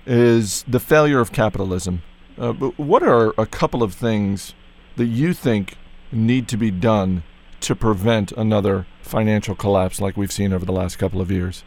is 0.06 0.66
the 0.68 0.80
failure 0.80 1.20
of 1.20 1.32
capitalism. 1.32 2.02
Uh, 2.38 2.52
what 2.52 3.04
are 3.04 3.34
a 3.38 3.46
couple 3.46 3.84
of 3.84 3.94
things 3.94 4.54
that 4.98 5.06
you 5.06 5.34
think 5.34 5.76
need 6.12 6.48
to 6.48 6.58
be 6.58 6.72
done 6.72 7.24
to 7.62 7.76
prevent 7.76 8.32
another 8.34 8.86
financial 9.02 9.56
collapse 9.56 10.00
like 10.00 10.18
we've 10.18 10.32
seen 10.32 10.54
over 10.54 10.66
the 10.66 10.72
last 10.72 10.98
couple 10.98 11.22
of 11.22 11.32
years? 11.32 11.64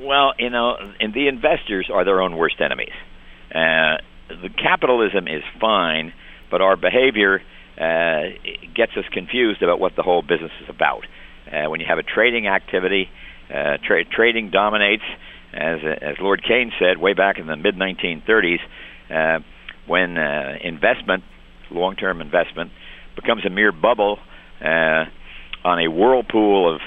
Well, 0.00 0.32
you 0.38 0.50
know, 0.50 0.76
and 1.00 1.12
the 1.12 1.28
investors 1.28 1.90
are 1.92 2.04
their 2.04 2.20
own 2.20 2.36
worst 2.36 2.60
enemies. 2.60 2.92
Uh, 3.50 3.98
the 4.28 4.50
capitalism 4.56 5.26
is 5.26 5.42
fine, 5.60 6.12
but 6.50 6.60
our 6.60 6.76
behavior 6.76 7.42
uh, 7.78 8.22
gets 8.74 8.92
us 8.96 9.04
confused 9.12 9.62
about 9.62 9.80
what 9.80 9.96
the 9.96 10.02
whole 10.02 10.22
business 10.22 10.52
is 10.62 10.68
about. 10.68 11.04
Uh, 11.50 11.70
when 11.70 11.80
you 11.80 11.86
have 11.88 11.98
a 11.98 12.02
trading 12.02 12.46
activity, 12.46 13.08
uh, 13.48 13.78
tra- 13.86 14.04
trading 14.04 14.50
dominates, 14.50 15.04
as 15.52 15.78
as 16.02 16.16
Lord 16.20 16.42
Keynes 16.46 16.72
said 16.78 16.98
way 16.98 17.14
back 17.14 17.38
in 17.38 17.46
the 17.46 17.56
mid 17.56 17.74
1930s, 17.74 18.60
uh, 19.10 19.40
when 19.86 20.18
uh, 20.18 20.56
investment, 20.62 21.24
long-term 21.70 22.20
investment, 22.20 22.70
becomes 23.16 23.46
a 23.46 23.50
mere 23.50 23.72
bubble 23.72 24.18
uh, 24.60 25.04
on 25.64 25.78
a 25.78 25.88
whirlpool 25.88 26.74
of 26.74 26.80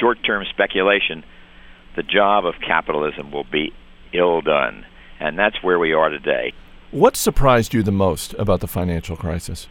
short-term 0.00 0.44
speculation 0.50 1.24
the 1.96 2.02
job 2.04 2.46
of 2.46 2.54
capitalism 2.64 3.32
will 3.32 3.46
be 3.50 3.72
ill 4.12 4.40
done. 4.40 4.84
And 5.18 5.36
that's 5.36 5.56
where 5.62 5.80
we 5.80 5.92
are 5.92 6.08
today. 6.08 6.52
What 6.92 7.16
surprised 7.16 7.74
you 7.74 7.82
the 7.82 7.90
most 7.90 8.34
about 8.34 8.60
the 8.60 8.68
financial 8.68 9.16
crisis? 9.16 9.66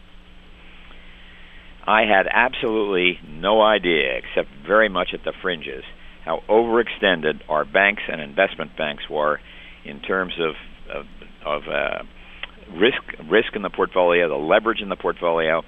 I 1.86 2.02
had 2.02 2.26
absolutely 2.30 3.18
no 3.26 3.62
idea, 3.62 4.18
except 4.18 4.50
very 4.66 4.90
much 4.90 5.14
at 5.14 5.24
the 5.24 5.32
fringes, 5.40 5.84
how 6.22 6.42
overextended 6.50 7.40
our 7.48 7.64
banks 7.64 8.02
and 8.12 8.20
investment 8.20 8.76
banks 8.76 9.08
were 9.08 9.40
in 9.84 10.00
terms 10.00 10.34
of 10.38 10.54
of, 10.94 11.06
of 11.46 11.62
uh, 11.68 12.02
risk 12.72 13.02
risk 13.30 13.56
in 13.56 13.62
the 13.62 13.70
portfolio, 13.70 14.28
the 14.28 14.34
leverage 14.34 14.82
in 14.82 14.90
the 14.90 14.96
portfolio. 14.96 15.62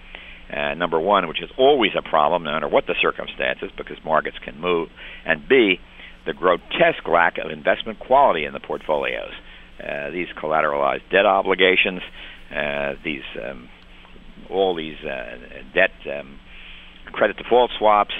Uh, 0.51 0.75
number 0.75 0.99
one, 0.99 1.29
which 1.29 1.43
is 1.43 1.51
always 1.57 1.93
a 1.97 2.03
problem, 2.03 2.43
no 2.43 2.53
matter 2.53 2.69
what 2.69 2.87
the 2.87 2.95
circumstances, 3.01 3.71
because 3.77 3.97
markets 4.05 4.37
can 4.45 4.61
move, 4.61 4.89
and 5.25 5.49
B, 5.49 5.79
the 6.27 6.33
grotesque 6.33 7.07
lack 7.09 7.39
of 7.39 7.51
investment 7.51 7.99
quality 7.99 8.45
in 8.45 8.53
the 8.53 8.61
portfolios. 8.61 9.33
Uh, 9.79 10.11
these 10.11 10.29
collateralized 10.43 11.09
debt 11.11 11.25
obligations, 11.25 12.03
uh, 12.55 12.93
these 13.05 13.23
um, 13.43 13.69
all 14.51 14.75
these 14.75 14.99
uh, 15.05 15.37
debt 15.73 15.93
um, 16.19 16.39
credit 17.13 17.37
default 17.37 17.71
swaps, 17.79 18.15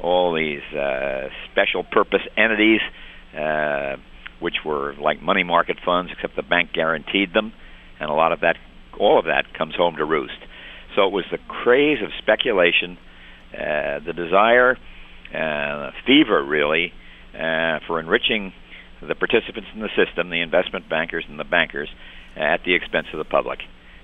all 0.00 0.34
these 0.34 0.62
uh, 0.76 1.28
special 1.50 1.84
purpose 1.84 2.22
entities, 2.36 2.80
uh, 3.36 3.96
which 4.40 4.56
were 4.64 4.94
like 5.00 5.20
money 5.20 5.42
market 5.42 5.78
funds, 5.84 6.10
except 6.12 6.36
the 6.36 6.42
bank 6.42 6.70
guaranteed 6.72 7.34
them, 7.34 7.52
and 8.00 8.10
a 8.10 8.14
lot 8.14 8.32
of 8.32 8.40
that, 8.40 8.56
all 8.98 9.18
of 9.18 9.26
that, 9.26 9.44
comes 9.56 9.74
home 9.74 9.96
to 9.96 10.04
roost. 10.04 10.38
So 10.94 11.06
it 11.06 11.12
was 11.12 11.24
the 11.30 11.38
craze 11.48 11.98
of 12.02 12.10
speculation, 12.18 12.98
uh, 13.52 14.00
the 14.04 14.12
desire, 14.12 14.76
uh, 15.34 15.90
fever, 16.06 16.44
really, 16.44 16.92
uh, 17.34 17.80
for 17.86 17.98
enriching 17.98 18.52
the 19.00 19.14
participants 19.14 19.68
in 19.74 19.80
the 19.80 19.88
system, 19.96 20.30
the 20.30 20.40
investment 20.40 20.88
bankers 20.88 21.24
and 21.28 21.38
the 21.38 21.44
bankers, 21.44 21.88
at 22.36 22.60
the 22.64 22.74
expense 22.74 23.06
of 23.12 23.18
the 23.18 23.24
public. 23.24 23.60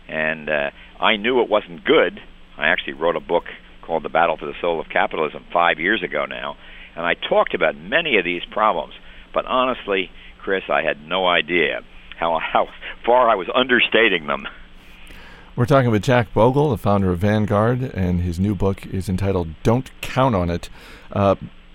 And 0.09 0.48
uh, 0.48 0.70
I 1.01 1.16
knew 1.16 1.42
it 1.42 1.48
wasn't 1.48 1.85
good. 1.85 2.20
I 2.57 2.68
actually 2.68 2.94
wrote 2.94 3.16
a 3.16 3.20
book 3.20 3.44
called 3.83 4.05
The 4.05 4.09
Battle 4.09 4.37
for 4.37 4.46
the 4.46 4.59
Soul 4.61 4.81
of 4.81 4.88
Capitalism 4.88 5.44
five 5.53 5.79
years 5.79 6.03
ago 6.03 6.24
now, 6.27 6.57
and 6.96 7.07
I 7.07 7.14
talked 7.14 7.55
about 7.55 7.77
many 7.77 8.18
of 8.18 8.24
these 8.24 8.42
problems. 8.51 8.94
But 9.33 9.46
honestly, 9.46 10.11
Chris, 10.42 10.64
I 10.68 10.83
had 10.83 11.07
no 11.07 11.27
idea 11.27 11.81
how 12.18 12.38
how 12.40 12.66
far 13.07 13.29
I 13.29 13.35
was 13.35 13.48
understating 13.55 14.27
them. 14.27 14.44
We're 15.58 15.66
talking 15.66 15.90
with 15.90 16.04
Jack 16.04 16.32
Bogle, 16.32 16.70
the 16.70 16.78
founder 16.78 17.10
of 17.10 17.18
Vanguard, 17.18 17.82
and 17.82 18.20
his 18.20 18.38
new 18.38 18.54
book 18.54 18.86
is 18.86 19.08
entitled 19.08 19.48
"Don't 19.64 19.90
Count 20.00 20.36
on 20.36 20.50
It." 20.50 20.70
Uh, 21.12 21.34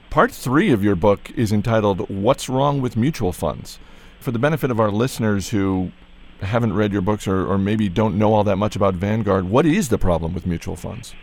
Part 0.10 0.32
three 0.32 0.72
of 0.72 0.86
your 0.86 0.96
book 0.96 1.30
is 1.32 1.52
entitled 1.52 2.10
What's 2.10 2.48
Wrong 2.48 2.80
with 2.80 2.96
Mutual 2.96 3.34
Funds. 3.34 3.80
For 4.22 4.32
the 4.32 4.40
benefit 4.40 4.72
of 4.72 4.80
our 4.80 4.90
listeners 4.90 5.50
who 5.50 5.92
haven't 6.40 6.72
read 6.72 6.94
your 6.94 7.02
books 7.02 7.28
or, 7.28 7.46
or 7.46 7.58
maybe 7.58 7.90
don't 7.90 8.18
know 8.18 8.34
all 8.34 8.46
that 8.46 8.56
much 8.56 8.78
about 8.78 8.94
Vanguard, 8.94 9.50
what 9.50 9.66
is 9.66 9.90
the 9.90 9.98
problem 9.98 10.34
with 10.34 10.46
mutual 10.46 10.78
funds? 10.78 11.14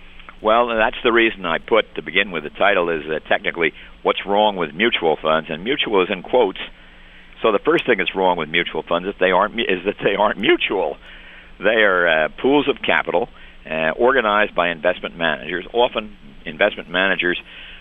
Well, 0.43 0.69
that's 0.69 1.03
the 1.03 1.13
reason 1.13 1.47
I 1.47 1.61
put 1.61 1.95
to 1.95 2.03
begin 2.03 2.31
with 2.31 2.43
the 2.43 2.51
title 2.51 2.91
is 2.91 3.07
uh, 3.07 3.21
technically 3.27 3.73
what's 4.03 4.27
wrong 4.27 4.57
with 4.57 4.75
mutual 4.75 5.17
funds, 5.17 5.49
and 5.49 5.65
mutual 5.65 6.03
is 6.03 6.11
in 6.11 6.23
quotes. 6.23 6.61
So 7.41 7.53
the 7.53 7.59
first 7.59 7.87
thing 7.87 7.97
that's 7.97 8.15
wrong 8.15 8.37
with 8.37 8.51
mutual 8.51 8.83
funds 8.83 9.09
is 9.09 9.15
they 9.19 9.31
aren't 9.31 9.59
is 9.59 9.83
that 9.87 9.97
they 10.05 10.15
aren't 10.15 10.39
mutual. 10.39 10.99
They 11.63 11.83
are 11.85 12.09
uh, 12.09 12.29
pools 12.41 12.69
of 12.69 12.77
capital 12.85 13.29
uh, 13.69 13.93
organized 13.99 14.55
by 14.55 14.71
investment 14.71 15.17
managers, 15.17 15.67
often 15.73 16.17
investment 16.47 16.89
managers 16.89 17.39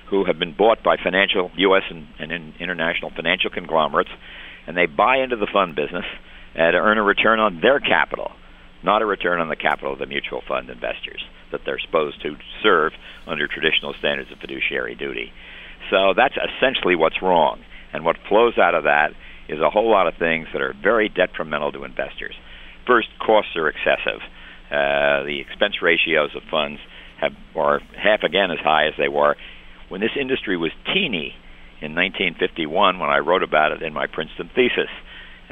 who 0.09 0.25
have 0.25 0.37
been 0.37 0.53
bought 0.53 0.83
by 0.83 0.97
financial 1.01 1.51
U.S. 1.55 1.83
and, 1.89 2.07
and 2.19 2.31
in 2.31 2.53
international 2.59 3.11
financial 3.15 3.49
conglomerates, 3.49 4.09
and 4.67 4.75
they 4.75 4.85
buy 4.85 5.17
into 5.17 5.35
the 5.35 5.47
fund 5.51 5.75
business 5.75 6.05
uh, 6.55 6.71
to 6.71 6.77
earn 6.77 6.97
a 6.97 7.03
return 7.03 7.39
on 7.39 7.61
their 7.61 7.79
capital, 7.79 8.31
not 8.83 9.01
a 9.01 9.05
return 9.05 9.39
on 9.39 9.49
the 9.49 9.55
capital 9.55 9.93
of 9.93 9.99
the 9.99 10.05
mutual 10.05 10.41
fund 10.47 10.69
investors 10.69 11.23
that 11.51 11.61
they're 11.65 11.79
supposed 11.79 12.21
to 12.21 12.35
serve 12.61 12.91
under 13.27 13.47
traditional 13.47 13.93
standards 13.97 14.31
of 14.31 14.39
fiduciary 14.39 14.95
duty. 14.95 15.31
So 15.89 16.13
that's 16.15 16.35
essentially 16.35 16.95
what's 16.95 17.21
wrong. 17.21 17.61
And 17.93 18.05
what 18.05 18.17
flows 18.27 18.57
out 18.57 18.75
of 18.75 18.83
that 18.83 19.11
is 19.47 19.59
a 19.59 19.69
whole 19.69 19.89
lot 19.89 20.07
of 20.07 20.13
things 20.19 20.47
that 20.53 20.61
are 20.61 20.75
very 20.81 21.09
detrimental 21.09 21.71
to 21.71 21.83
investors. 21.83 22.35
First, 22.89 23.09
costs 23.23 23.55
are 23.55 23.69
excessive. 23.69 24.17
Uh, 24.71 25.21
the 25.21 25.45
expense 25.45 25.75
ratios 25.79 26.31
of 26.35 26.41
funds 26.49 26.81
have 27.21 27.33
are 27.55 27.81
half 27.93 28.23
again 28.23 28.49
as 28.49 28.57
high 28.57 28.87
as 28.87 28.95
they 28.97 29.07
were 29.07 29.35
when 29.89 30.01
this 30.01 30.17
industry 30.19 30.57
was 30.57 30.71
teeny 30.85 31.37
in 31.85 31.93
1951 31.93 32.97
when 32.97 33.09
I 33.09 33.19
wrote 33.19 33.43
about 33.43 33.73
it 33.73 33.83
in 33.83 33.93
my 33.93 34.07
Princeton 34.07 34.49
thesis. 34.55 34.89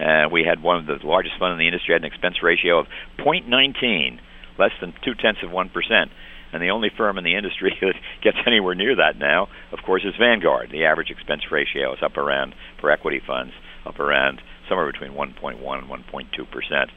Uh, 0.01 0.25
we 0.31 0.45
had 0.49 0.63
one 0.63 0.77
of 0.77 0.87
the 0.87 0.97
largest 1.05 1.35
funds 1.37 1.53
in 1.53 1.59
the 1.59 1.67
industry 1.67 1.93
had 1.93 2.01
an 2.01 2.09
expense 2.09 2.41
ratio 2.41 2.79
of 2.79 2.87
0.19, 3.19 4.17
less 4.57 4.73
than 4.81 4.97
two 5.05 5.13
tenths 5.13 5.43
of 5.43 5.51
one 5.51 5.69
percent. 5.69 6.09
And 6.51 6.63
the 6.63 6.73
only 6.73 6.89
firm 6.89 7.19
in 7.19 7.23
the 7.23 7.35
industry 7.35 7.77
that 7.81 8.01
gets 8.23 8.37
anywhere 8.47 8.73
near 8.73 8.95
that 8.95 9.19
now, 9.19 9.45
of 9.71 9.85
course, 9.85 10.01
is 10.05 10.17
Vanguard. 10.17 10.69
The 10.71 10.85
average 10.85 11.11
expense 11.11 11.51
ratio 11.51 11.93
is 11.93 11.99
up 12.01 12.17
around 12.17 12.55
for 12.81 12.89
equity 12.89 13.21
funds, 13.21 13.53
up 13.85 13.99
around 13.99 14.41
somewhere 14.67 14.91
between 14.91 15.11
1.1 15.11 15.53
and 15.53 15.87
1.2 15.87 16.49
percent, 16.49 16.89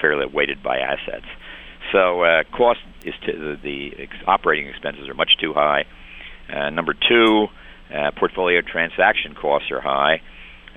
fairly 0.00 0.26
weighted 0.26 0.62
by 0.62 0.78
assets. 0.78 1.26
So 1.92 2.22
uh, 2.22 2.42
cost 2.56 2.80
is 3.04 3.14
to, 3.26 3.32
the, 3.32 3.56
the 3.62 4.08
operating 4.26 4.68
expenses 4.68 5.08
are 5.08 5.14
much 5.14 5.36
too 5.40 5.52
high 5.52 5.84
uh, 6.52 6.70
number 6.70 6.94
two, 6.94 7.46
uh, 7.94 8.10
portfolio 8.18 8.60
transaction 8.60 9.34
costs 9.34 9.70
are 9.70 9.80
high 9.80 10.20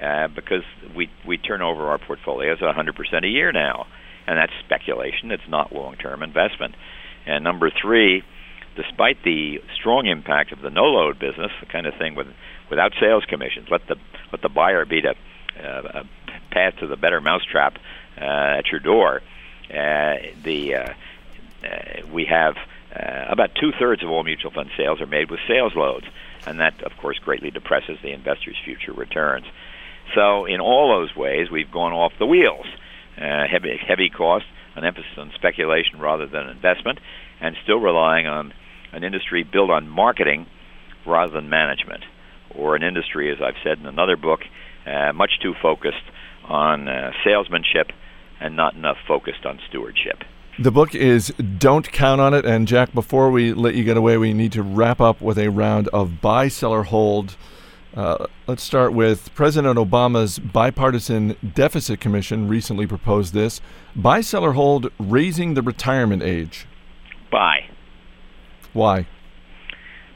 uh, 0.01 0.27
because 0.27 0.63
we 0.95 1.09
we 1.27 1.37
turn 1.37 1.61
over 1.61 1.87
our 1.87 1.97
portfolios 1.97 2.59
100% 2.59 3.23
a 3.23 3.27
year 3.27 3.51
now, 3.51 3.87
and 4.27 4.37
that's 4.37 4.53
speculation. 4.65 5.31
It's 5.31 5.47
not 5.49 5.73
long-term 5.73 6.23
investment. 6.23 6.75
And 7.25 7.43
number 7.43 7.69
three, 7.69 8.23
despite 8.75 9.23
the 9.23 9.59
strong 9.79 10.05
impact 10.05 10.51
of 10.51 10.61
the 10.61 10.69
no-load 10.69 11.19
business, 11.19 11.51
the 11.59 11.65
kind 11.65 11.85
of 11.85 11.93
thing 11.97 12.15
with 12.15 12.27
without 12.69 12.93
sales 12.99 13.25
commissions, 13.27 13.67
let 13.71 13.81
the 13.87 13.95
let 14.31 14.41
the 14.41 14.49
buyer 14.49 14.85
beat 14.85 15.05
a, 15.05 15.15
uh, 15.61 16.03
a 16.03 16.53
path 16.53 16.75
to 16.79 16.87
the 16.87 16.95
better 16.95 17.19
mousetrap 17.19 17.77
uh, 18.17 18.59
at 18.59 18.67
your 18.71 18.79
door. 18.79 19.21
uh, 19.69 20.15
the 20.43 20.75
uh, 20.75 20.93
uh, 21.63 22.05
we 22.13 22.25
have 22.25 22.55
uh, 22.95 23.25
about 23.29 23.51
two 23.59 23.71
thirds 23.79 24.03
of 24.03 24.09
all 24.09 24.23
mutual 24.23 24.51
fund 24.51 24.69
sales 24.77 25.01
are 25.01 25.07
made 25.07 25.29
with 25.29 25.39
sales 25.47 25.75
loads, 25.75 26.05
and 26.45 26.59
that, 26.59 26.81
of 26.83 26.95
course, 26.97 27.19
greatly 27.19 27.51
depresses 27.51 27.97
the 28.01 28.11
investor's 28.11 28.57
future 28.63 28.93
returns. 28.93 29.45
So, 30.15 30.45
in 30.45 30.61
all 30.61 30.89
those 30.89 31.15
ways, 31.15 31.49
we've 31.51 31.71
gone 31.71 31.93
off 31.93 32.13
the 32.17 32.25
wheels. 32.25 32.65
Uh, 33.17 33.47
heavy, 33.47 33.77
heavy 33.77 34.09
cost, 34.09 34.45
an 34.75 34.85
emphasis 34.85 35.17
on 35.17 35.31
speculation 35.35 35.99
rather 35.99 36.27
than 36.27 36.47
investment, 36.47 36.99
and 37.41 37.57
still 37.63 37.79
relying 37.79 38.27
on 38.27 38.53
an 38.93 39.03
industry 39.03 39.43
built 39.43 39.69
on 39.69 39.89
marketing 39.89 40.45
rather 41.05 41.33
than 41.33 41.49
management, 41.49 42.03
or 42.51 42.75
an 42.75 42.83
industry, 42.83 43.31
as 43.31 43.41
I've 43.41 43.61
said 43.63 43.79
in 43.79 43.85
another 43.85 44.15
book, 44.15 44.41
uh, 44.85 45.11
much 45.13 45.39
too 45.41 45.53
focused 45.61 46.03
on 46.45 46.87
uh, 46.87 47.11
salesmanship 47.23 47.91
and 48.39 48.55
not 48.55 48.75
enough 48.75 48.97
focused 49.07 49.45
on 49.45 49.59
stewardship. 49.67 50.23
The 50.59 50.71
book 50.71 50.95
is 50.95 51.31
Don't 51.59 51.91
Count 51.91 52.19
on 52.19 52.33
It. 52.33 52.43
And 52.43 52.67
Jack, 52.67 52.91
before 52.93 53.29
we 53.29 53.53
let 53.53 53.75
you 53.75 53.83
get 53.83 53.95
away, 53.95 54.17
we 54.17 54.33
need 54.33 54.51
to 54.53 54.63
wrap 54.63 54.99
up 54.99 55.21
with 55.21 55.37
a 55.37 55.49
round 55.49 55.87
of 55.89 56.19
buy, 56.19 56.47
seller, 56.47 56.83
hold. 56.83 57.37
Uh, 57.95 58.25
let's 58.47 58.63
start 58.63 58.93
with 58.93 59.33
President 59.35 59.77
Obama's 59.77 60.39
bipartisan 60.39 61.35
deficit 61.53 61.99
commission 61.99 62.47
recently 62.47 62.87
proposed 62.87 63.33
this 63.33 63.61
buy, 63.95 64.21
seller, 64.21 64.53
hold, 64.53 64.91
raising 64.99 65.53
the 65.53 65.61
retirement 65.61 66.23
age. 66.23 66.65
Buy. 67.31 67.69
Why? 68.73 69.07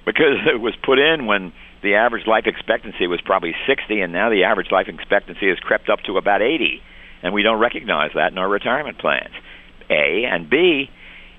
Because 0.06 0.38
it 0.52 0.60
was 0.60 0.74
put 0.84 0.98
in 0.98 1.28
when 1.28 1.54
the 1.84 1.96
average 1.96 2.28
life 2.28 2.46
expectancy 2.46 3.08
was 3.08 3.22
probably 3.22 3.54
60, 3.68 4.02
and 4.02 4.12
now 4.14 4.30
the 4.30 4.44
average 4.44 4.72
life 4.72 4.88
expectancy 4.88 5.50
has 5.50 5.60
crept 5.60 5.90
up 5.90 6.00
to 6.02 6.18
about 6.18 6.42
80, 6.42 6.82
and 7.22 7.34
we 7.34 7.44
don't 7.44 7.60
recognize 7.60 8.12
that 8.16 8.32
in 8.32 8.38
our 8.38 8.50
retirement 8.50 8.98
plans. 9.00 9.34
A 9.90 10.24
and 10.30 10.50
B, 10.50 10.90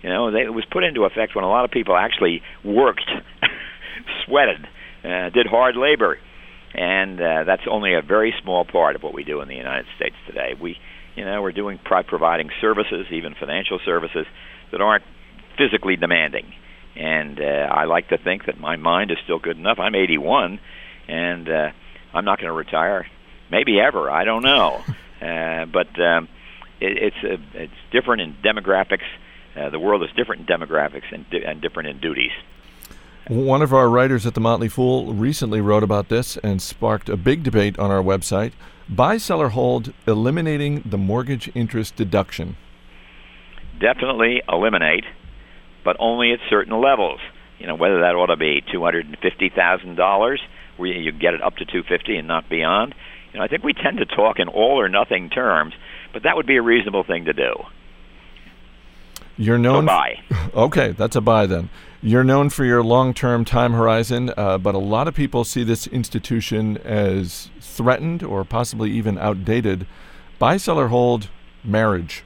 you 0.03 0.09
know, 0.09 0.31
they, 0.31 0.40
it 0.40 0.55
was 0.55 0.64
put 0.71 0.85
into 0.85 1.05
effect 1.05 1.35
when 1.35 1.45
a 1.45 1.49
lot 1.49 1.64
of 1.64 1.71
people 1.71 1.97
actually 1.97 2.42
worked, 2.64 3.11
sweated, 4.27 4.66
uh, 5.05 5.31
did 5.31 5.47
hard 5.47 5.77
labor, 5.77 6.18
and 6.75 7.21
uh, 7.21 7.45
that's 7.45 7.62
only 7.71 7.95
a 7.95 8.03
very 8.03 8.35
small 8.42 8.64
part 8.64 8.97
of 8.97 9.03
what 9.03 9.14
we 9.14 9.25
do 9.25 9.40
in 9.40 9.49
the 9.49 9.55
United 9.55 9.87
States 9.97 10.16
today. 10.27 10.55
We, 10.61 10.77
you 11.14 11.25
know, 11.25 11.42
we're 11.42 11.53
doing 11.53 11.79
pro- 11.83 12.03
providing 12.03 12.51
services, 12.61 13.07
even 13.11 13.35
financial 13.38 13.79
services, 13.85 14.27
that 14.71 14.81
aren't 14.81 15.05
physically 15.59 15.97
demanding. 15.97 16.53
And 16.97 17.40
uh, 17.40 17.68
I 17.73 17.85
like 17.85 18.09
to 18.09 18.18
think 18.18 18.47
that 18.47 18.59
my 18.59 18.77
mind 18.77 19.11
is 19.11 19.18
still 19.25 19.38
good 19.38 19.57
enough. 19.57 19.79
I'm 19.79 19.95
81, 19.95 20.61
and 21.09 21.49
uh, 21.49 21.68
I'm 22.12 22.25
not 22.25 22.38
going 22.38 22.49
to 22.49 22.57
retire, 22.57 23.07
maybe 23.51 23.81
ever. 23.81 24.11
I 24.11 24.25
don't 24.25 24.42
know. 24.42 24.83
Uh, 25.23 25.67
but 25.67 25.89
um, 26.01 26.29
it, 26.81 26.99
it's 26.99 27.17
uh, 27.23 27.37
it's 27.55 27.73
different 27.93 28.23
in 28.23 28.35
demographics. 28.43 29.07
Uh, 29.57 29.71
the 29.71 29.79
world 29.79 30.03
is 30.03 30.09
different 30.17 30.41
in 30.41 30.47
demographics 30.47 31.13
and, 31.13 31.29
di- 31.31 31.45
and 31.45 31.61
different 31.61 31.89
in 31.89 32.01
duties. 32.01 32.33
One 33.29 33.63
of 33.63 33.73
our 33.73 33.89
writers 33.89 34.27
at 34.27 34.35
the 34.35 34.41
Motley 34.41 34.69
Fool 34.69 35.15
recently 35.15 35.61
wrote 35.61 35.85
about 35.85 36.09
this 36.09 36.37
and 36.39 36.61
sparked 36.61 37.09
a 37.09 37.17
big 37.17 37.45
debate 37.45 37.79
on 37.79 37.91
our 37.91 38.03
website. 38.03 38.53
Buy, 38.89 39.17
seller, 39.19 39.51
hold, 39.51 39.93
eliminating 40.09 40.83
the 40.85 40.99
mortgage 40.99 41.49
interest 41.55 41.95
deduction. 41.95 42.57
Definitely 43.81 44.43
eliminate, 44.49 45.05
but 45.85 45.97
only 46.01 46.33
at 46.33 46.41
certain 46.51 46.81
levels. 46.81 47.21
You 47.61 47.69
know 47.69 47.77
whether 47.77 48.01
that 48.01 48.17
ought 48.17 48.27
to 48.27 48.37
be 48.37 48.61
two 48.73 48.83
hundred 48.83 49.07
and 49.07 49.17
fifty 49.19 49.51
thousand 49.55 49.95
dollars, 49.95 50.41
where 50.77 50.91
you 50.91 51.13
get 51.13 51.35
it 51.35 51.43
up 51.43 51.57
to 51.57 51.65
two 51.65 51.85
fifty 51.89 52.17
and 52.17 52.27
not 52.27 52.49
beyond. 52.51 52.95
You 53.33 53.38
know, 53.38 53.45
I 53.45 53.49
think 53.49 53.64
we 53.64 53.73
tend 53.73 53.99
to 53.99 54.07
talk 54.07 54.38
in 54.38 54.49
all 54.49 54.81
or 54.81 54.88
nothing 54.88 55.31
terms, 55.31 55.75
but 56.12 56.25
that 56.25 56.37
would 56.37 56.47
be 56.47 56.57
a 56.57 56.62
reasonable 56.62 57.05
thing 57.05 57.25
to 57.27 57.33
do. 57.33 57.55
You're 59.37 59.59
known. 59.59 59.85
So 59.85 59.87
buy. 59.87 60.21
Okay, 60.55 60.92
that's 60.92 61.16
a 61.16 61.23
buy 61.23 61.47
then. 61.47 61.71
You're 62.03 62.25
known 62.25 62.51
for 62.51 62.64
your 62.64 62.83
long-term 62.83 63.47
time 63.47 63.73
horizon, 63.73 64.31
uh, 64.37 64.59
but 64.59 64.75
a 64.75 64.79
lot 64.79 65.09
of 65.09 65.14
people 65.14 65.45
see 65.45 65.64
this 65.64 65.87
institution 65.87 66.77
as 66.79 67.49
threatened 67.61 68.23
or 68.23 68.45
possibly 68.45 68.90
even 68.90 69.16
outdated. 69.16 69.87
Buy, 70.38 70.59
seller, 70.59 70.88
hold, 70.88 71.31
marriage. 71.64 72.23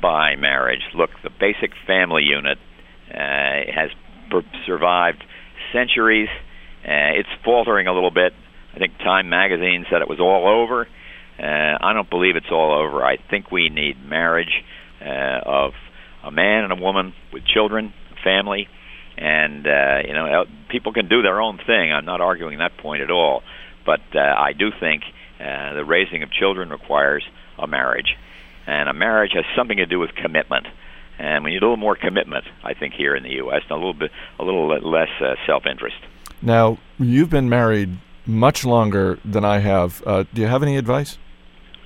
Buy 0.00 0.36
marriage. 0.36 0.82
Look, 0.94 1.10
the 1.22 1.30
basic 1.30 1.72
family 1.86 2.22
unit 2.22 2.58
uh, 3.10 3.70
has 3.74 3.90
per- 4.30 4.44
survived 4.64 5.22
centuries. 5.72 6.28
Uh, 6.84 7.18
it's 7.18 7.28
faltering 7.44 7.86
a 7.86 7.92
little 7.92 8.10
bit. 8.10 8.32
I 8.74 8.78
think 8.78 8.98
Time 8.98 9.28
magazine 9.28 9.86
said 9.90 10.02
it 10.02 10.08
was 10.08 10.20
all 10.20 10.46
over. 10.48 10.86
Uh, 11.38 11.78
I 11.80 11.92
don't 11.92 12.08
believe 12.08 12.36
it's 12.36 12.50
all 12.50 12.72
over. 12.78 13.04
I 13.04 13.16
think 13.16 13.50
we 13.50 13.68
need 13.68 14.04
marriage 14.04 14.62
uh, 15.00 15.40
of 15.44 15.72
a 16.22 16.30
man 16.30 16.64
and 16.64 16.72
a 16.72 16.76
woman 16.76 17.14
with 17.32 17.44
children, 17.46 17.94
family, 18.22 18.68
and 19.16 19.66
uh, 19.66 19.98
you 20.06 20.12
know 20.12 20.44
people 20.68 20.92
can 20.92 21.08
do 21.08 21.22
their 21.22 21.40
own 21.40 21.58
thing. 21.58 21.92
I'm 21.92 22.04
not 22.04 22.20
arguing 22.20 22.58
that 22.58 22.76
point 22.76 23.02
at 23.02 23.10
all, 23.10 23.42
but 23.86 24.00
uh, 24.14 24.18
I 24.18 24.52
do 24.52 24.70
think 24.78 25.02
uh, 25.40 25.74
the 25.74 25.84
raising 25.84 26.22
of 26.22 26.30
children 26.30 26.68
requires 26.70 27.24
a 27.58 27.66
marriage, 27.66 28.16
and 28.66 28.88
a 28.88 28.94
marriage 28.94 29.32
has 29.34 29.44
something 29.56 29.78
to 29.78 29.86
do 29.86 29.98
with 29.98 30.14
commitment. 30.14 30.66
And 31.18 31.44
we 31.44 31.50
need 31.50 31.58
a 31.58 31.66
little 31.66 31.76
more 31.76 31.96
commitment, 31.96 32.46
I 32.64 32.72
think, 32.72 32.94
here 32.94 33.14
in 33.14 33.22
the 33.22 33.34
U.S. 33.44 33.60
and 33.64 33.72
a 33.72 33.74
little 33.74 33.92
bit, 33.92 34.10
a 34.38 34.44
little 34.44 34.68
less 34.68 35.10
uh, 35.20 35.34
self-interest. 35.46 35.96
Now, 36.40 36.78
you've 36.98 37.28
been 37.28 37.50
married 37.50 37.98
much 38.26 38.64
longer 38.64 39.18
than 39.24 39.44
I 39.44 39.58
have. 39.58 40.02
Uh, 40.06 40.24
do 40.32 40.40
you 40.42 40.46
have 40.46 40.62
any 40.62 40.76
advice? 40.76 41.18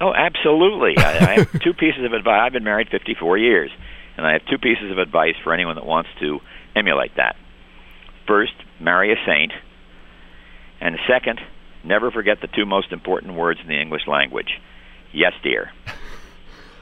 Oh, 0.01 0.13
absolutely. 0.13 0.97
I, 0.99 1.11
I 1.11 1.39
have 1.39 1.53
two 1.63 1.73
pieces 1.73 2.05
of 2.05 2.13
advice. 2.13 2.41
I've 2.45 2.53
been 2.53 2.65
married 2.65 2.89
54 2.91 3.39
years, 3.39 3.71
and 4.17 4.27
I 4.27 4.33
have 4.33 4.43
two 4.47 4.59
pieces 4.59 4.91
of 4.91 4.99
advice 4.99 5.35
for 5.43 5.53
anyone 5.53 5.77
that 5.77 5.87
wants 5.87 6.11
to 6.21 6.41
emulate 6.75 7.17
that. 7.17 7.37
First, 8.27 8.55
marry 8.81 9.13
a 9.13 9.17
saint. 9.27 9.53
And 10.81 10.99
second, 11.09 11.41
never 11.85 12.11
forget 12.11 12.41
the 12.41 12.49
two 12.49 12.67
most 12.67 12.93
important 12.93 13.35
words 13.35 13.61
in 13.63 13.69
the 13.69 13.81
English 13.81 14.07
language. 14.07 14.61
Yes, 15.13 15.33
dear. 15.43 15.71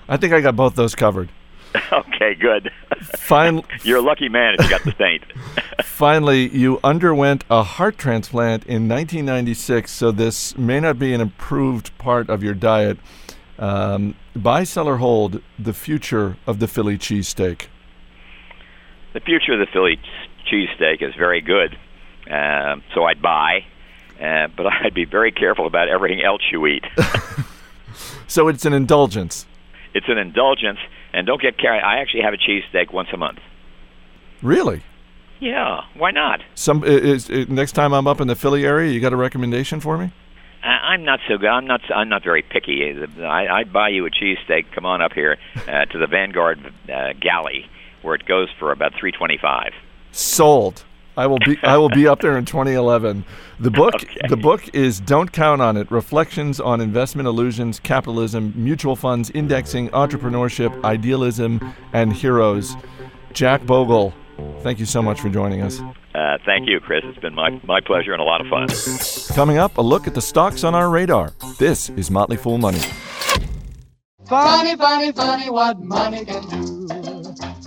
I 0.08 0.16
think 0.16 0.32
I 0.32 0.40
got 0.40 0.56
both 0.56 0.74
those 0.74 0.94
covered. 0.94 1.30
okay, 1.92 2.34
good. 2.34 2.70
Fine. 3.16 3.62
You're 3.82 3.98
a 3.98 4.02
lucky 4.02 4.28
man 4.28 4.54
if 4.58 4.64
you 4.64 4.70
got 4.70 4.84
the 4.84 4.94
saint. 4.98 5.22
Finally, 6.02 6.48
you 6.48 6.80
underwent 6.82 7.44
a 7.48 7.62
heart 7.62 7.96
transplant 7.96 8.64
in 8.64 8.88
1996, 8.88 9.88
so 9.88 10.10
this 10.10 10.58
may 10.58 10.80
not 10.80 10.98
be 10.98 11.14
an 11.14 11.20
improved 11.20 11.96
part 11.96 12.28
of 12.28 12.42
your 12.42 12.54
diet. 12.54 12.98
Um, 13.56 14.16
buy, 14.34 14.64
sell, 14.64 14.88
or 14.88 14.96
hold 14.96 15.40
the 15.56 15.72
future 15.72 16.38
of 16.44 16.58
the 16.58 16.66
Philly 16.66 16.98
cheesesteak. 16.98 17.66
The 19.12 19.20
future 19.20 19.52
of 19.52 19.60
the 19.60 19.68
Philly 19.72 20.00
cheesesteak 20.50 21.08
is 21.08 21.14
very 21.16 21.40
good, 21.40 21.78
uh, 22.28 22.78
so 22.96 23.04
I'd 23.04 23.22
buy, 23.22 23.64
uh, 24.20 24.48
but 24.56 24.66
I'd 24.84 24.94
be 24.94 25.04
very 25.04 25.30
careful 25.30 25.68
about 25.68 25.88
everything 25.88 26.20
else 26.20 26.42
you 26.50 26.66
eat. 26.66 26.84
so 28.26 28.48
it's 28.48 28.64
an 28.64 28.72
indulgence. 28.72 29.46
It's 29.94 30.08
an 30.08 30.18
indulgence, 30.18 30.80
and 31.12 31.28
don't 31.28 31.40
get 31.40 31.58
carried. 31.58 31.82
I 31.82 32.00
actually 32.00 32.22
have 32.22 32.34
a 32.34 32.38
cheesesteak 32.38 32.92
once 32.92 33.10
a 33.12 33.16
month. 33.16 33.38
Really? 34.42 34.82
Yeah, 35.42 35.80
why 35.94 36.12
not? 36.12 36.40
Some 36.54 36.84
is, 36.84 37.28
is, 37.28 37.48
next 37.48 37.72
time 37.72 37.92
I'm 37.92 38.06
up 38.06 38.20
in 38.20 38.28
the 38.28 38.36
Philly 38.36 38.64
area, 38.64 38.92
you 38.92 39.00
got 39.00 39.12
a 39.12 39.16
recommendation 39.16 39.80
for 39.80 39.98
me? 39.98 40.12
Uh, 40.62 40.66
I'm 40.68 41.04
not 41.04 41.18
so 41.26 41.36
good. 41.36 41.48
I'm 41.48 41.66
not. 41.66 41.80
I'm 41.92 42.08
not 42.08 42.22
very 42.22 42.42
picky. 42.42 42.94
I, 43.20 43.48
I'd 43.48 43.72
buy 43.72 43.88
you 43.88 44.06
a 44.06 44.10
cheesesteak. 44.10 44.70
Come 44.72 44.86
on 44.86 45.02
up 45.02 45.12
here 45.12 45.36
uh, 45.66 45.86
to 45.86 45.98
the 45.98 46.06
Vanguard 46.06 46.72
uh, 46.88 47.14
Galley, 47.20 47.68
where 48.02 48.14
it 48.14 48.24
goes 48.24 48.50
for 48.60 48.70
about 48.70 48.92
three 48.94 49.10
twenty-five. 49.10 49.72
Sold. 50.12 50.84
I 51.16 51.26
will 51.26 51.40
be. 51.44 51.58
I 51.64 51.76
will 51.76 51.88
be 51.88 52.06
up 52.06 52.20
there 52.20 52.38
in 52.38 52.44
2011. 52.44 53.24
The 53.58 53.70
book. 53.72 53.94
Okay. 54.02 54.28
The 54.28 54.36
book 54.36 54.72
is 54.72 55.00
"Don't 55.00 55.32
Count 55.32 55.60
on 55.60 55.76
It: 55.76 55.90
Reflections 55.90 56.60
on 56.60 56.80
Investment 56.80 57.26
Illusions, 57.26 57.80
Capitalism, 57.80 58.52
Mutual 58.54 58.94
Funds, 58.94 59.28
Indexing, 59.30 59.88
Entrepreneurship, 59.88 60.84
Idealism, 60.84 61.74
and 61.92 62.12
Heroes." 62.12 62.76
Jack 63.32 63.64
Bogle, 63.64 64.12
thank 64.60 64.78
you 64.78 64.86
so 64.86 65.02
much 65.02 65.20
for 65.20 65.28
joining 65.28 65.62
us. 65.62 65.80
Uh, 66.14 66.38
thank 66.44 66.68
you, 66.68 66.80
Chris. 66.80 67.02
It's 67.04 67.18
been 67.18 67.34
my, 67.34 67.50
my 67.64 67.80
pleasure 67.80 68.12
and 68.12 68.20
a 68.20 68.24
lot 68.24 68.40
of 68.40 68.46
fun. 68.48 68.68
Coming 69.34 69.58
up, 69.58 69.78
a 69.78 69.82
look 69.82 70.06
at 70.06 70.14
the 70.14 70.22
stocks 70.22 70.64
on 70.64 70.74
our 70.74 70.90
radar. 70.90 71.32
This 71.58 71.90
is 71.90 72.10
Motley 72.10 72.36
Fool 72.36 72.58
Money. 72.58 72.80
Funny, 74.28 74.76
funny, 74.76 75.12
funny 75.12 75.50
what 75.50 75.80
money 75.80 76.24
can 76.24 76.48
do. 76.48 76.88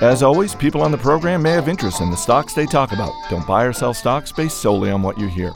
As 0.01 0.23
always, 0.23 0.55
people 0.55 0.81
on 0.81 0.91
the 0.91 0.97
program 0.97 1.41
may 1.41 1.51
have 1.51 1.69
interest 1.69 2.01
in 2.01 2.11
the 2.11 2.17
stocks 2.17 2.53
they 2.53 2.65
talk 2.65 2.91
about. 2.91 3.13
Don't 3.29 3.47
buy 3.47 3.63
or 3.63 3.73
sell 3.73 3.93
stocks 3.93 4.31
based 4.31 4.57
solely 4.57 4.91
on 4.91 5.01
what 5.01 5.17
you 5.19 5.27
hear. 5.27 5.53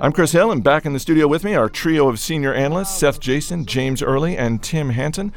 I'm 0.00 0.12
Chris 0.12 0.32
Hill, 0.32 0.50
and 0.50 0.62
back 0.62 0.84
in 0.84 0.92
the 0.92 0.98
studio 0.98 1.26
with 1.28 1.44
me, 1.44 1.54
our 1.54 1.68
trio 1.68 2.08
of 2.08 2.18
senior 2.18 2.52
analysts 2.52 2.98
Seth 2.98 3.20
Jayson, 3.20 3.64
James 3.64 4.02
Early, 4.02 4.36
and 4.36 4.62
Tim 4.62 4.90
Hanson. 4.90 5.32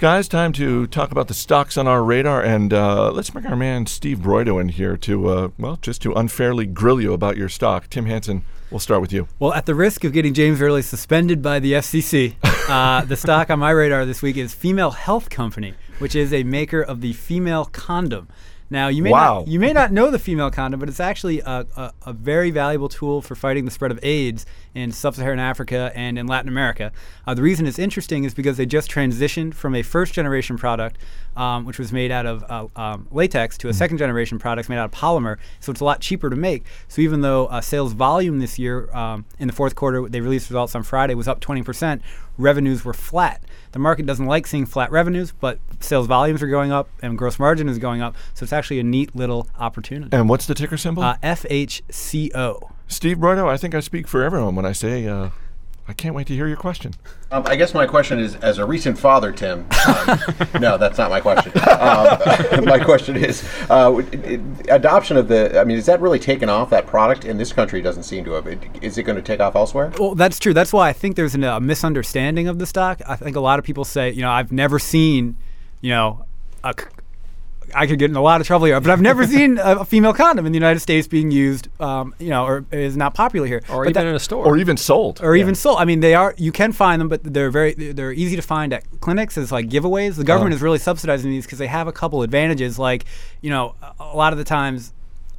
Guys, 0.00 0.28
time 0.28 0.50
to 0.54 0.86
talk 0.86 1.12
about 1.12 1.28
the 1.28 1.34
stocks 1.34 1.76
on 1.76 1.86
our 1.86 2.02
radar, 2.02 2.42
and 2.42 2.72
uh, 2.72 3.10
let's 3.10 3.28
bring 3.28 3.44
our 3.44 3.54
man 3.54 3.84
Steve 3.84 4.20
Broido 4.20 4.58
in 4.58 4.70
here 4.70 4.96
to, 4.96 5.28
uh, 5.28 5.48
well, 5.58 5.76
just 5.82 6.00
to 6.00 6.14
unfairly 6.14 6.64
grill 6.64 7.02
you 7.02 7.12
about 7.12 7.36
your 7.36 7.50
stock. 7.50 7.86
Tim 7.90 8.06
Hanson, 8.06 8.42
We'll 8.70 8.78
start 8.78 9.00
with 9.00 9.12
you. 9.12 9.26
Well, 9.40 9.52
at 9.52 9.66
the 9.66 9.74
risk 9.74 10.04
of 10.04 10.12
getting 10.12 10.32
James 10.32 10.62
Early 10.62 10.82
suspended 10.82 11.42
by 11.42 11.58
the 11.58 11.72
FCC, 11.72 12.36
uh, 12.68 13.04
the 13.04 13.16
stock 13.16 13.50
on 13.50 13.58
my 13.58 13.70
radar 13.70 14.06
this 14.06 14.22
week 14.22 14.36
is 14.36 14.54
Female 14.54 14.92
Health 14.92 15.28
Company, 15.28 15.74
which 15.98 16.14
is 16.14 16.32
a 16.32 16.44
maker 16.44 16.80
of 16.80 17.00
the 17.00 17.12
female 17.12 17.64
condom. 17.64 18.28
Now 18.70 18.86
you 18.88 19.02
may 19.02 19.10
Wow. 19.10 19.38
not, 19.40 19.48
you 19.48 19.58
may 19.58 19.72
not 19.72 19.90
know 19.92 20.10
the 20.10 20.18
female 20.18 20.50
condom, 20.50 20.78
but 20.78 20.88
it's 20.88 21.00
actually 21.00 21.40
a, 21.40 21.66
a, 21.76 21.92
a 22.06 22.12
very 22.12 22.50
valuable 22.52 22.88
tool 22.88 23.20
for 23.20 23.34
fighting 23.34 23.64
the 23.64 23.70
spread 23.70 23.90
of 23.90 23.98
AIDS 24.02 24.46
in 24.74 24.92
sub-Saharan 24.92 25.40
Africa 25.40 25.90
and 25.96 26.16
in 26.16 26.28
Latin 26.28 26.48
America. 26.48 26.92
Uh, 27.26 27.34
the 27.34 27.42
reason 27.42 27.66
it's 27.66 27.78
interesting 27.80 28.22
is 28.22 28.32
because 28.32 28.56
they 28.56 28.66
just 28.66 28.88
transitioned 28.88 29.54
from 29.54 29.74
a 29.74 29.82
first-generation 29.82 30.56
product, 30.56 30.98
um, 31.36 31.64
which 31.64 31.78
was 31.78 31.92
made 31.92 32.10
out 32.10 32.26
of 32.26 32.44
uh, 32.48 32.66
um, 32.76 33.08
latex, 33.10 33.56
to 33.58 33.68
a 33.68 33.74
second-generation 33.74 34.38
product 34.38 34.68
made 34.68 34.78
out 34.78 34.86
of 34.86 34.90
polymer. 34.90 35.38
So 35.60 35.72
it's 35.72 35.80
a 35.80 35.84
lot 35.84 36.00
cheaper 36.00 36.30
to 36.30 36.36
make. 36.36 36.64
So 36.88 37.02
even 37.02 37.20
though 37.20 37.46
uh, 37.46 37.60
sales 37.60 37.92
volume 37.92 38.38
this 38.38 38.58
year 38.58 38.90
um, 38.94 39.24
in 39.38 39.46
the 39.46 39.52
fourth 39.52 39.74
quarter, 39.74 40.08
they 40.08 40.20
released 40.20 40.50
results 40.50 40.74
on 40.74 40.82
Friday, 40.82 41.14
was 41.14 41.28
up 41.28 41.40
20%, 41.40 42.00
revenues 42.38 42.84
were 42.84 42.94
flat. 42.94 43.42
The 43.72 43.78
market 43.78 44.06
doesn't 44.06 44.26
like 44.26 44.46
seeing 44.46 44.66
flat 44.66 44.90
revenues, 44.90 45.32
but 45.32 45.58
sales 45.78 46.06
volumes 46.06 46.42
are 46.42 46.48
going 46.48 46.72
up 46.72 46.88
and 47.02 47.16
gross 47.16 47.38
margin 47.38 47.68
is 47.68 47.78
going 47.78 48.02
up. 48.02 48.16
So 48.34 48.44
it's 48.44 48.52
actually 48.52 48.80
a 48.80 48.84
neat 48.84 49.14
little 49.14 49.46
opportunity. 49.58 50.16
And 50.16 50.28
what's 50.28 50.46
the 50.46 50.54
ticker 50.54 50.76
symbol? 50.76 51.02
Uh, 51.02 51.16
FHCO. 51.22 52.72
Steve 52.88 53.18
Broido, 53.18 53.48
I 53.48 53.56
think 53.56 53.74
I 53.74 53.80
speak 53.80 54.08
for 54.08 54.24
everyone 54.24 54.56
when 54.56 54.66
I 54.66 54.72
say 54.72 55.06
uh, 55.06 55.30
I 55.90 55.92
can't 55.92 56.14
wait 56.14 56.28
to 56.28 56.34
hear 56.34 56.46
your 56.46 56.56
question. 56.56 56.94
Um, 57.32 57.42
I 57.46 57.56
guess 57.56 57.74
my 57.74 57.84
question 57.84 58.20
is, 58.20 58.36
as 58.36 58.58
a 58.58 58.64
recent 58.64 58.96
father, 58.96 59.32
Tim. 59.32 59.66
Um, 59.88 60.18
no, 60.60 60.78
that's 60.78 60.96
not 60.98 61.10
my 61.10 61.20
question. 61.20 61.50
Um, 61.68 62.64
my 62.64 62.78
question 62.78 63.16
is, 63.16 63.42
uh, 63.68 64.00
it- 64.12 64.24
it- 64.24 64.40
adoption 64.70 65.16
of 65.16 65.26
the. 65.26 65.58
I 65.60 65.64
mean, 65.64 65.76
is 65.76 65.86
that 65.86 66.00
really 66.00 66.20
taken 66.20 66.48
off? 66.48 66.70
That 66.70 66.86
product 66.86 67.24
in 67.24 67.38
this 67.38 67.52
country 67.52 67.82
doesn't 67.82 68.04
seem 68.04 68.24
to 68.26 68.30
have. 68.32 68.46
It, 68.46 68.62
is 68.80 68.98
it 68.98 69.02
going 69.02 69.16
to 69.16 69.22
take 69.22 69.40
off 69.40 69.56
elsewhere? 69.56 69.92
Well, 69.98 70.14
that's 70.14 70.38
true. 70.38 70.54
That's 70.54 70.72
why 70.72 70.88
I 70.88 70.92
think 70.92 71.16
there's 71.16 71.34
an, 71.34 71.42
a 71.42 71.58
misunderstanding 71.58 72.46
of 72.46 72.60
the 72.60 72.66
stock. 72.66 73.02
I 73.08 73.16
think 73.16 73.34
a 73.34 73.40
lot 73.40 73.58
of 73.58 73.64
people 73.64 73.84
say, 73.84 74.12
you 74.12 74.22
know, 74.22 74.30
I've 74.30 74.52
never 74.52 74.78
seen, 74.78 75.36
you 75.80 75.90
know, 75.90 76.24
a 76.62 76.72
c 76.78 76.86
I 77.74 77.86
could 77.86 77.98
get 77.98 78.10
in 78.10 78.16
a 78.16 78.22
lot 78.22 78.40
of 78.40 78.46
trouble 78.46 78.66
here, 78.66 78.80
but 78.80 78.90
I've 78.90 79.00
never 79.00 79.26
seen 79.36 79.58
a, 79.58 79.76
a 79.80 79.84
female 79.84 80.12
condom 80.12 80.46
in 80.46 80.52
the 80.52 80.56
United 80.56 80.80
States 80.80 81.06
being 81.08 81.30
used, 81.30 81.68
um, 81.80 82.14
you 82.18 82.28
know, 82.30 82.44
or 82.44 82.64
is 82.70 82.96
not 82.96 83.14
popular 83.14 83.46
here. 83.46 83.62
or 83.68 83.84
But 83.84 83.90
even 83.90 83.92
that- 84.04 84.06
in 84.10 84.14
a 84.14 84.18
store. 84.20 84.44
Or 84.44 84.56
even 84.56 84.76
sold. 84.76 85.20
or 85.22 85.36
even 85.36 85.54
sold. 85.54 85.78
I 85.78 85.84
mean, 85.84 86.00
they 86.00 86.14
are. 86.14 86.34
You 86.36 86.52
can 86.52 86.72
find 86.72 87.00
them, 87.00 87.08
but 87.08 87.22
they're 87.24 87.50
very 87.50 87.74
they're 87.74 88.12
easy 88.12 88.36
to 88.36 88.42
find 88.42 88.72
at 88.72 88.84
clinics 89.00 89.36
as 89.38 89.50
like 89.52 89.68
giveaways. 89.68 90.16
The 90.16 90.24
government 90.24 90.52
Oh. 90.54 90.56
is 90.56 90.62
really 90.62 90.78
subsidizing 90.78 91.30
these 91.30 91.46
because 91.46 91.58
they 91.58 91.66
have 91.68 91.86
a 91.88 91.92
couple 91.92 92.22
advantages. 92.22 92.78
Like, 92.78 93.04
you 93.40 93.50
know, 93.50 93.74
a 93.82 94.04
a 94.04 94.16
lot 94.16 94.32
of 94.32 94.38
the 94.38 94.44
times. 94.44 94.92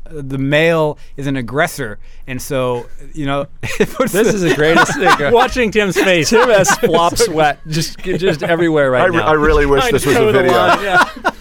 uh, 0.07 0.21
The 0.23 0.37
male 0.37 0.97
is 1.17 1.27
an 1.27 1.35
aggressor, 1.37 1.99
and 2.27 2.41
so 2.41 2.87
you 3.13 3.25
know. 3.25 3.47
this 3.77 4.11
the- 4.13 4.19
is 4.21 4.41
the 4.41 4.55
greatest 4.55 4.93
thing. 4.95 5.31
Watching 5.41 5.71
Tim's 5.71 5.95
face. 5.95 6.29
Tim 6.29 6.49
has 6.49 6.69
flop 6.79 7.17
sweat 7.17 7.59
just 7.67 7.99
just 7.99 8.43
everywhere 8.43 8.89
right 8.91 9.03
I, 9.03 9.05
re- 9.05 9.17
now. 9.17 9.27
I 9.27 9.33
really 9.33 9.65
wish 9.65 9.81
Trying 9.81 9.93
this 9.93 10.05
was 10.05 10.15
a 10.15 10.31
video. 10.31 10.51
line, 10.51 10.83
yeah. 10.83 11.31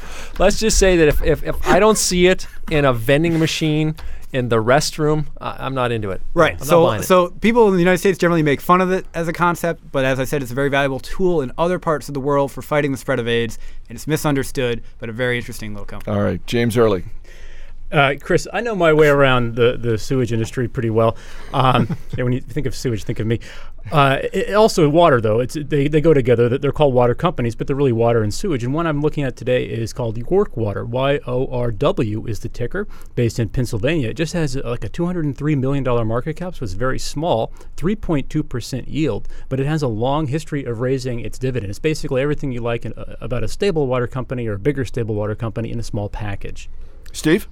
Let's 0.41 0.59
just 0.59 0.79
say 0.79 0.97
that 0.97 1.07
if, 1.07 1.23
if, 1.23 1.43
if 1.45 1.67
I 1.67 1.79
don't 1.79 1.99
see 1.99 2.27
it 2.27 2.47
in 2.71 2.87
a 2.87 2.95
vending 2.95 3.39
machine 3.39 3.95
in 4.33 4.49
the 4.49 4.57
restroom, 4.57 5.27
I, 5.39 5.67
I'm 5.67 5.75
not 5.75 5.93
into 5.93 6.13
it. 6.13 6.23
Right. 6.33 6.55
I'm 6.55 6.59
not 6.61 6.67
so, 6.67 6.91
it. 6.93 7.03
so 7.03 7.29
people 7.29 7.69
in 7.69 7.75
the 7.75 7.81
United 7.81 7.99
States 7.99 8.17
generally 8.17 8.43
make 8.43 8.63
fun 8.63 8.81
of 8.81 8.91
it 8.91 9.05
as 9.13 9.29
a 9.29 9.35
concept, 9.35 9.83
but 9.93 10.07
as 10.07 10.19
I 10.19 10.25
said, 10.25 10.41
it's 10.41 10.51
a 10.51 10.55
very 10.55 10.71
valuable 10.71 10.99
tool 10.99 11.43
in 11.43 11.53
other 11.59 11.79
parts 11.79 12.09
of 12.09 12.15
the 12.15 12.21
world 12.21 12.51
for 12.53 12.63
fighting 12.63 12.91
the 12.91 12.97
spread 12.97 13.19
of 13.19 13.29
AIDS, 13.29 13.59
and 13.91 13.97
it's 13.97 14.07
misunderstood, 14.07 14.83
but 14.99 15.11
a 15.11 15.13
very 15.13 15.37
interesting 15.37 15.75
little 15.75 15.85
company. 15.85 16.17
All 16.17 16.23
right, 16.23 16.45
James 16.47 16.79
Early. 16.79 17.05
Uh, 17.93 18.15
Chris, 18.21 18.47
I 18.53 18.61
know 18.61 18.77
my 18.77 18.93
way 18.93 19.09
around 19.09 19.57
the, 19.57 19.77
the 19.77 19.99
sewage 19.99 20.33
industry 20.33 20.69
pretty 20.69 20.91
well. 20.91 21.17
Um, 21.53 21.97
yeah, 22.17 22.23
when 22.23 22.33
you 22.33 22.41
think 22.41 22.67
of 22.67 22.75
sewage, 22.75 23.03
think 23.03 23.19
of 23.19 23.27
me. 23.27 23.41
Uh, 23.91 24.19
it- 24.33 24.55
also, 24.55 24.89
water 24.89 25.21
though 25.21 25.41
it's 25.41 25.55
they, 25.55 25.89
they 25.89 26.01
go 26.01 26.15
together. 26.15 26.49
That 26.49 26.63
They're 26.63 26.71
called 26.71 26.95
water 26.95 27.15
companies, 27.15 27.55
but 27.57 27.67
they're 27.67 27.75
really 27.75 27.93
water 27.93 28.23
and 28.23 28.33
sewage. 28.33 28.63
And 28.63 28.73
one 28.73 28.87
I'm 28.87 29.01
looking 29.01 29.25
at 29.25 29.37
today 29.37 29.65
is 29.65 29.93
called 29.93 30.19
York 30.19 30.57
Water. 30.57 30.85
Y 30.85 31.19
O 31.27 31.47
R 31.49 31.73
W 31.73 32.27
is 32.27 32.41
the 32.41 32.49
ticker, 32.49 32.87
based 33.17 33.39
in 33.41 33.49
Pennsylvania. 33.49 34.11
It 34.11 34.15
just 34.17 34.35
has 34.35 34.57
uh, 34.57 34.61
like 34.65 34.85
a 34.85 34.89
203 34.89 35.57
million 35.57 35.83
dollar 35.83 36.05
market 36.05 36.35
cap, 36.37 36.55
so 36.55 36.63
it's 36.63 36.75
very 36.75 36.99
small, 36.99 37.53
3.2 37.77 38.49
percent 38.49 38.87
yield. 38.87 39.29
But 39.49 39.59
it 39.59 39.67
has 39.67 39.83
a 39.83 39.89
long 39.89 40.29
history 40.29 40.65
of 40.65 40.81
raising 40.81 41.21
its 41.21 41.39
dividend. 41.39 41.71
It's 41.71 41.79
basically 41.81 42.23
everything 42.23 42.53
you 42.53 42.61
like 42.61 42.85
in, 42.85 42.93
uh, 42.93 43.17
about 43.21 43.43
a 43.43 43.49
stable 43.49 43.87
water 43.89 44.07
company 44.07 44.47
or 44.47 44.53
a 44.55 44.59
bigger 44.59 44.85
stable 44.85 45.15
water 45.17 45.35
company 45.35 45.73
in 45.73 45.81
a 45.81 45.85
small 45.85 46.09
package. 46.09 46.69
Steve? 47.13 47.49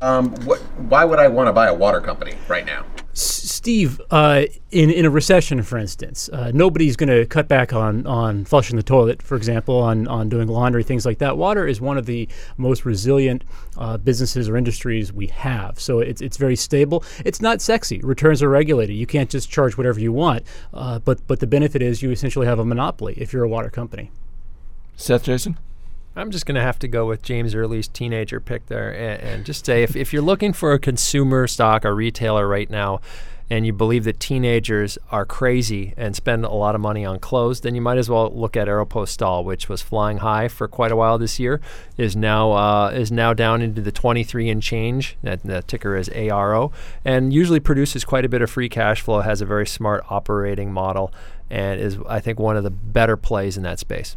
Um, 0.00 0.34
what, 0.44 0.60
why 0.88 1.04
would 1.04 1.18
I 1.18 1.28
want 1.28 1.48
to 1.48 1.52
buy 1.52 1.66
a 1.66 1.74
water 1.74 2.00
company 2.00 2.34
right 2.48 2.64
now? 2.64 2.84
Steve, 3.20 4.00
uh, 4.12 4.44
in 4.70 4.90
in 4.90 5.04
a 5.04 5.10
recession, 5.10 5.64
for 5.64 5.76
instance, 5.76 6.28
uh, 6.28 6.52
nobody's 6.54 6.94
going 6.94 7.08
to 7.08 7.26
cut 7.26 7.48
back 7.48 7.72
on 7.72 8.06
on 8.06 8.44
flushing 8.44 8.76
the 8.76 8.82
toilet, 8.84 9.20
for 9.20 9.36
example, 9.36 9.76
on 9.78 10.06
on 10.06 10.28
doing 10.28 10.46
laundry, 10.46 10.84
things 10.84 11.04
like 11.04 11.18
that. 11.18 11.36
Water 11.36 11.66
is 11.66 11.80
one 11.80 11.98
of 11.98 12.06
the 12.06 12.28
most 12.56 12.84
resilient 12.84 13.42
uh, 13.76 13.96
businesses 13.96 14.48
or 14.48 14.56
industries 14.56 15.12
we 15.12 15.26
have. 15.26 15.80
So 15.80 15.98
it's 15.98 16.20
it's 16.20 16.36
very 16.36 16.54
stable. 16.54 17.02
It's 17.24 17.40
not 17.40 17.60
sexy. 17.60 17.98
Returns 18.04 18.40
are 18.44 18.48
regulated. 18.48 18.94
You 18.94 19.06
can't 19.06 19.28
just 19.28 19.50
charge 19.50 19.76
whatever 19.76 19.98
you 19.98 20.12
want. 20.12 20.44
Uh, 20.72 21.00
but 21.00 21.26
but 21.26 21.40
the 21.40 21.48
benefit 21.48 21.82
is 21.82 22.00
you 22.00 22.12
essentially 22.12 22.46
have 22.46 22.60
a 22.60 22.64
monopoly 22.64 23.14
if 23.16 23.32
you're 23.32 23.44
a 23.44 23.48
water 23.48 23.70
company. 23.70 24.12
Seth 24.94 25.24
Jayson? 25.24 25.58
I'm 26.18 26.32
just 26.32 26.46
going 26.46 26.56
to 26.56 26.62
have 26.62 26.80
to 26.80 26.88
go 26.88 27.06
with 27.06 27.22
James 27.22 27.54
Early's 27.54 27.86
teenager 27.86 28.40
pick 28.40 28.66
there 28.66 28.90
and, 28.90 29.22
and 29.22 29.46
just 29.46 29.64
say 29.64 29.84
if, 29.84 29.94
if 29.94 30.12
you're 30.12 30.20
looking 30.20 30.52
for 30.52 30.72
a 30.72 30.78
consumer 30.78 31.46
stock, 31.46 31.84
a 31.84 31.92
retailer 31.92 32.48
right 32.48 32.68
now, 32.68 33.00
and 33.50 33.64
you 33.64 33.72
believe 33.72 34.04
that 34.04 34.18
teenagers 34.18 34.98
are 35.10 35.24
crazy 35.24 35.94
and 35.96 36.16
spend 36.16 36.44
a 36.44 36.50
lot 36.50 36.74
of 36.74 36.80
money 36.80 37.04
on 37.04 37.18
clothes, 37.20 37.60
then 37.60 37.74
you 37.74 37.80
might 37.80 37.98
as 37.98 38.10
well 38.10 38.30
look 38.30 38.56
at 38.56 38.66
Aeropostale, 38.66 39.44
which 39.44 39.68
was 39.68 39.80
flying 39.80 40.18
high 40.18 40.48
for 40.48 40.66
quite 40.68 40.92
a 40.92 40.96
while 40.96 41.18
this 41.18 41.38
year, 41.38 41.60
is 41.96 42.14
now 42.14 42.52
uh, 42.52 42.90
is 42.90 43.10
now 43.10 43.32
down 43.32 43.62
into 43.62 43.80
the 43.80 43.92
23 43.92 44.50
and 44.50 44.62
change. 44.62 45.16
That 45.22 45.44
the 45.44 45.62
ticker 45.62 45.96
is 45.96 46.08
ARO, 46.10 46.72
and 47.04 47.32
usually 47.32 47.60
produces 47.60 48.04
quite 48.04 48.24
a 48.24 48.28
bit 48.28 48.42
of 48.42 48.50
free 48.50 48.68
cash 48.68 49.00
flow. 49.00 49.20
Has 49.20 49.40
a 49.40 49.46
very 49.46 49.66
smart 49.66 50.04
operating 50.10 50.70
model, 50.70 51.10
and 51.48 51.80
is 51.80 51.96
I 52.06 52.20
think 52.20 52.38
one 52.38 52.58
of 52.58 52.64
the 52.64 52.70
better 52.70 53.16
plays 53.16 53.56
in 53.56 53.62
that 53.62 53.78
space. 53.78 54.16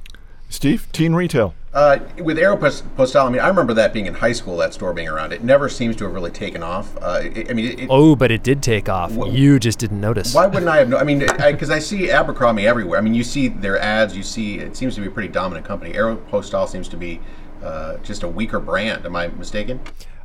Steve? 0.52 0.88
Teen 0.92 1.14
retail. 1.16 1.54
Uh, 1.74 2.00
with 2.20 2.38
Aeropostale, 2.38 3.26
I 3.26 3.30
mean, 3.30 3.40
I 3.42 3.48
remember 3.48 3.74
that 3.76 3.94
being 3.94 4.06
in 4.06 4.14
high 4.14 4.34
school, 4.34 4.58
that 4.58 4.74
store 4.74 4.94
being 4.94 5.08
around. 5.08 5.32
It 5.32 5.42
never 5.42 5.70
seems 5.70 5.96
to 5.96 6.04
have 6.04 6.14
really 6.14 6.30
taken 6.30 6.62
off. 6.62 6.98
Uh, 7.02 7.22
it, 7.24 7.50
I 7.50 7.54
mean, 7.54 7.72
it, 7.72 7.80
it- 7.80 7.88
Oh, 7.90 8.14
but 8.18 8.30
it 8.30 8.44
did 8.44 8.62
take 8.62 8.90
off. 8.90 9.14
Wha- 9.14 9.28
you 9.28 9.58
just 9.58 9.80
didn't 9.80 10.02
notice. 10.02 10.36
why 10.36 10.48
wouldn't 10.48 10.68
I 10.68 10.78
have? 10.80 10.90
No, 10.90 10.98
I 10.98 11.06
mean, 11.06 11.20
because 11.20 11.70
I, 11.70 11.80
see 11.80 12.12
Abercrombie 12.12 12.68
everywhere. 12.68 13.00
I 13.00 13.02
mean, 13.02 13.14
you 13.16 13.24
see 13.24 13.48
their 13.48 13.80
ads. 13.80 14.18
You 14.18 14.24
see 14.24 14.60
it 14.60 14.76
seems 14.76 14.96
to 14.96 15.02
be 15.02 15.08
a 15.08 15.12
pretty 15.12 15.30
dominant 15.30 15.66
company. 15.66 15.94
Aeropostale 15.94 16.68
seems 16.68 16.90
to 16.90 16.98
be 16.98 17.22
uh, 17.64 17.96
just 17.98 18.24
a 18.24 18.28
weaker 18.28 18.60
brand. 18.60 19.06
Am 19.06 19.16
I 19.16 19.28
mistaken? 19.30 19.80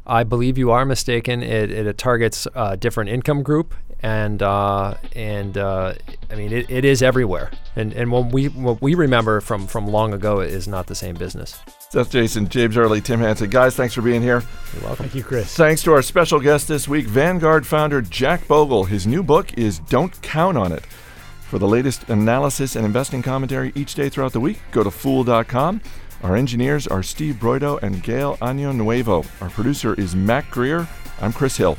I 0.05 0.25
believe 0.25 0.59
you 0.59 0.71
are 0.73 0.85
mistaken. 0.85 1.43
It, 1.45 1.71
it 1.71 1.99
targets 1.99 2.47
a 2.57 2.77
different 2.77 3.11
income 3.11 3.43
group, 3.45 3.73
and 4.03 4.43
uh, 4.43 4.95
and 5.15 5.57
uh, 5.57 5.95
I 6.31 6.35
mean 6.35 6.53
it, 6.53 6.71
it 6.71 6.85
is 6.85 7.03
everywhere. 7.03 7.51
And 7.75 7.93
and 7.93 8.11
what 8.11 8.33
we 8.33 8.49
what 8.49 8.81
we 8.81 8.95
remember 8.95 9.41
from 9.41 9.67
from 9.67 9.87
long 9.87 10.13
ago 10.13 10.41
is 10.41 10.69
not 10.69 10.87
the 10.87 10.95
same 10.95 11.15
business. 11.15 11.59
Seth 11.91 12.11
Jayson, 12.11 12.49
James 12.49 12.77
Early, 12.77 13.01
Tim 13.01 13.21
Hanson. 13.21 13.49
Guys, 13.49 13.77
thanks 13.77 13.95
for 13.95 14.03
being 14.03 14.23
here. 14.23 14.43
You're 14.75 14.83
welcome. 14.83 15.05
Thank 15.05 15.15
you, 15.15 15.23
Chris. 15.23 15.55
Thanks 15.55 15.83
to 15.85 15.93
our 15.93 16.03
special 16.03 16.41
guest 16.41 16.69
this 16.69 16.89
week, 16.89 17.07
Vanguard 17.07 17.67
founder 17.67 18.03
Jack 18.03 18.47
Bogle. 18.49 18.85
His 18.85 19.07
new 19.07 19.23
book 19.23 19.57
is 19.57 19.79
Don't 19.79 20.21
Count 20.23 20.59
on 20.59 20.73
It. 20.73 20.85
For 21.49 21.61
the 21.61 21.69
latest 21.69 22.09
analysis 22.09 22.75
and 22.75 22.85
investing 22.85 23.23
commentary 23.23 23.71
each 23.77 23.95
day 23.95 24.09
throughout 24.09 24.33
the 24.33 24.41
week, 24.41 24.59
go 24.73 24.83
to 24.83 24.91
fool.com. 24.91 25.81
Our 26.25 26.35
engineers 26.35 26.89
are 26.89 27.05
Steve 27.05 27.37
Broido 27.37 27.81
and 27.83 28.03
Gail 28.03 28.37
Año 28.39 28.75
Nuevo. 28.75 29.25
Our 29.41 29.51
producer 29.51 29.95
is 29.95 30.17
Matt 30.17 30.51
Greer. 30.51 30.89
I'm 31.21 31.33
Chris 31.33 31.57
Hill. 31.57 31.79